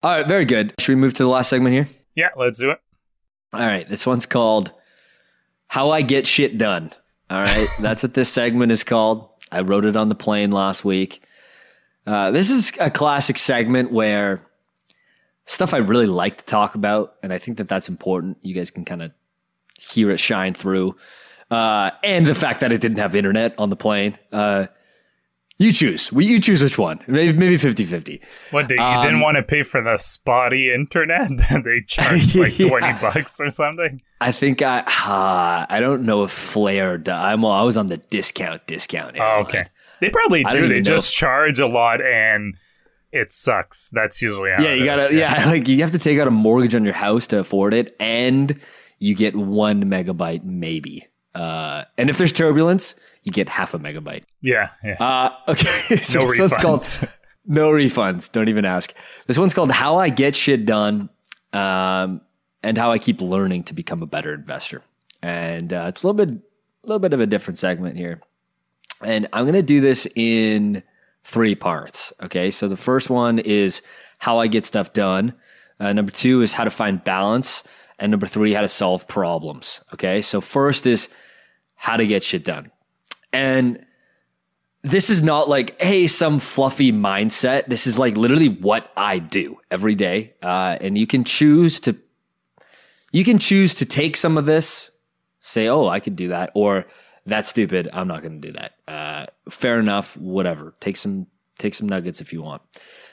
All 0.01 0.11
right, 0.11 0.27
very 0.27 0.45
good. 0.45 0.73
Should 0.79 0.93
we 0.93 1.01
move 1.01 1.13
to 1.15 1.23
the 1.23 1.29
last 1.29 1.49
segment 1.49 1.73
here? 1.73 1.89
Yeah, 2.15 2.29
let's 2.37 2.57
do 2.57 2.71
it. 2.71 2.79
All 3.51 3.59
right, 3.59 3.87
this 3.89 4.07
one's 4.07 4.25
called 4.25 4.71
How 5.67 5.89
I 5.89 6.01
Get 6.03 6.25
Shit 6.25 6.57
Done. 6.57 6.93
All 7.29 7.41
right, 7.41 7.67
that's 7.79 8.01
what 8.01 8.13
this 8.13 8.31
segment 8.31 8.71
is 8.71 8.83
called. 8.83 9.27
I 9.51 9.61
wrote 9.61 9.83
it 9.83 9.97
on 9.97 10.07
the 10.07 10.15
plane 10.15 10.51
last 10.51 10.85
week. 10.85 11.23
Uh, 12.05 12.31
this 12.31 12.49
is 12.49 12.71
a 12.79 12.89
classic 12.89 13.37
segment 13.37 13.91
where 13.91 14.47
stuff 15.45 15.73
I 15.73 15.77
really 15.77 16.05
like 16.05 16.37
to 16.37 16.45
talk 16.45 16.75
about, 16.75 17.15
and 17.21 17.33
I 17.33 17.37
think 17.37 17.57
that 17.57 17.67
that's 17.67 17.89
important. 17.89 18.37
You 18.41 18.53
guys 18.53 18.71
can 18.71 18.85
kind 18.85 19.01
of 19.01 19.11
hear 19.77 20.11
it 20.11 20.19
shine 20.19 20.53
through. 20.53 20.95
Uh, 21.51 21.91
and 22.03 22.25
the 22.25 22.35
fact 22.35 22.61
that 22.61 22.71
it 22.71 22.79
didn't 22.79 22.99
have 22.99 23.15
internet 23.15 23.55
on 23.57 23.69
the 23.69 23.75
plane. 23.75 24.17
Uh, 24.31 24.67
you 25.59 25.71
choose. 25.71 26.11
You 26.11 26.39
choose 26.39 26.63
which 26.63 26.77
one. 26.77 27.01
Maybe 27.05 27.37
maybe 27.37 27.57
50-50. 27.57 28.21
What, 28.51 28.69
you 28.69 28.77
um, 28.77 29.05
didn't 29.05 29.19
want 29.19 29.35
to 29.37 29.43
pay 29.43 29.63
for 29.63 29.83
the 29.83 29.97
spotty 29.97 30.73
internet? 30.73 31.29
that 31.37 31.63
they 31.63 31.81
charged 31.85 32.35
like 32.39 32.57
yeah. 32.57 32.69
20 32.69 32.93
bucks 32.93 33.39
or 33.39 33.51
something? 33.51 34.01
I 34.21 34.31
think 34.31 34.61
I 34.61 34.79
uh, 34.79 35.65
I 35.69 35.79
don't 35.79 36.03
know 36.03 36.23
if 36.23 36.31
Flair, 36.31 37.01
I'm, 37.07 37.45
I 37.45 37.63
was 37.63 37.77
on 37.77 37.87
the 37.87 37.97
discount 37.97 38.65
discount. 38.67 39.17
Oh, 39.19 39.41
okay. 39.41 39.67
They 39.99 40.09
probably 40.09 40.43
do. 40.45 40.67
They 40.69 40.81
just 40.81 41.13
charge 41.13 41.59
a 41.59 41.67
lot 41.67 42.01
and 42.01 42.55
it 43.11 43.33
sucks. 43.33 43.89
That's 43.89 44.21
usually 44.21 44.51
how. 44.51 44.61
Yeah, 44.61 44.73
you 44.73 44.85
gotta. 44.85 45.13
Yeah. 45.13 45.39
yeah, 45.39 45.45
like 45.51 45.67
you 45.67 45.81
have 45.81 45.91
to 45.91 45.99
take 45.99 46.19
out 46.19 46.27
a 46.27 46.31
mortgage 46.31 46.75
on 46.75 46.85
your 46.85 46.93
house 46.93 47.27
to 47.27 47.39
afford 47.39 47.73
it, 47.73 47.95
and 47.99 48.59
you 48.99 49.15
get 49.15 49.35
one 49.35 49.83
megabyte 49.83 50.43
maybe. 50.43 51.05
Uh, 51.35 51.85
and 51.97 52.09
if 52.09 52.17
there's 52.17 52.33
turbulence, 52.33 52.95
you 53.23 53.31
get 53.31 53.49
half 53.49 53.73
a 53.73 53.79
megabyte. 53.79 54.23
Yeah. 54.41 54.69
yeah. 54.83 54.95
Uh, 54.99 55.51
okay. 55.51 55.95
so 55.97 56.19
no 56.19 56.25
refunds. 56.25 56.61
called 56.61 57.09
no 57.45 57.69
refunds. 57.71 58.31
Don't 58.31 58.49
even 58.49 58.65
ask. 58.65 58.93
This 59.27 59.37
one's 59.37 59.53
called 59.53 59.71
"How 59.71 59.97
I 59.97 60.09
Get 60.09 60.35
Shit 60.35 60.65
Done," 60.65 61.09
um, 61.53 62.21
and 62.63 62.77
how 62.77 62.91
I 62.91 62.99
keep 62.99 63.21
learning 63.21 63.63
to 63.65 63.73
become 63.73 64.01
a 64.01 64.07
better 64.07 64.33
investor. 64.33 64.83
And 65.21 65.71
uh, 65.73 65.85
it's 65.89 66.03
a 66.03 66.07
little 66.07 66.25
bit, 66.25 66.31
a 66.31 66.87
little 66.87 66.99
bit 66.99 67.13
of 67.13 67.19
a 67.19 67.27
different 67.27 67.57
segment 67.57 67.97
here. 67.97 68.21
And 69.03 69.27
I'm 69.31 69.45
going 69.45 69.53
to 69.53 69.61
do 69.63 69.81
this 69.81 70.07
in 70.15 70.83
three 71.23 71.55
parts. 71.55 72.11
Okay. 72.21 72.51
So 72.51 72.67
the 72.67 72.77
first 72.77 73.09
one 73.09 73.39
is 73.39 73.81
how 74.17 74.39
I 74.39 74.47
get 74.47 74.65
stuff 74.65 74.93
done. 74.93 75.33
Uh, 75.79 75.93
number 75.93 76.11
two 76.11 76.41
is 76.41 76.53
how 76.53 76.63
to 76.63 76.69
find 76.69 77.03
balance. 77.03 77.63
And 77.99 78.11
number 78.11 78.25
three, 78.25 78.53
how 78.53 78.61
to 78.61 78.67
solve 78.67 79.07
problems. 79.07 79.81
Okay. 79.93 80.21
So 80.21 80.41
first 80.41 80.87
is 80.87 81.09
how 81.75 81.97
to 81.97 82.07
get 82.07 82.23
shit 82.23 82.43
done. 82.43 82.71
And 83.31 83.85
this 84.81 85.09
is 85.09 85.21
not 85.21 85.49
like, 85.49 85.79
hey, 85.81 86.07
some 86.07 86.39
fluffy 86.39 86.91
mindset. 86.91 87.67
This 87.67 87.85
is 87.85 87.99
like 87.99 88.17
literally 88.17 88.47
what 88.49 88.91
I 88.95 89.19
do 89.19 89.59
every 89.69 89.95
day. 89.95 90.33
Uh, 90.41 90.77
and 90.79 90.97
you 90.97 91.05
can 91.05 91.23
choose 91.23 91.79
to, 91.81 91.97
you 93.11 93.25
can 93.25 93.39
choose 93.39 93.75
to 93.75 93.85
take 93.85 94.15
some 94.15 94.37
of 94.37 94.45
this, 94.45 94.91
say, 95.41 95.67
oh, 95.67 95.87
I 95.87 95.99
could 95.99 96.15
do 96.15 96.29
that, 96.29 96.51
or 96.55 96.85
that's 97.25 97.49
stupid. 97.49 97.89
I'm 97.91 98.07
not 98.07 98.21
going 98.21 98.41
to 98.41 98.47
do 98.47 98.53
that. 98.53 98.73
Uh, 98.87 99.25
fair 99.49 99.79
enough. 99.79 100.15
Whatever. 100.17 100.73
Take 100.79 100.97
some 100.97 101.27
take 101.57 101.73
some 101.73 101.87
nuggets 101.87 102.21
if 102.21 102.31
you 102.33 102.41
want. 102.41 102.61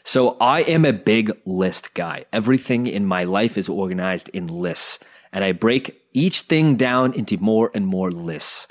So 0.07 0.37
I 0.41 0.61
am 0.61 0.85
a 0.85 0.93
big 0.93 1.37
list 1.47 1.95
guy. 1.95 2.27
Everything 2.33 2.87
in 2.87 3.05
my 3.07 3.25
life 3.25 3.59
is 3.59 3.69
organized 3.69 4.29
in 4.29 4.47
lists, 4.47 5.01
and 5.33 5.43
I 5.43 5.51
break 5.51 6.01
each 6.13 6.43
thing 6.43 6.77
down 6.77 7.13
into 7.15 7.37
more 7.39 7.73
and 7.75 7.85
more 7.85 8.13
lists. 8.13 8.69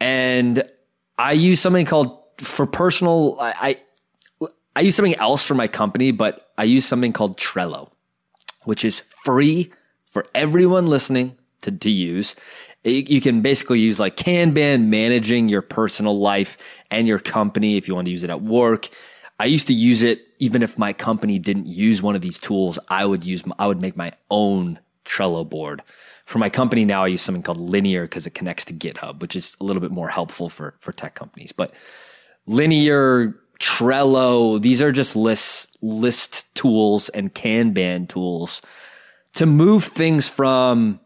And 0.00 0.68
I 1.16 1.30
use 1.30 1.60
something 1.60 1.86
called 1.86 2.18
for 2.38 2.66
personal. 2.66 3.38
I 3.40 3.78
I, 4.40 4.48
I 4.74 4.80
use 4.80 4.96
something 4.96 5.14
else 5.14 5.46
for 5.46 5.54
my 5.54 5.68
company, 5.68 6.10
but 6.10 6.50
I 6.58 6.64
use 6.64 6.84
something 6.84 7.12
called 7.12 7.38
Trello, 7.38 7.92
which 8.64 8.84
is 8.84 8.98
free 9.22 9.70
for 10.06 10.26
everyone 10.34 10.88
listening 10.88 11.38
to, 11.62 11.70
to 11.70 11.88
use 11.88 12.34
you 12.84 13.20
can 13.20 13.42
basically 13.42 13.80
use 13.80 13.98
like 13.98 14.16
Kanban 14.16 14.86
managing 14.86 15.48
your 15.48 15.62
personal 15.62 16.18
life 16.18 16.56
and 16.90 17.08
your 17.08 17.18
company 17.18 17.76
if 17.76 17.88
you 17.88 17.94
want 17.94 18.06
to 18.06 18.10
use 18.10 18.24
it 18.24 18.30
at 18.30 18.40
work. 18.40 18.88
I 19.38 19.46
used 19.46 19.66
to 19.68 19.74
use 19.74 20.02
it 20.02 20.26
even 20.38 20.62
if 20.62 20.78
my 20.78 20.92
company 20.92 21.38
didn't 21.38 21.66
use 21.66 22.02
one 22.02 22.14
of 22.14 22.20
these 22.20 22.38
tools. 22.38 22.78
I 22.88 23.06
would 23.06 23.24
use 23.24 23.42
I 23.58 23.66
would 23.66 23.80
make 23.80 23.96
my 23.96 24.12
own 24.30 24.78
Trello 25.04 25.48
board. 25.48 25.82
For 26.26 26.38
my 26.38 26.50
company 26.50 26.84
now, 26.84 27.04
I 27.04 27.08
use 27.08 27.22
something 27.22 27.42
called 27.42 27.58
Linear 27.58 28.02
because 28.02 28.26
it 28.26 28.34
connects 28.34 28.66
to 28.66 28.74
GitHub, 28.74 29.20
which 29.20 29.34
is 29.34 29.56
a 29.60 29.64
little 29.64 29.80
bit 29.80 29.90
more 29.90 30.08
helpful 30.08 30.48
for 30.48 30.74
for 30.80 30.92
tech 30.92 31.14
companies. 31.14 31.52
But 31.52 31.72
Linear, 32.46 33.34
Trello, 33.60 34.60
these 34.60 34.82
are 34.82 34.92
just 34.92 35.16
list 35.16 35.76
list 35.82 36.54
tools 36.54 37.08
and 37.10 37.34
Kanban 37.34 38.08
tools 38.08 38.60
to 39.34 39.46
move 39.46 39.84
things 39.84 40.28
from 40.28 41.00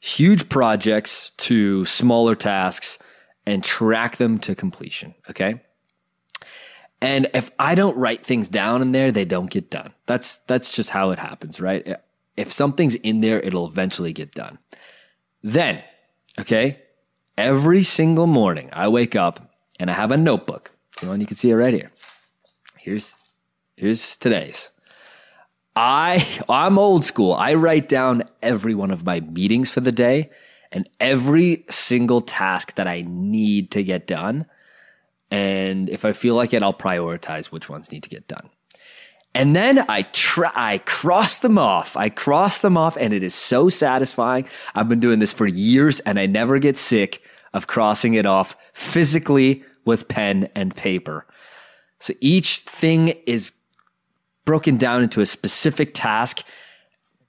huge 0.00 0.48
projects 0.48 1.30
to 1.36 1.84
smaller 1.84 2.34
tasks 2.34 2.98
and 3.46 3.62
track 3.62 4.16
them 4.16 4.38
to 4.40 4.54
completion. 4.54 5.14
Okay. 5.30 5.60
And 7.02 7.28
if 7.34 7.50
I 7.58 7.74
don't 7.74 7.96
write 7.96 8.24
things 8.24 8.48
down 8.48 8.80
in 8.80 8.92
there, 8.92 9.10
they 9.10 9.24
don't 9.24 9.50
get 9.50 9.70
done. 9.70 9.92
That's 10.06 10.38
that's 10.38 10.72
just 10.72 10.90
how 10.90 11.10
it 11.10 11.18
happens, 11.18 11.60
right? 11.60 11.96
If 12.36 12.52
something's 12.52 12.94
in 12.94 13.20
there, 13.20 13.40
it'll 13.40 13.66
eventually 13.66 14.12
get 14.12 14.30
done. 14.32 14.60
Then, 15.42 15.82
okay, 16.38 16.80
every 17.36 17.82
single 17.82 18.28
morning 18.28 18.70
I 18.72 18.86
wake 18.86 19.16
up 19.16 19.52
and 19.80 19.90
I 19.90 19.94
have 19.94 20.12
a 20.12 20.16
notebook. 20.16 20.70
You 21.02 21.10
and 21.10 21.20
you 21.20 21.26
can 21.26 21.36
see 21.36 21.50
it 21.50 21.56
right 21.56 21.74
here. 21.74 21.90
Here's 22.78 23.16
here's 23.76 24.16
today's. 24.16 24.70
I 25.74 26.24
I'm 26.48 26.78
old 26.78 27.04
school. 27.04 27.32
I 27.32 27.54
write 27.54 27.88
down 27.88 28.22
every 28.40 28.76
one 28.76 28.92
of 28.92 29.04
my 29.04 29.18
meetings 29.18 29.72
for 29.72 29.80
the 29.80 29.90
day 29.90 30.30
and 30.70 30.88
every 31.00 31.64
single 31.68 32.20
task 32.20 32.76
that 32.76 32.86
I 32.86 33.04
need 33.04 33.72
to 33.72 33.82
get 33.82 34.06
done. 34.06 34.46
And 35.32 35.88
if 35.88 36.04
I 36.04 36.12
feel 36.12 36.34
like 36.34 36.52
it, 36.52 36.62
I'll 36.62 36.74
prioritize 36.74 37.46
which 37.46 37.70
ones 37.70 37.90
need 37.90 38.02
to 38.02 38.10
get 38.10 38.28
done. 38.28 38.50
And 39.34 39.56
then 39.56 39.82
I 39.88 40.02
try, 40.02 40.52
I 40.54 40.78
cross 40.78 41.38
them 41.38 41.56
off. 41.56 41.96
I 41.96 42.10
cross 42.10 42.58
them 42.58 42.76
off, 42.76 42.98
and 42.98 43.14
it 43.14 43.22
is 43.22 43.34
so 43.34 43.70
satisfying. 43.70 44.46
I've 44.74 44.90
been 44.90 45.00
doing 45.00 45.20
this 45.20 45.32
for 45.32 45.46
years, 45.46 46.00
and 46.00 46.18
I 46.18 46.26
never 46.26 46.58
get 46.58 46.76
sick 46.76 47.22
of 47.54 47.66
crossing 47.66 48.12
it 48.12 48.26
off 48.26 48.56
physically 48.74 49.64
with 49.86 50.06
pen 50.06 50.50
and 50.54 50.76
paper. 50.76 51.26
So 51.98 52.12
each 52.20 52.58
thing 52.60 53.08
is 53.26 53.54
broken 54.44 54.76
down 54.76 55.02
into 55.02 55.22
a 55.22 55.26
specific 55.26 55.94
task. 55.94 56.42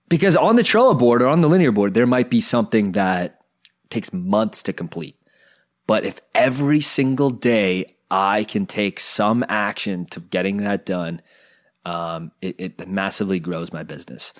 Because 0.10 0.36
on 0.36 0.58
the 0.58 0.62
Trello 0.62 0.98
board 0.98 1.22
or 1.22 1.28
on 1.28 1.40
the 1.40 1.48
linear 1.48 1.72
board, 1.72 1.94
there 1.94 2.06
might 2.06 2.30
be 2.30 2.42
something 2.42 2.92
that 2.92 3.40
takes 3.90 4.12
months 4.12 4.62
to 4.64 4.74
complete. 4.74 5.16
But 5.88 6.06
if 6.06 6.22
every 6.34 6.82
single 6.82 7.30
day 7.30 7.96
I 8.10 8.44
can 8.44 8.66
take 8.66 9.00
some 9.00 9.44
action 9.50 10.06
to 10.08 10.20
getting 10.20 10.58
that 10.58 10.86
done, 10.86 11.22
um, 11.86 12.32
it, 12.42 12.56
it, 12.60 12.88
massively 12.88 13.40
grows 13.40 13.74
my 13.74 13.84
business. 13.84 14.34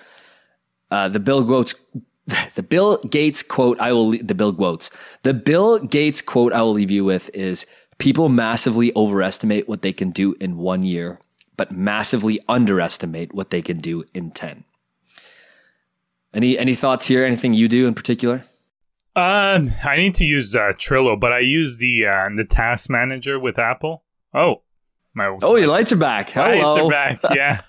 Uh, 0.90 1.08
the 1.08 1.20
Bill 1.20 1.44
Gates, 1.44 1.74
the 2.54 2.62
Bill 2.62 2.96
Gates 2.98 3.42
quote 3.42 3.78
I 3.80 3.92
will 3.92 4.12
the 4.12 4.34
Bill 4.34 4.54
quotes 4.54 4.90
the 5.24 5.34
Bill 5.34 5.78
Gates 5.78 6.22
quote 6.22 6.54
I 6.54 6.62
will 6.62 6.72
leave 6.72 6.90
you 6.90 7.04
with 7.04 7.28
is 7.34 7.66
people 7.98 8.30
massively 8.30 8.92
overestimate 8.96 9.68
what 9.68 9.82
they 9.82 9.92
can 9.92 10.10
do 10.10 10.34
in 10.40 10.56
one 10.56 10.84
year 10.84 11.20
but 11.56 11.72
massively 11.72 12.40
underestimate 12.48 13.34
what 13.34 13.50
they 13.50 13.62
can 13.62 13.78
do 13.78 14.04
in 14.12 14.30
10. 14.30 14.64
Any 16.32 16.58
any 16.58 16.74
thoughts 16.74 17.06
here? 17.06 17.24
Anything 17.24 17.54
you 17.54 17.68
do 17.68 17.86
in 17.86 17.94
particular? 17.94 18.44
Um, 19.16 19.72
I 19.84 19.96
need 19.96 20.14
to 20.16 20.24
use 20.24 20.56
uh, 20.56 20.72
Trello, 20.74 21.18
but 21.18 21.32
I 21.32 21.38
use 21.38 21.76
the 21.76 22.06
uh, 22.06 22.28
the 22.36 22.44
task 22.44 22.90
manager 22.90 23.38
with 23.38 23.58
Apple. 23.58 24.02
Oh, 24.32 24.62
my 25.14 25.36
oh, 25.42 25.56
your 25.56 25.68
lights 25.68 25.92
are 25.92 25.96
back. 25.96 26.30
Hello. 26.30 26.74
Lights 26.74 26.80
are 26.80 26.90
back. 26.90 27.20
Yeah. 27.36 27.62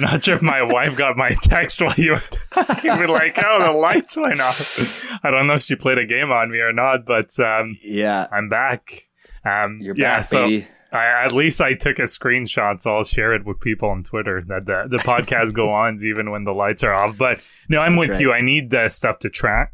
Not 0.00 0.24
sure 0.24 0.34
if 0.34 0.42
my 0.42 0.62
wife 0.62 0.96
got 0.96 1.16
my 1.16 1.28
text 1.42 1.80
while 1.80 1.94
you 1.96 2.12
were 2.12 2.22
talking. 2.50 2.90
We're 2.90 3.06
like, 3.06 3.38
oh, 3.38 3.62
the 3.62 3.70
lights 3.70 4.16
went 4.16 4.40
off. 4.40 5.06
I 5.22 5.30
don't 5.30 5.46
know 5.46 5.54
if 5.54 5.62
she 5.62 5.76
played 5.76 5.98
a 5.98 6.04
game 6.04 6.32
on 6.32 6.50
me 6.50 6.58
or 6.58 6.72
not, 6.72 7.06
but 7.06 7.38
um, 7.38 7.78
yeah, 7.82 8.26
I'm 8.32 8.48
back. 8.48 9.04
Um, 9.44 9.78
You're 9.80 9.94
yeah, 9.96 10.16
back, 10.16 10.24
so 10.24 10.42
baby. 10.44 10.66
I, 10.92 11.24
at 11.24 11.32
least 11.32 11.60
I 11.60 11.74
took 11.74 11.98
a 11.98 12.02
screenshot, 12.02 12.80
so 12.80 12.96
I'll 12.96 13.04
share 13.04 13.32
it 13.32 13.44
with 13.44 13.60
people 13.60 13.88
on 13.88 14.02
Twitter 14.02 14.42
that 14.48 14.66
the, 14.66 14.86
the 14.88 14.98
podcast 14.98 15.52
go 15.52 15.70
on 15.70 16.00
even 16.04 16.30
when 16.30 16.44
the 16.44 16.52
lights 16.52 16.82
are 16.82 16.92
off. 16.92 17.16
But 17.16 17.48
no, 17.68 17.80
I'm 17.80 17.94
That's 17.94 18.00
with 18.00 18.10
right. 18.10 18.20
you. 18.20 18.32
I 18.32 18.40
need 18.40 18.70
the 18.70 18.88
stuff 18.88 19.20
to 19.20 19.30
track. 19.30 19.72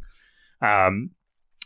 Um, 0.62 1.10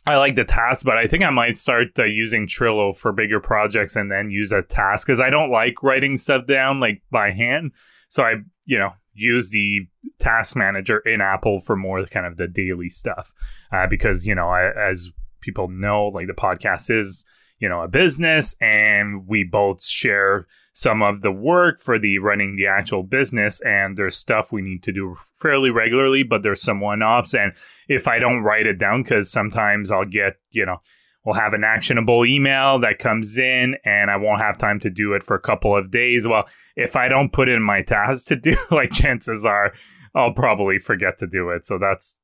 I 0.06 0.16
like 0.16 0.36
the 0.36 0.44
task, 0.44 0.84
but 0.84 0.96
I 0.96 1.08
think 1.08 1.24
I 1.24 1.30
might 1.30 1.58
start 1.58 1.88
uh, 1.98 2.04
using 2.04 2.46
Trello 2.46 2.96
for 2.96 3.12
bigger 3.12 3.40
projects 3.40 3.96
and 3.96 4.10
then 4.10 4.30
use 4.30 4.52
a 4.52 4.62
task 4.62 5.06
because 5.06 5.20
I 5.20 5.30
don't 5.30 5.50
like 5.50 5.82
writing 5.82 6.16
stuff 6.16 6.46
down 6.46 6.78
like 6.78 7.02
by 7.10 7.32
hand. 7.32 7.72
So 8.08 8.22
I, 8.22 8.36
you 8.66 8.78
know, 8.78 8.90
use 9.14 9.50
the 9.50 9.80
task 10.20 10.54
manager 10.54 10.98
in 11.00 11.20
Apple 11.20 11.60
for 11.60 11.74
more 11.74 12.06
kind 12.06 12.24
of 12.24 12.36
the 12.36 12.46
daily 12.46 12.88
stuff 12.88 13.32
uh, 13.72 13.88
because 13.88 14.24
you 14.24 14.34
know, 14.34 14.48
I, 14.48 14.70
as 14.88 15.10
people 15.40 15.68
know, 15.68 16.06
like 16.06 16.28
the 16.28 16.34
podcast 16.34 16.96
is 16.96 17.24
you 17.58 17.68
know, 17.68 17.82
a 17.82 17.88
business 17.88 18.54
and 18.60 19.26
we 19.26 19.44
both 19.44 19.84
share 19.84 20.46
some 20.76 21.00
of 21.00 21.22
the 21.22 21.32
work 21.32 21.80
for 21.80 21.98
the 21.98 22.18
running 22.18 22.54
the 22.56 22.66
actual 22.66 23.02
business 23.02 23.62
and 23.62 23.96
there's 23.96 24.14
stuff 24.14 24.52
we 24.52 24.60
need 24.60 24.82
to 24.82 24.92
do 24.92 25.16
fairly 25.40 25.70
regularly 25.70 26.22
but 26.22 26.42
there's 26.42 26.60
some 26.60 26.80
one-offs 26.80 27.34
and 27.34 27.54
if 27.88 28.06
i 28.06 28.18
don't 28.18 28.42
write 28.42 28.66
it 28.66 28.78
down 28.78 29.02
because 29.02 29.30
sometimes 29.30 29.90
i'll 29.90 30.04
get 30.04 30.34
you 30.50 30.66
know 30.66 30.76
we'll 31.24 31.34
have 31.34 31.54
an 31.54 31.64
actionable 31.64 32.26
email 32.26 32.78
that 32.78 32.98
comes 32.98 33.38
in 33.38 33.74
and 33.86 34.10
i 34.10 34.16
won't 34.18 34.42
have 34.42 34.58
time 34.58 34.78
to 34.78 34.90
do 34.90 35.14
it 35.14 35.22
for 35.22 35.34
a 35.34 35.40
couple 35.40 35.74
of 35.74 35.90
days 35.90 36.28
well 36.28 36.44
if 36.76 36.94
i 36.94 37.08
don't 37.08 37.32
put 37.32 37.48
in 37.48 37.62
my 37.62 37.80
task 37.80 38.26
to 38.26 38.36
do 38.36 38.54
like 38.70 38.92
chances 38.92 39.46
are 39.46 39.72
i'll 40.14 40.34
probably 40.34 40.78
forget 40.78 41.16
to 41.16 41.26
do 41.26 41.48
it 41.48 41.64
so 41.64 41.78
that's 41.78 42.18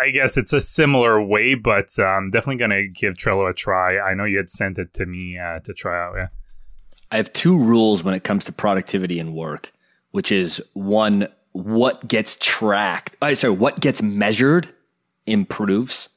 I 0.00 0.10
guess 0.10 0.36
it's 0.36 0.52
a 0.52 0.60
similar 0.60 1.22
way, 1.22 1.56
but 1.56 1.88
I'm 1.98 2.04
um, 2.04 2.30
definitely 2.30 2.58
going 2.58 2.70
to 2.70 2.88
give 2.88 3.14
Trello 3.14 3.50
a 3.50 3.52
try. 3.52 3.98
I 3.98 4.14
know 4.14 4.24
you 4.24 4.36
had 4.36 4.48
sent 4.48 4.78
it 4.78 4.94
to 4.94 5.04
me 5.04 5.36
uh, 5.36 5.58
to 5.60 5.74
try 5.74 6.00
out. 6.00 6.14
Yeah. 6.16 6.28
I 7.10 7.16
have 7.16 7.32
two 7.32 7.56
rules 7.56 8.02
when 8.02 8.14
it 8.14 8.24
comes 8.24 8.44
to 8.46 8.52
productivity 8.52 9.18
and 9.18 9.34
work, 9.34 9.72
which 10.10 10.32
is 10.32 10.62
one, 10.72 11.28
what 11.52 12.08
gets 12.08 12.36
tracked. 12.40 13.16
Uh, 13.22 13.34
sorry, 13.34 13.54
what 13.54 13.80
gets 13.80 14.02
measured 14.02 14.68
improves. 15.26 16.08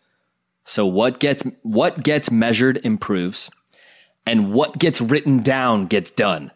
So 0.66 0.86
what 0.86 1.20
gets 1.20 1.44
what 1.64 2.04
gets 2.04 2.30
measured 2.30 2.82
improves, 2.84 3.50
and 4.26 4.52
what 4.52 4.78
gets 4.78 5.00
written 5.00 5.42
down 5.42 5.86
gets 5.86 6.12
done. 6.12 6.52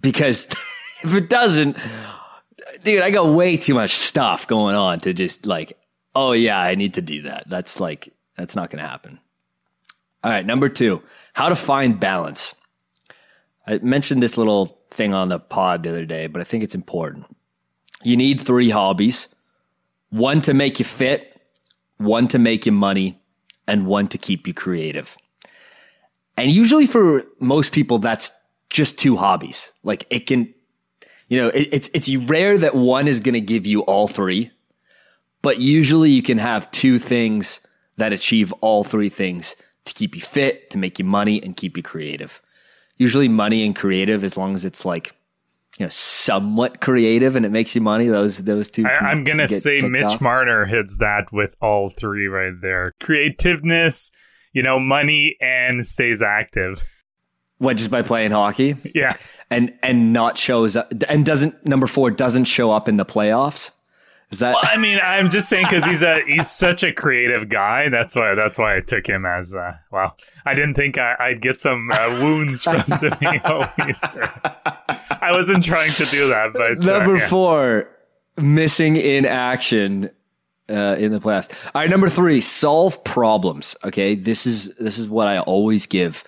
Because 0.00 0.46
if 1.02 1.12
it 1.12 1.28
doesn't, 1.28 1.76
dude, 2.82 3.02
I 3.02 3.10
got 3.10 3.28
way 3.28 3.58
too 3.58 3.74
much 3.74 3.94
stuff 3.94 4.46
going 4.46 4.74
on 4.74 5.00
to 5.00 5.12
just 5.12 5.44
like, 5.44 5.78
oh 6.14 6.32
yeah, 6.32 6.58
I 6.58 6.74
need 6.76 6.94
to 6.94 7.02
do 7.02 7.22
that. 7.22 7.44
That's 7.48 7.78
like 7.78 8.08
that's 8.36 8.56
not 8.56 8.70
going 8.70 8.82
to 8.82 8.88
happen. 8.88 9.18
All 10.24 10.30
right, 10.30 10.46
number 10.46 10.68
two, 10.68 11.02
how 11.34 11.48
to 11.48 11.56
find 11.56 12.00
balance. 12.00 12.54
I 13.66 13.78
mentioned 13.78 14.22
this 14.22 14.38
little 14.38 14.78
thing 14.90 15.12
on 15.12 15.28
the 15.28 15.38
pod 15.38 15.82
the 15.82 15.90
other 15.90 16.04
day, 16.04 16.26
but 16.28 16.40
I 16.40 16.44
think 16.44 16.62
it's 16.62 16.74
important. 16.74 17.26
You 18.02 18.16
need 18.16 18.40
three 18.40 18.70
hobbies 18.70 19.28
one 20.10 20.40
to 20.42 20.54
make 20.54 20.78
you 20.78 20.84
fit, 20.84 21.40
one 21.98 22.28
to 22.28 22.38
make 22.38 22.64
you 22.64 22.72
money, 22.72 23.20
and 23.66 23.86
one 23.86 24.06
to 24.08 24.18
keep 24.18 24.46
you 24.46 24.54
creative. 24.54 25.16
And 26.36 26.50
usually 26.50 26.86
for 26.86 27.24
most 27.40 27.72
people, 27.72 27.98
that's 27.98 28.30
just 28.70 28.98
two 28.98 29.16
hobbies. 29.16 29.72
Like 29.82 30.06
it 30.10 30.26
can, 30.26 30.54
you 31.28 31.38
know, 31.38 31.48
it, 31.48 31.68
it's, 31.72 31.90
it's 31.92 32.14
rare 32.16 32.56
that 32.58 32.76
one 32.76 33.08
is 33.08 33.18
going 33.20 33.34
to 33.34 33.40
give 33.40 33.66
you 33.66 33.80
all 33.82 34.06
three, 34.06 34.52
but 35.42 35.58
usually 35.58 36.10
you 36.10 36.22
can 36.22 36.38
have 36.38 36.70
two 36.70 36.98
things 36.98 37.60
that 37.96 38.12
achieve 38.12 38.52
all 38.60 38.84
three 38.84 39.08
things 39.08 39.56
to 39.86 39.94
keep 39.94 40.14
you 40.14 40.20
fit, 40.20 40.70
to 40.70 40.78
make 40.78 40.98
you 40.98 41.04
money, 41.04 41.42
and 41.42 41.56
keep 41.56 41.76
you 41.76 41.82
creative 41.82 42.40
usually 42.96 43.28
money 43.28 43.64
and 43.64 43.74
creative 43.74 44.24
as 44.24 44.36
long 44.36 44.54
as 44.54 44.64
it's 44.64 44.84
like 44.84 45.14
you 45.78 45.84
know 45.86 45.90
somewhat 45.90 46.80
creative 46.80 47.36
and 47.36 47.44
it 47.44 47.50
makes 47.50 47.74
you 47.74 47.80
money 47.80 48.08
those 48.08 48.42
those 48.44 48.70
two 48.70 48.86
I, 48.86 49.12
am 49.12 49.24
gonna 49.24 49.48
say 49.48 49.80
mitch 49.82 50.04
off. 50.04 50.20
marner 50.20 50.64
hits 50.64 50.98
that 50.98 51.26
with 51.32 51.54
all 51.60 51.90
three 51.98 52.26
right 52.26 52.54
there. 52.60 52.92
Creativeness 53.00 54.10
you 54.52 54.62
know 54.62 54.80
money 54.80 55.36
and 55.40 55.86
stays 55.86 56.22
active. 56.22 56.82
What 57.58 57.78
just 57.78 57.90
by 57.90 58.02
playing 58.02 58.32
hockey? 58.32 58.76
Yeah. 58.94 59.16
And 59.50 59.74
and 59.82 60.12
not 60.12 60.36
shows 60.36 60.76
up 60.76 60.92
and 61.08 61.24
doesn't 61.24 61.64
number 61.64 61.86
four 61.86 62.10
doesn't 62.10 62.44
show 62.44 62.70
up 62.70 62.88
in 62.88 62.96
the 62.96 63.06
playoffs 63.06 63.70
is 64.30 64.40
that? 64.40 64.54
Well, 64.54 64.62
I 64.64 64.76
mean, 64.76 64.98
I'm 65.02 65.30
just 65.30 65.48
saying 65.48 65.66
because 65.68 65.84
he's 65.84 66.02
a 66.02 66.18
he's 66.26 66.50
such 66.50 66.82
a 66.82 66.92
creative 66.92 67.48
guy. 67.48 67.88
That's 67.88 68.16
why 68.16 68.34
that's 68.34 68.58
why 68.58 68.76
I 68.76 68.80
took 68.80 69.06
him 69.06 69.24
as 69.24 69.54
uh, 69.54 69.76
well. 69.92 70.16
I 70.44 70.54
didn't 70.54 70.74
think 70.74 70.98
I, 70.98 71.28
would 71.28 71.40
get 71.40 71.60
some 71.60 71.90
uh, 71.92 72.18
wounds 72.20 72.64
from 72.64 72.78
the 72.88 73.16
Easter. 73.88 74.28
I 75.20 75.30
wasn't 75.30 75.64
trying 75.64 75.92
to 75.92 76.04
do 76.06 76.28
that, 76.28 76.52
but 76.52 76.78
number 76.78 77.16
uh, 77.16 77.18
yeah. 77.18 77.28
four, 77.28 77.88
missing 78.36 78.96
in 78.96 79.26
action 79.26 80.10
uh, 80.68 80.96
in 80.98 81.12
the 81.12 81.20
playoffs. 81.20 81.66
All 81.66 81.82
right, 81.82 81.90
number 81.90 82.08
three, 82.08 82.40
solve 82.40 83.04
problems. 83.04 83.76
Okay, 83.84 84.16
this 84.16 84.44
is 84.44 84.74
this 84.76 84.98
is 84.98 85.08
what 85.08 85.28
I 85.28 85.38
always 85.38 85.86
give 85.86 86.24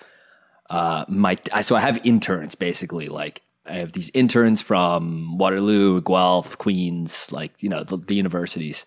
uh, 0.69 1.03
my. 1.09 1.37
So 1.61 1.75
I 1.75 1.81
have 1.81 1.99
interns 2.05 2.55
basically 2.55 3.09
like 3.09 3.41
I 3.69 3.77
have 3.77 3.91
these 3.91 4.11
interns 4.13 4.61
from 4.61 5.37
Waterloo, 5.37 6.01
Guelph, 6.01 6.57
Queens, 6.57 7.31
like 7.31 7.61
you 7.61 7.69
know 7.69 7.83
the, 7.83 7.97
the 7.97 8.15
universities, 8.15 8.85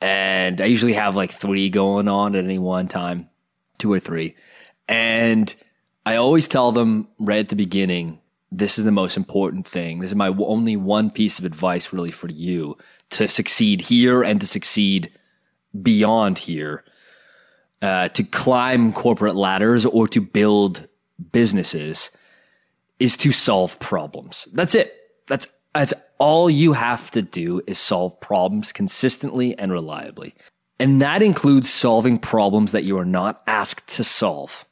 and 0.00 0.60
I 0.60 0.64
usually 0.64 0.94
have 0.94 1.14
like 1.14 1.32
three 1.32 1.68
going 1.68 2.08
on 2.08 2.34
at 2.34 2.44
any 2.44 2.58
one 2.58 2.88
time, 2.88 3.28
two 3.78 3.92
or 3.92 4.00
three, 4.00 4.34
and 4.88 5.54
I 6.06 6.16
always 6.16 6.48
tell 6.48 6.72
them 6.72 7.08
right 7.18 7.40
at 7.40 7.48
the 7.48 7.56
beginning, 7.56 8.20
this 8.50 8.78
is 8.78 8.84
the 8.84 8.90
most 8.90 9.16
important 9.16 9.68
thing. 9.68 9.98
This 9.98 10.10
is 10.10 10.16
my 10.16 10.28
only 10.28 10.76
one 10.76 11.10
piece 11.10 11.38
of 11.38 11.44
advice, 11.44 11.92
really, 11.92 12.10
for 12.10 12.28
you 12.28 12.78
to 13.10 13.28
succeed 13.28 13.82
here 13.82 14.22
and 14.22 14.40
to 14.40 14.46
succeed 14.46 15.12
beyond 15.82 16.38
here, 16.38 16.82
uh, 17.82 18.08
to 18.08 18.22
climb 18.22 18.92
corporate 18.92 19.36
ladders 19.36 19.84
or 19.84 20.08
to 20.08 20.20
build 20.20 20.88
businesses 21.32 22.10
is 22.98 23.16
to 23.18 23.32
solve 23.32 23.78
problems. 23.80 24.48
That's 24.52 24.74
it. 24.74 24.94
That's 25.26 25.48
that's 25.74 25.94
all 26.18 26.50
you 26.50 26.72
have 26.72 27.10
to 27.12 27.22
do 27.22 27.62
is 27.66 27.78
solve 27.78 28.20
problems 28.20 28.72
consistently 28.72 29.56
and 29.58 29.70
reliably. 29.70 30.34
And 30.80 31.02
that 31.02 31.22
includes 31.22 31.70
solving 31.70 32.18
problems 32.18 32.72
that 32.72 32.84
you 32.84 32.98
are 32.98 33.04
not 33.04 33.42
asked 33.46 33.88
to 33.96 34.04
solve. 34.04 34.64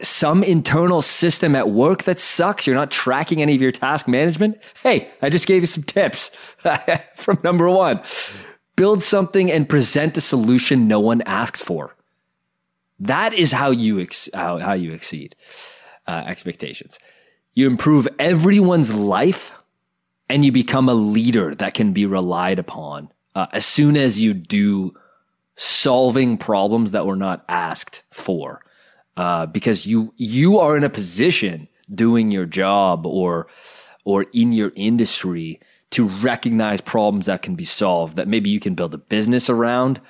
Some 0.00 0.44
internal 0.44 1.02
system 1.02 1.56
at 1.56 1.70
work 1.70 2.04
that 2.04 2.20
sucks, 2.20 2.66
you're 2.66 2.76
not 2.76 2.90
tracking 2.90 3.42
any 3.42 3.54
of 3.54 3.60
your 3.60 3.72
task 3.72 4.06
management. 4.06 4.58
Hey, 4.82 5.10
I 5.20 5.28
just 5.28 5.46
gave 5.46 5.62
you 5.62 5.66
some 5.66 5.82
tips 5.82 6.28
from 7.16 7.38
number 7.42 7.68
one. 7.68 8.00
Build 8.76 9.02
something 9.02 9.50
and 9.50 9.68
present 9.68 10.16
a 10.16 10.20
solution 10.20 10.86
no 10.86 11.00
one 11.00 11.22
asks 11.22 11.60
for. 11.60 11.96
That 13.00 13.32
is 13.32 13.50
how 13.50 13.70
you 13.70 14.00
ex- 14.00 14.30
how, 14.32 14.58
how 14.58 14.72
you 14.74 14.92
exceed 14.92 15.34
uh, 16.06 16.22
expectations. 16.26 16.98
You 17.58 17.66
improve 17.66 18.06
everyone's 18.20 18.94
life 18.94 19.52
and 20.28 20.44
you 20.44 20.52
become 20.52 20.88
a 20.88 20.94
leader 20.94 21.56
that 21.56 21.74
can 21.74 21.92
be 21.92 22.06
relied 22.06 22.60
upon 22.60 23.10
uh, 23.34 23.48
as 23.52 23.66
soon 23.66 23.96
as 23.96 24.20
you 24.20 24.32
do 24.32 24.94
solving 25.56 26.38
problems 26.38 26.92
that 26.92 27.04
were 27.04 27.16
not 27.16 27.44
asked 27.48 28.04
for. 28.12 28.64
Uh, 29.16 29.46
because 29.46 29.86
you 29.86 30.14
you 30.16 30.60
are 30.60 30.76
in 30.76 30.84
a 30.84 30.88
position 30.88 31.66
doing 31.92 32.30
your 32.30 32.46
job 32.46 33.04
or 33.04 33.48
or 34.04 34.26
in 34.32 34.52
your 34.52 34.70
industry 34.76 35.58
to 35.90 36.06
recognize 36.06 36.80
problems 36.80 37.26
that 37.26 37.42
can 37.42 37.56
be 37.56 37.64
solved 37.64 38.14
that 38.14 38.28
maybe 38.28 38.48
you 38.48 38.60
can 38.60 38.76
build 38.76 38.94
a 38.94 38.98
business 38.98 39.50
around 39.50 40.00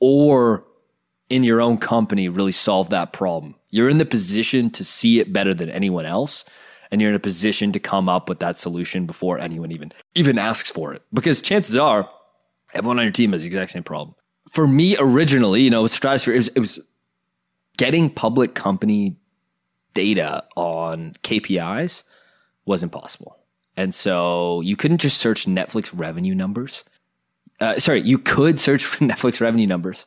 or 0.00 0.66
in 1.30 1.44
your 1.44 1.60
own 1.60 1.78
company 1.78 2.28
really 2.28 2.50
solve 2.50 2.90
that 2.90 3.12
problem. 3.12 3.54
You're 3.70 3.88
in 3.88 3.98
the 3.98 4.04
position 4.04 4.68
to 4.70 4.82
see 4.82 5.20
it 5.20 5.32
better 5.32 5.54
than 5.54 5.70
anyone 5.70 6.04
else 6.04 6.44
and 6.90 7.00
you're 7.00 7.10
in 7.10 7.16
a 7.16 7.20
position 7.20 7.72
to 7.72 7.80
come 7.80 8.08
up 8.08 8.28
with 8.28 8.40
that 8.40 8.56
solution 8.56 9.06
before 9.06 9.38
anyone 9.38 9.72
even 9.72 9.92
even 10.14 10.38
asks 10.38 10.70
for 10.70 10.92
it. 10.92 11.02
Because 11.12 11.42
chances 11.42 11.76
are, 11.76 12.08
everyone 12.74 12.98
on 12.98 13.04
your 13.04 13.12
team 13.12 13.32
has 13.32 13.42
the 13.42 13.46
exact 13.46 13.72
same 13.72 13.82
problem. 13.82 14.14
For 14.50 14.66
me, 14.66 14.96
originally, 14.98 15.62
you 15.62 15.70
know, 15.70 15.86
Stratosphere, 15.86 16.34
it 16.34 16.38
was, 16.38 16.48
it 16.48 16.60
was 16.60 16.80
getting 17.76 18.10
public 18.10 18.54
company 18.54 19.16
data 19.94 20.44
on 20.56 21.14
KPIs 21.22 22.04
was 22.64 22.82
impossible. 22.82 23.38
And 23.76 23.94
so 23.94 24.60
you 24.60 24.76
couldn't 24.76 24.98
just 24.98 25.18
search 25.18 25.46
Netflix 25.46 25.90
revenue 25.94 26.34
numbers. 26.34 26.84
Uh, 27.60 27.78
sorry, 27.78 28.00
you 28.00 28.18
could 28.18 28.58
search 28.58 28.84
for 28.84 29.04
Netflix 29.04 29.40
revenue 29.40 29.66
numbers, 29.66 30.06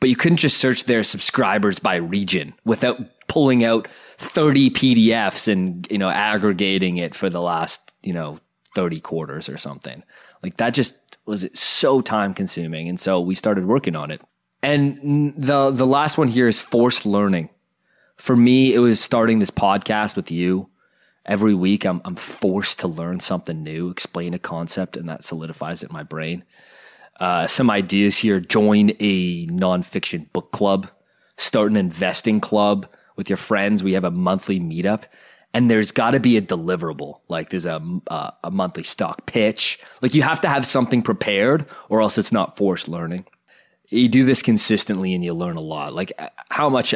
but 0.00 0.08
you 0.08 0.16
couldn't 0.16 0.38
just 0.38 0.56
search 0.56 0.84
their 0.84 1.04
subscribers 1.04 1.78
by 1.78 1.96
region 1.96 2.54
without 2.64 2.98
pulling 3.30 3.64
out 3.64 3.86
30 4.18 4.70
PDFs 4.70 5.46
and, 5.46 5.86
you 5.88 5.98
know, 5.98 6.10
aggregating 6.10 6.96
it 6.96 7.14
for 7.14 7.30
the 7.30 7.40
last, 7.40 7.94
you 8.02 8.12
know, 8.12 8.40
30 8.74 9.00
quarters 9.00 9.48
or 9.48 9.56
something. 9.56 10.02
Like 10.42 10.56
that 10.56 10.74
just 10.74 10.96
was 11.26 11.48
so 11.54 12.00
time 12.00 12.34
consuming. 12.34 12.88
And 12.88 12.98
so 12.98 13.20
we 13.20 13.36
started 13.36 13.66
working 13.66 13.94
on 13.94 14.10
it. 14.10 14.20
And 14.64 15.32
the 15.34 15.70
the 15.70 15.86
last 15.86 16.18
one 16.18 16.28
here 16.28 16.48
is 16.48 16.60
forced 16.60 17.06
learning. 17.06 17.48
For 18.16 18.36
me, 18.36 18.74
it 18.74 18.80
was 18.80 19.00
starting 19.00 19.38
this 19.38 19.50
podcast 19.50 20.16
with 20.16 20.30
you. 20.30 20.68
Every 21.24 21.54
week 21.54 21.86
I'm 21.86 22.02
I'm 22.04 22.16
forced 22.16 22.80
to 22.80 22.88
learn 22.88 23.20
something 23.20 23.62
new, 23.62 23.90
explain 23.90 24.34
a 24.34 24.38
concept, 24.40 24.96
and 24.96 25.08
that 25.08 25.24
solidifies 25.24 25.82
it 25.82 25.90
in 25.90 25.94
my 25.94 26.02
brain. 26.02 26.44
Uh, 27.20 27.46
some 27.46 27.70
ideas 27.70 28.18
here: 28.18 28.40
join 28.40 28.90
a 28.98 29.46
nonfiction 29.46 30.30
book 30.32 30.50
club, 30.50 30.90
start 31.38 31.70
an 31.70 31.76
investing 31.76 32.40
club, 32.40 32.86
with 33.20 33.28
your 33.28 33.36
friends. 33.36 33.84
We 33.84 33.92
have 33.92 34.04
a 34.04 34.10
monthly 34.10 34.58
meetup, 34.58 35.04
and 35.52 35.70
there's 35.70 35.92
got 35.92 36.12
to 36.12 36.20
be 36.20 36.38
a 36.38 36.42
deliverable. 36.42 37.20
Like 37.28 37.50
there's 37.50 37.66
a 37.66 37.82
uh, 38.06 38.30
a 38.42 38.50
monthly 38.50 38.82
stock 38.82 39.26
pitch. 39.26 39.78
Like 40.00 40.14
you 40.14 40.22
have 40.22 40.40
to 40.40 40.48
have 40.48 40.64
something 40.64 41.02
prepared, 41.02 41.66
or 41.90 42.00
else 42.00 42.16
it's 42.16 42.32
not 42.32 42.56
forced 42.56 42.88
learning. 42.88 43.26
You 43.88 44.08
do 44.08 44.24
this 44.24 44.40
consistently, 44.40 45.12
and 45.12 45.22
you 45.22 45.34
learn 45.34 45.56
a 45.56 45.60
lot. 45.60 45.92
Like 45.92 46.18
how 46.48 46.70
much 46.70 46.94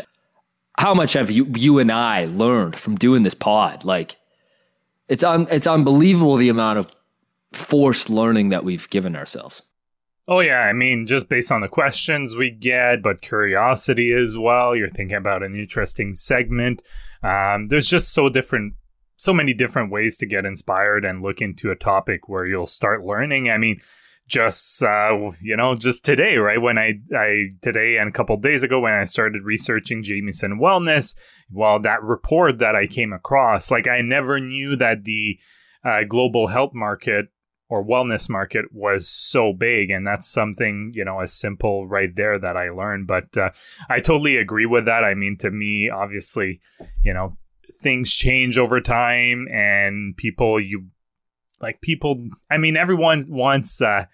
how 0.79 0.95
much 0.95 1.13
have 1.13 1.31
you 1.31 1.45
you 1.55 1.79
and 1.79 1.93
I 1.93 2.25
learned 2.25 2.77
from 2.77 2.97
doing 2.97 3.23
this 3.23 3.35
pod? 3.35 3.85
Like 3.85 4.17
it's 5.09 5.23
un, 5.23 5.47
it's 5.51 5.67
unbelievable 5.67 6.37
the 6.37 6.49
amount 6.49 6.79
of 6.79 6.91
forced 7.53 8.09
learning 8.09 8.49
that 8.49 8.65
we've 8.65 8.89
given 8.89 9.15
ourselves. 9.15 9.61
Oh 10.27 10.41
yeah, 10.41 10.61
I 10.61 10.73
mean, 10.73 11.07
just 11.07 11.29
based 11.29 11.53
on 11.53 11.61
the 11.61 11.69
questions 11.69 12.35
we 12.35 12.51
get, 12.51 13.03
but 13.03 13.21
curiosity 13.21 14.11
as 14.13 14.39
well. 14.39 14.75
You're 14.75 14.89
thinking 14.89 15.17
about 15.17 15.43
an 15.43 15.55
interesting 15.55 16.15
segment. 16.15 16.83
Um, 17.23 17.67
there's 17.67 17.89
just 17.89 18.15
so 18.15 18.31
different, 18.31 18.75
so 19.17 19.35
many 19.35 19.53
different 19.53 19.93
ways 19.93 20.17
to 20.19 20.27
get 20.27 20.47
inspired 20.47 21.05
and 21.05 21.23
look 21.23 21.43
into 21.43 21.71
a 21.71 21.77
topic 21.77 22.27
where 22.27 22.47
you'll 22.47 22.67
start 22.67 23.05
learning. 23.05 23.51
I 23.51 23.59
mean, 23.59 23.81
just 24.27 24.83
uh, 24.83 25.33
you 25.43 25.59
know, 25.59 25.75
just 25.75 26.07
today, 26.07 26.37
right? 26.37 26.61
When 26.61 26.79
I 26.79 26.95
I 27.15 27.51
today 27.61 27.99
and 27.99 28.09
a 28.09 28.13
couple 28.13 28.39
days 28.39 28.63
ago 28.63 28.81
when 28.81 28.95
I 28.95 29.05
started 29.05 29.43
researching 29.43 30.03
Jamieson 30.03 30.59
Wellness, 30.59 31.15
well, 31.53 31.79
that 31.81 32.03
report 32.03 32.59
that 32.61 32.75
I 32.75 32.87
came 32.87 33.13
across, 33.13 33.71
like 33.71 33.87
I 33.87 34.01
never 34.01 34.41
knew 34.41 34.75
that 34.77 35.05
the 35.05 35.39
uh, 35.85 36.05
global 36.09 36.47
health 36.47 36.73
market 36.73 37.27
or 37.69 37.85
wellness 37.85 38.29
market 38.29 38.67
was 38.73 39.09
so 39.09 39.53
big 39.53 39.91
and 39.91 40.07
that's 40.07 40.29
something 40.29 40.93
you 40.95 41.05
know 41.05 41.21
as 41.21 41.33
simple 41.33 41.87
right 41.87 42.15
there 42.17 42.39
that 42.39 42.57
i 42.57 42.71
learned. 42.71 43.07
But 43.07 43.37
uh, 43.37 43.51
i 43.89 44.01
totally 44.01 44.37
agree 44.37 44.67
with 44.67 44.85
that. 44.87 45.05
I 45.05 45.15
mean 45.15 45.37
to 45.39 45.51
me 45.51 45.91
obviously 45.91 46.61
you 47.03 47.15
know 47.15 47.37
things 47.83 48.13
change 48.13 48.59
over 48.59 48.81
time 48.81 49.47
and 49.49 50.17
people 50.17 50.61
you 50.61 50.87
like 51.61 51.81
people 51.81 52.29
i 52.51 52.57
mean 52.57 52.77
everyone 52.77 53.27
wants 53.29 53.81
uh 53.83 54.07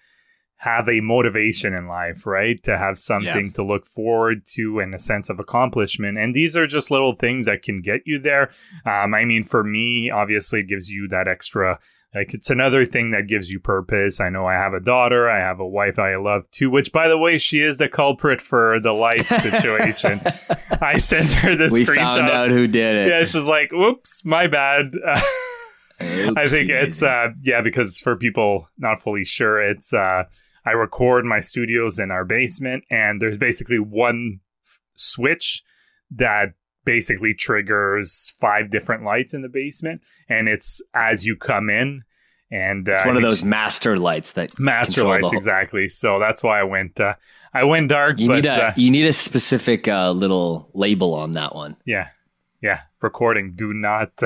have 0.57 0.87
a 0.87 1.01
motivation 1.01 1.73
in 1.73 1.87
life 1.87 2.27
right? 2.27 2.61
To 2.63 2.77
have 2.77 2.99
something 2.99 3.47
yeah. 3.47 3.53
to 3.53 3.63
look 3.63 3.83
forward 3.83 4.45
to 4.53 4.79
and 4.79 4.93
a 4.93 4.99
sense 4.99 5.27
of 5.27 5.39
accomplishment. 5.39 6.19
And 6.19 6.35
these 6.35 6.55
are 6.55 6.67
just 6.67 6.91
little 6.91 7.15
things 7.15 7.47
that 7.47 7.63
can 7.63 7.81
get 7.81 8.01
you 8.05 8.19
there. 8.19 8.51
Um, 8.85 9.15
i 9.15 9.25
mean 9.25 9.43
for 9.43 9.63
me 9.63 10.11
obviously 10.11 10.59
it 10.59 10.67
gives 10.67 10.89
you 10.89 11.07
that 11.09 11.27
extra 11.27 11.79
like 12.13 12.33
it's 12.33 12.49
another 12.49 12.85
thing 12.85 13.11
that 13.11 13.27
gives 13.27 13.49
you 13.49 13.59
purpose. 13.59 14.19
I 14.19 14.29
know 14.29 14.45
I 14.45 14.53
have 14.53 14.73
a 14.73 14.79
daughter, 14.79 15.29
I 15.29 15.39
have 15.39 15.59
a 15.59 15.67
wife 15.67 15.97
I 15.97 16.15
love 16.17 16.49
too, 16.51 16.69
which 16.69 16.91
by 16.91 17.07
the 17.07 17.17
way, 17.17 17.37
she 17.37 17.61
is 17.61 17.77
the 17.77 17.87
culprit 17.87 18.41
for 18.41 18.79
the 18.81 18.91
light 18.91 19.25
situation. 19.41 20.21
I 20.81 20.97
sent 20.97 21.27
her 21.33 21.55
this 21.55 21.71
we 21.71 21.85
screenshot. 21.85 21.95
found 22.15 22.29
out 22.29 22.49
who 22.49 22.67
did 22.67 22.95
it. 22.97 23.09
Yeah, 23.09 23.23
she's 23.23 23.45
like, 23.45 23.71
"Whoops, 23.71 24.23
my 24.25 24.47
bad." 24.47 24.93
I 25.99 26.47
think 26.47 26.69
it's 26.69 27.03
uh 27.03 27.29
yeah, 27.43 27.61
because 27.61 27.97
for 27.97 28.15
people 28.15 28.67
not 28.77 28.99
fully 29.01 29.23
sure, 29.23 29.61
it's 29.61 29.93
uh 29.93 30.23
I 30.65 30.71
record 30.71 31.25
my 31.25 31.39
studios 31.39 31.99
in 31.99 32.11
our 32.11 32.25
basement 32.25 32.83
and 32.89 33.21
there's 33.21 33.37
basically 33.37 33.79
one 33.79 34.39
f- 34.65 34.79
switch 34.95 35.63
that 36.11 36.49
basically 36.85 37.33
triggers 37.33 38.33
five 38.39 38.71
different 38.71 39.03
lights 39.03 39.33
in 39.33 39.41
the 39.41 39.49
basement, 39.49 40.01
and 40.29 40.47
it's 40.47 40.81
as 40.93 41.25
you 41.25 41.35
come 41.35 41.69
in. 41.69 42.03
And 42.53 42.89
uh, 42.89 42.93
it's 42.93 43.05
one 43.05 43.15
of 43.15 43.21
those 43.21 43.43
master 43.43 43.95
lights 43.95 44.33
that 44.33 44.59
master 44.59 45.05
lights 45.05 45.31
exactly. 45.31 45.87
So 45.87 46.19
that's 46.19 46.43
why 46.43 46.59
I 46.59 46.63
went 46.63 46.99
uh, 46.99 47.13
I 47.53 47.63
went 47.63 47.89
dark. 47.89 48.19
You 48.19 48.27
but, 48.27 48.35
need 48.35 48.45
a 48.45 48.67
uh, 48.67 48.73
you 48.75 48.91
need 48.91 49.05
a 49.05 49.13
specific 49.13 49.87
uh, 49.87 50.11
little 50.11 50.69
label 50.73 51.13
on 51.13 51.31
that 51.33 51.55
one. 51.55 51.77
Yeah, 51.85 52.09
yeah. 52.61 52.81
Recording. 53.01 53.53
Do 53.55 53.73
not. 53.73 54.11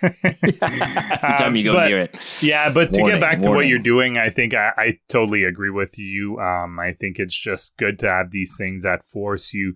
Every 0.02 0.52
time 0.52 1.56
you 1.56 1.64
go 1.64 1.72
um, 1.72 1.76
but, 1.76 1.88
near 1.88 2.00
it. 2.00 2.16
Yeah, 2.40 2.72
but 2.72 2.90
Warning, 2.92 3.06
to 3.06 3.12
get 3.12 3.20
back 3.20 3.42
to 3.42 3.50
what 3.50 3.66
you're 3.66 3.78
doing, 3.78 4.16
I 4.16 4.30
think 4.30 4.54
I, 4.54 4.72
I 4.76 4.98
totally 5.08 5.44
agree 5.44 5.70
with 5.70 5.98
you. 5.98 6.38
Um, 6.38 6.80
I 6.80 6.94
think 6.94 7.18
it's 7.18 7.38
just 7.38 7.76
good 7.76 7.98
to 7.98 8.08
have 8.08 8.30
these 8.30 8.56
things 8.56 8.82
that 8.82 9.04
force 9.04 9.52
you 9.52 9.74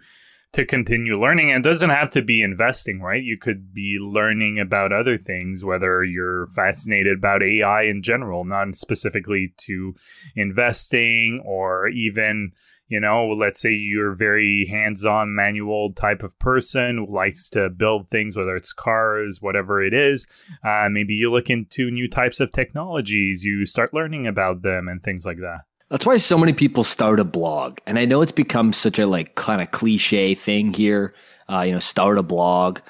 to 0.54 0.64
continue 0.64 1.20
learning. 1.20 1.50
And 1.50 1.62
doesn't 1.62 1.90
have 1.90 2.10
to 2.10 2.22
be 2.22 2.42
investing, 2.42 3.00
right? 3.00 3.22
You 3.22 3.36
could 3.36 3.72
be 3.74 3.98
learning 4.00 4.58
about 4.58 4.92
other 4.92 5.18
things, 5.18 5.64
whether 5.64 6.02
you're 6.02 6.46
fascinated 6.48 7.18
about 7.18 7.42
AI 7.42 7.82
in 7.82 8.02
general, 8.02 8.44
not 8.44 8.74
specifically 8.76 9.52
to 9.66 9.94
investing 10.34 11.42
or 11.44 11.88
even, 11.88 12.52
you 12.88 13.00
know, 13.00 13.28
let's 13.28 13.60
say 13.60 13.70
you're 13.70 14.14
very 14.14 14.66
hands 14.66 15.04
on 15.04 15.34
manual 15.34 15.92
type 15.92 16.22
of 16.22 16.38
person 16.38 16.98
who 16.98 17.14
likes 17.14 17.48
to 17.50 17.68
build 17.68 18.08
things, 18.08 18.36
whether 18.36 18.56
it's 18.56 18.72
cars, 18.72 19.40
whatever 19.40 19.82
it 19.82 19.92
is. 19.92 20.26
Uh, 20.64 20.88
maybe 20.90 21.14
you 21.14 21.30
look 21.30 21.50
into 21.50 21.90
new 21.90 22.08
types 22.08 22.40
of 22.40 22.52
technologies, 22.52 23.44
you 23.44 23.66
start 23.66 23.92
learning 23.92 24.26
about 24.26 24.62
them 24.62 24.88
and 24.88 25.02
things 25.02 25.26
like 25.26 25.38
that. 25.38 25.62
That's 25.94 26.06
why 26.06 26.16
so 26.16 26.36
many 26.36 26.52
people 26.52 26.82
start 26.82 27.20
a 27.20 27.24
blog, 27.24 27.78
and 27.86 28.00
I 28.00 28.04
know 28.04 28.20
it's 28.20 28.32
become 28.32 28.72
such 28.72 28.98
a 28.98 29.06
like 29.06 29.36
kind 29.36 29.62
of 29.62 29.70
cliche 29.70 30.34
thing 30.34 30.74
here. 30.74 31.14
Uh, 31.48 31.60
you 31.60 31.70
know, 31.70 31.78
start 31.78 32.18
a 32.18 32.22
blog, 32.24 32.80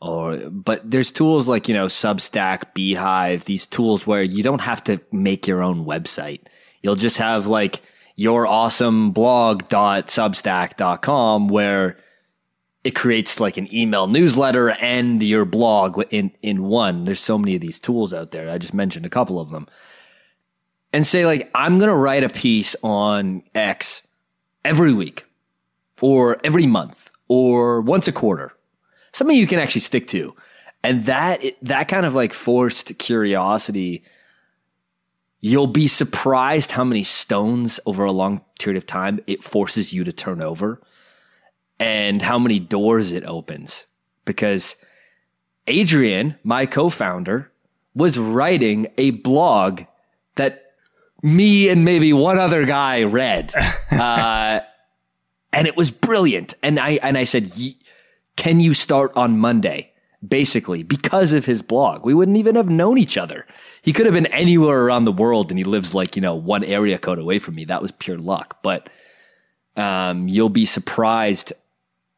or 0.00 0.38
but 0.48 0.90
there's 0.90 1.12
tools 1.12 1.46
like 1.46 1.68
you 1.68 1.74
know 1.74 1.88
Substack, 1.88 2.74
beehiiv, 2.74 3.44
these 3.44 3.66
tools 3.66 4.06
where 4.06 4.22
you 4.22 4.42
don't 4.42 4.62
have 4.62 4.82
to 4.84 4.98
make 5.12 5.46
your 5.46 5.62
own 5.62 5.84
website. 5.84 6.40
You'll 6.80 6.96
just 6.96 7.18
have 7.18 7.48
like 7.48 7.82
your 8.16 8.46
awesome 8.46 9.10
blog.substack.com 9.10 11.48
where 11.48 11.98
it 12.82 12.94
creates 12.94 13.40
like 13.40 13.58
an 13.58 13.68
email 13.74 14.06
newsletter 14.06 14.70
and 14.70 15.22
your 15.22 15.44
blog 15.44 16.02
in 16.10 16.32
in 16.40 16.62
one. 16.62 17.04
There's 17.04 17.20
so 17.20 17.36
many 17.36 17.56
of 17.56 17.60
these 17.60 17.78
tools 17.78 18.14
out 18.14 18.30
there. 18.30 18.48
I 18.48 18.56
just 18.56 18.72
mentioned 18.72 19.04
a 19.04 19.10
couple 19.10 19.38
of 19.38 19.50
them 19.50 19.68
and 20.94 21.06
say 21.06 21.26
like 21.26 21.50
I'm 21.54 21.78
going 21.78 21.90
to 21.90 21.96
write 21.96 22.24
a 22.24 22.30
piece 22.30 22.74
on 22.82 23.42
X 23.54 24.06
every 24.64 24.94
week 24.94 25.26
or 26.00 26.38
every 26.44 26.66
month 26.66 27.10
or 27.28 27.80
once 27.82 28.08
a 28.08 28.12
quarter. 28.12 28.52
Something 29.12 29.36
you 29.36 29.46
can 29.46 29.58
actually 29.58 29.82
stick 29.82 30.06
to. 30.08 30.34
And 30.82 31.04
that 31.06 31.42
that 31.62 31.88
kind 31.88 32.06
of 32.06 32.14
like 32.14 32.32
forced 32.32 32.96
curiosity 32.98 34.04
you'll 35.40 35.66
be 35.66 35.86
surprised 35.86 36.70
how 36.70 36.84
many 36.84 37.02
stones 37.02 37.78
over 37.84 38.02
a 38.04 38.12
long 38.12 38.40
period 38.58 38.78
of 38.78 38.86
time 38.86 39.20
it 39.26 39.42
forces 39.42 39.92
you 39.92 40.02
to 40.02 40.10
turn 40.10 40.40
over 40.40 40.80
and 41.78 42.22
how 42.22 42.38
many 42.38 42.58
doors 42.58 43.12
it 43.12 43.22
opens 43.24 43.84
because 44.24 44.76
Adrian, 45.66 46.36
my 46.44 46.64
co-founder, 46.64 47.52
was 47.94 48.18
writing 48.18 48.86
a 48.96 49.10
blog 49.10 49.82
that 50.36 50.63
me 51.24 51.70
and 51.70 51.86
maybe 51.86 52.12
one 52.12 52.38
other 52.38 52.66
guy 52.66 53.02
read, 53.02 53.52
uh, 53.90 54.60
and 55.52 55.66
it 55.66 55.76
was 55.76 55.90
brilliant. 55.90 56.54
And 56.62 56.78
I 56.78 57.00
and 57.02 57.16
I 57.16 57.24
said, 57.24 57.50
"Can 58.36 58.60
you 58.60 58.74
start 58.74 59.12
on 59.16 59.38
Monday?" 59.38 59.90
Basically, 60.26 60.82
because 60.82 61.32
of 61.32 61.44
his 61.44 61.60
blog, 61.60 62.04
we 62.04 62.14
wouldn't 62.14 62.36
even 62.36 62.54
have 62.56 62.68
known 62.70 62.98
each 62.98 63.18
other. 63.18 63.46
He 63.82 63.92
could 63.92 64.06
have 64.06 64.14
been 64.14 64.26
anywhere 64.26 64.84
around 64.84 65.04
the 65.04 65.12
world, 65.12 65.50
and 65.50 65.58
he 65.58 65.64
lives 65.64 65.94
like 65.94 66.14
you 66.14 66.22
know 66.22 66.34
one 66.34 66.62
area 66.62 66.98
code 66.98 67.18
away 67.18 67.38
from 67.38 67.54
me. 67.54 67.64
That 67.64 67.82
was 67.82 67.92
pure 67.92 68.18
luck. 68.18 68.58
But 68.62 68.90
um, 69.76 70.28
you'll 70.28 70.50
be 70.50 70.66
surprised 70.66 71.52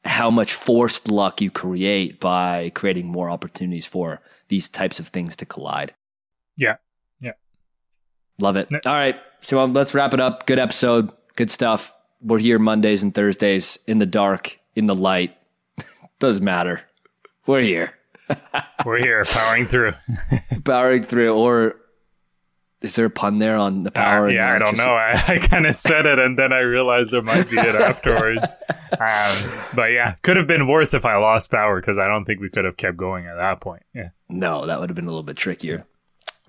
how 0.04 0.30
much 0.30 0.52
forced 0.52 1.10
luck 1.10 1.40
you 1.40 1.50
create 1.50 2.20
by 2.20 2.70
creating 2.74 3.06
more 3.06 3.28
opportunities 3.28 3.86
for 3.86 4.20
these 4.48 4.68
types 4.68 5.00
of 5.00 5.08
things 5.08 5.34
to 5.36 5.46
collide. 5.46 5.94
Yeah, 6.56 6.76
Love 8.38 8.56
it. 8.56 8.68
All 8.86 8.92
right. 8.92 9.16
So 9.40 9.60
um, 9.60 9.72
let's 9.72 9.94
wrap 9.94 10.14
it 10.14 10.20
up. 10.20 10.46
Good 10.46 10.58
episode. 10.58 11.12
Good 11.36 11.50
stuff. 11.50 11.94
We're 12.20 12.38
here 12.38 12.58
Mondays 12.58 13.02
and 13.02 13.14
Thursdays 13.14 13.78
in 13.86 13.98
the 13.98 14.06
dark, 14.06 14.58
in 14.74 14.86
the 14.86 14.94
light. 14.94 15.36
Doesn't 16.18 16.44
matter. 16.44 16.82
We're 17.46 17.62
here. 17.62 17.94
We're 18.84 18.98
here, 18.98 19.22
powering 19.24 19.66
through. 19.66 19.92
powering 20.64 21.04
through. 21.04 21.34
Or 21.34 21.76
is 22.82 22.96
there 22.96 23.06
a 23.06 23.10
pun 23.10 23.38
there 23.38 23.56
on 23.56 23.80
the 23.84 23.90
power? 23.90 24.28
Uh, 24.28 24.32
yeah, 24.32 24.52
I 24.52 24.58
don't 24.58 24.76
know. 24.76 24.94
I, 24.94 25.22
I 25.28 25.38
kind 25.38 25.66
of 25.66 25.76
said 25.76 26.06
it 26.06 26.18
and 26.18 26.36
then 26.36 26.52
I 26.52 26.60
realized 26.60 27.12
there 27.12 27.22
might 27.22 27.48
be 27.48 27.56
it 27.56 27.74
afterwards. 27.74 28.54
Um, 28.70 29.60
but 29.74 29.92
yeah, 29.92 30.16
could 30.22 30.36
have 30.36 30.46
been 30.46 30.66
worse 30.66 30.94
if 30.94 31.04
I 31.04 31.16
lost 31.16 31.50
power 31.50 31.80
because 31.80 31.98
I 31.98 32.08
don't 32.08 32.24
think 32.24 32.40
we 32.40 32.50
could 32.50 32.64
have 32.64 32.76
kept 32.76 32.96
going 32.96 33.26
at 33.26 33.36
that 33.36 33.60
point. 33.60 33.84
Yeah. 33.94 34.10
No, 34.28 34.66
that 34.66 34.80
would 34.80 34.90
have 34.90 34.96
been 34.96 35.06
a 35.06 35.10
little 35.10 35.22
bit 35.22 35.36
trickier. 35.36 35.86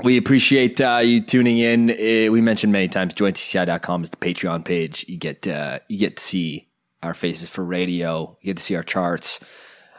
We 0.03 0.17
appreciate 0.17 0.79
uh, 0.79 1.01
you 1.03 1.21
tuning 1.21 1.57
in. 1.57 1.89
Uh, 1.89 2.31
we 2.31 2.39
mentioned 2.39 2.71
many 2.71 2.87
times, 2.87 3.15
jointci.com 3.15 4.03
is 4.03 4.11
the 4.11 4.17
Patreon 4.17 4.63
page. 4.63 5.05
You 5.07 5.17
get 5.17 5.47
uh, 5.47 5.79
you 5.89 5.97
get 5.97 6.17
to 6.17 6.23
see 6.23 6.67
our 7.01 7.13
faces 7.13 7.49
for 7.49 7.63
radio. 7.63 8.37
You 8.41 8.47
get 8.47 8.57
to 8.57 8.63
see 8.63 8.75
our 8.75 8.83
charts. 8.83 9.39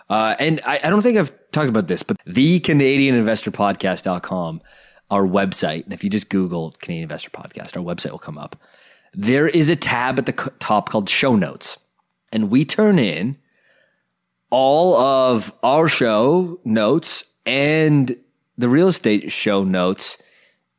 Uh, 0.09 0.37
and 0.39 0.61
I, 0.65 0.81
I, 0.85 0.91
don't 0.91 1.03
think 1.03 1.19
I've 1.19 1.33
talked 1.51 1.69
about 1.69 1.87
this, 1.87 2.03
but 2.03 2.17
the 2.27 2.61
Canadian 2.61 3.15
Investor 3.15 3.51
Podcast.com, 3.51 4.63
our 5.11 5.25
website. 5.25 5.85
And 5.85 5.93
if 5.93 6.03
you 6.03 6.09
just 6.09 6.31
Google 6.31 6.75
Canadian 6.81 7.03
Investor 7.03 7.29
Podcast, 7.31 7.77
our 7.77 7.83
website 7.83 8.11
will 8.11 8.19
come 8.19 8.39
up. 8.39 8.57
There 9.13 9.49
is 9.49 9.69
a 9.69 9.77
tab 9.77 10.19
at 10.19 10.25
the 10.25 10.33
top 10.61 10.89
called 10.89 11.11
Show 11.11 11.37
Notes. 11.37 11.77
And 12.33 12.51
we 12.51 12.65
turn 12.65 12.99
in 12.99 13.37
all 14.51 14.97
of 14.97 15.53
our 15.63 15.89
show 15.89 16.59
notes 16.65 17.25
and 17.45 18.17
the 18.59 18.69
real 18.69 18.89
estate 18.89 19.33
show 19.33 19.65
notes 19.65 20.19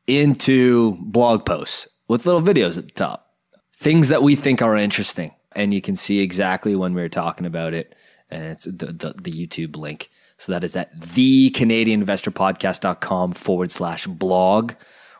into 0.06 0.98
blog 1.02 1.46
posts 1.46 1.88
with 2.08 2.26
little 2.26 2.42
videos 2.42 2.78
at 2.78 2.86
the 2.86 2.94
top. 2.94 3.34
Things 3.76 4.10
that 4.10 4.22
we 4.22 4.36
think 4.36 4.62
are 4.62 4.76
interesting. 4.76 5.32
And 5.54 5.74
you 5.74 5.82
can 5.82 5.96
see 5.96 6.20
exactly 6.20 6.76
when 6.76 6.94
we 6.94 7.02
are 7.02 7.10
talking 7.10 7.48
about 7.48 7.74
it. 7.74 7.96
And 8.30 8.44
it's 8.44 8.66
the, 8.66 8.88
the, 8.88 9.16
the 9.20 9.32
YouTube 9.32 9.76
link. 9.76 10.10
So 10.38 10.52
that 10.52 10.64
is 10.64 10.76
at 10.76 11.00
thecanadianinvestorpodcast.com 11.00 13.34
forward 13.34 13.72
slash 13.72 14.06
blog, 14.08 14.74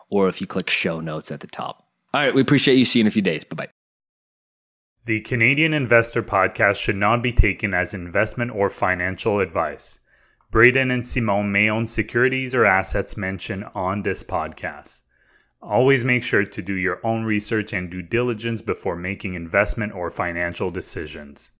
or 0.08 0.28
if 0.28 0.40
you 0.40 0.46
click 0.46 0.70
show 0.70 1.00
notes 1.00 1.30
at 1.30 1.40
the 1.40 1.46
top. 1.46 1.86
All 2.12 2.22
right, 2.22 2.34
we 2.34 2.40
appreciate 2.40 2.76
you. 2.76 2.84
See 2.84 2.98
you 3.00 3.04
in 3.04 3.06
a 3.06 3.10
few 3.10 3.22
days. 3.22 3.44
Bye 3.44 3.56
bye. 3.56 3.68
The 5.04 5.20
Canadian 5.20 5.72
Investor 5.72 6.22
Podcast 6.22 6.76
should 6.76 6.96
not 6.96 7.22
be 7.22 7.32
taken 7.32 7.72
as 7.74 7.94
investment 7.94 8.50
or 8.52 8.68
financial 8.68 9.40
advice. 9.40 9.99
Braden 10.50 10.90
and 10.90 11.06
Simon 11.06 11.52
may 11.52 11.70
own 11.70 11.86
securities 11.86 12.56
or 12.56 12.64
assets 12.66 13.16
mentioned 13.16 13.66
on 13.72 14.02
this 14.02 14.24
podcast. 14.24 15.02
Always 15.62 16.04
make 16.04 16.24
sure 16.24 16.44
to 16.44 16.62
do 16.62 16.74
your 16.74 16.98
own 17.06 17.22
research 17.22 17.72
and 17.72 17.88
due 17.88 18.02
diligence 18.02 18.60
before 18.60 18.96
making 18.96 19.34
investment 19.34 19.94
or 19.94 20.10
financial 20.10 20.72
decisions. 20.72 21.50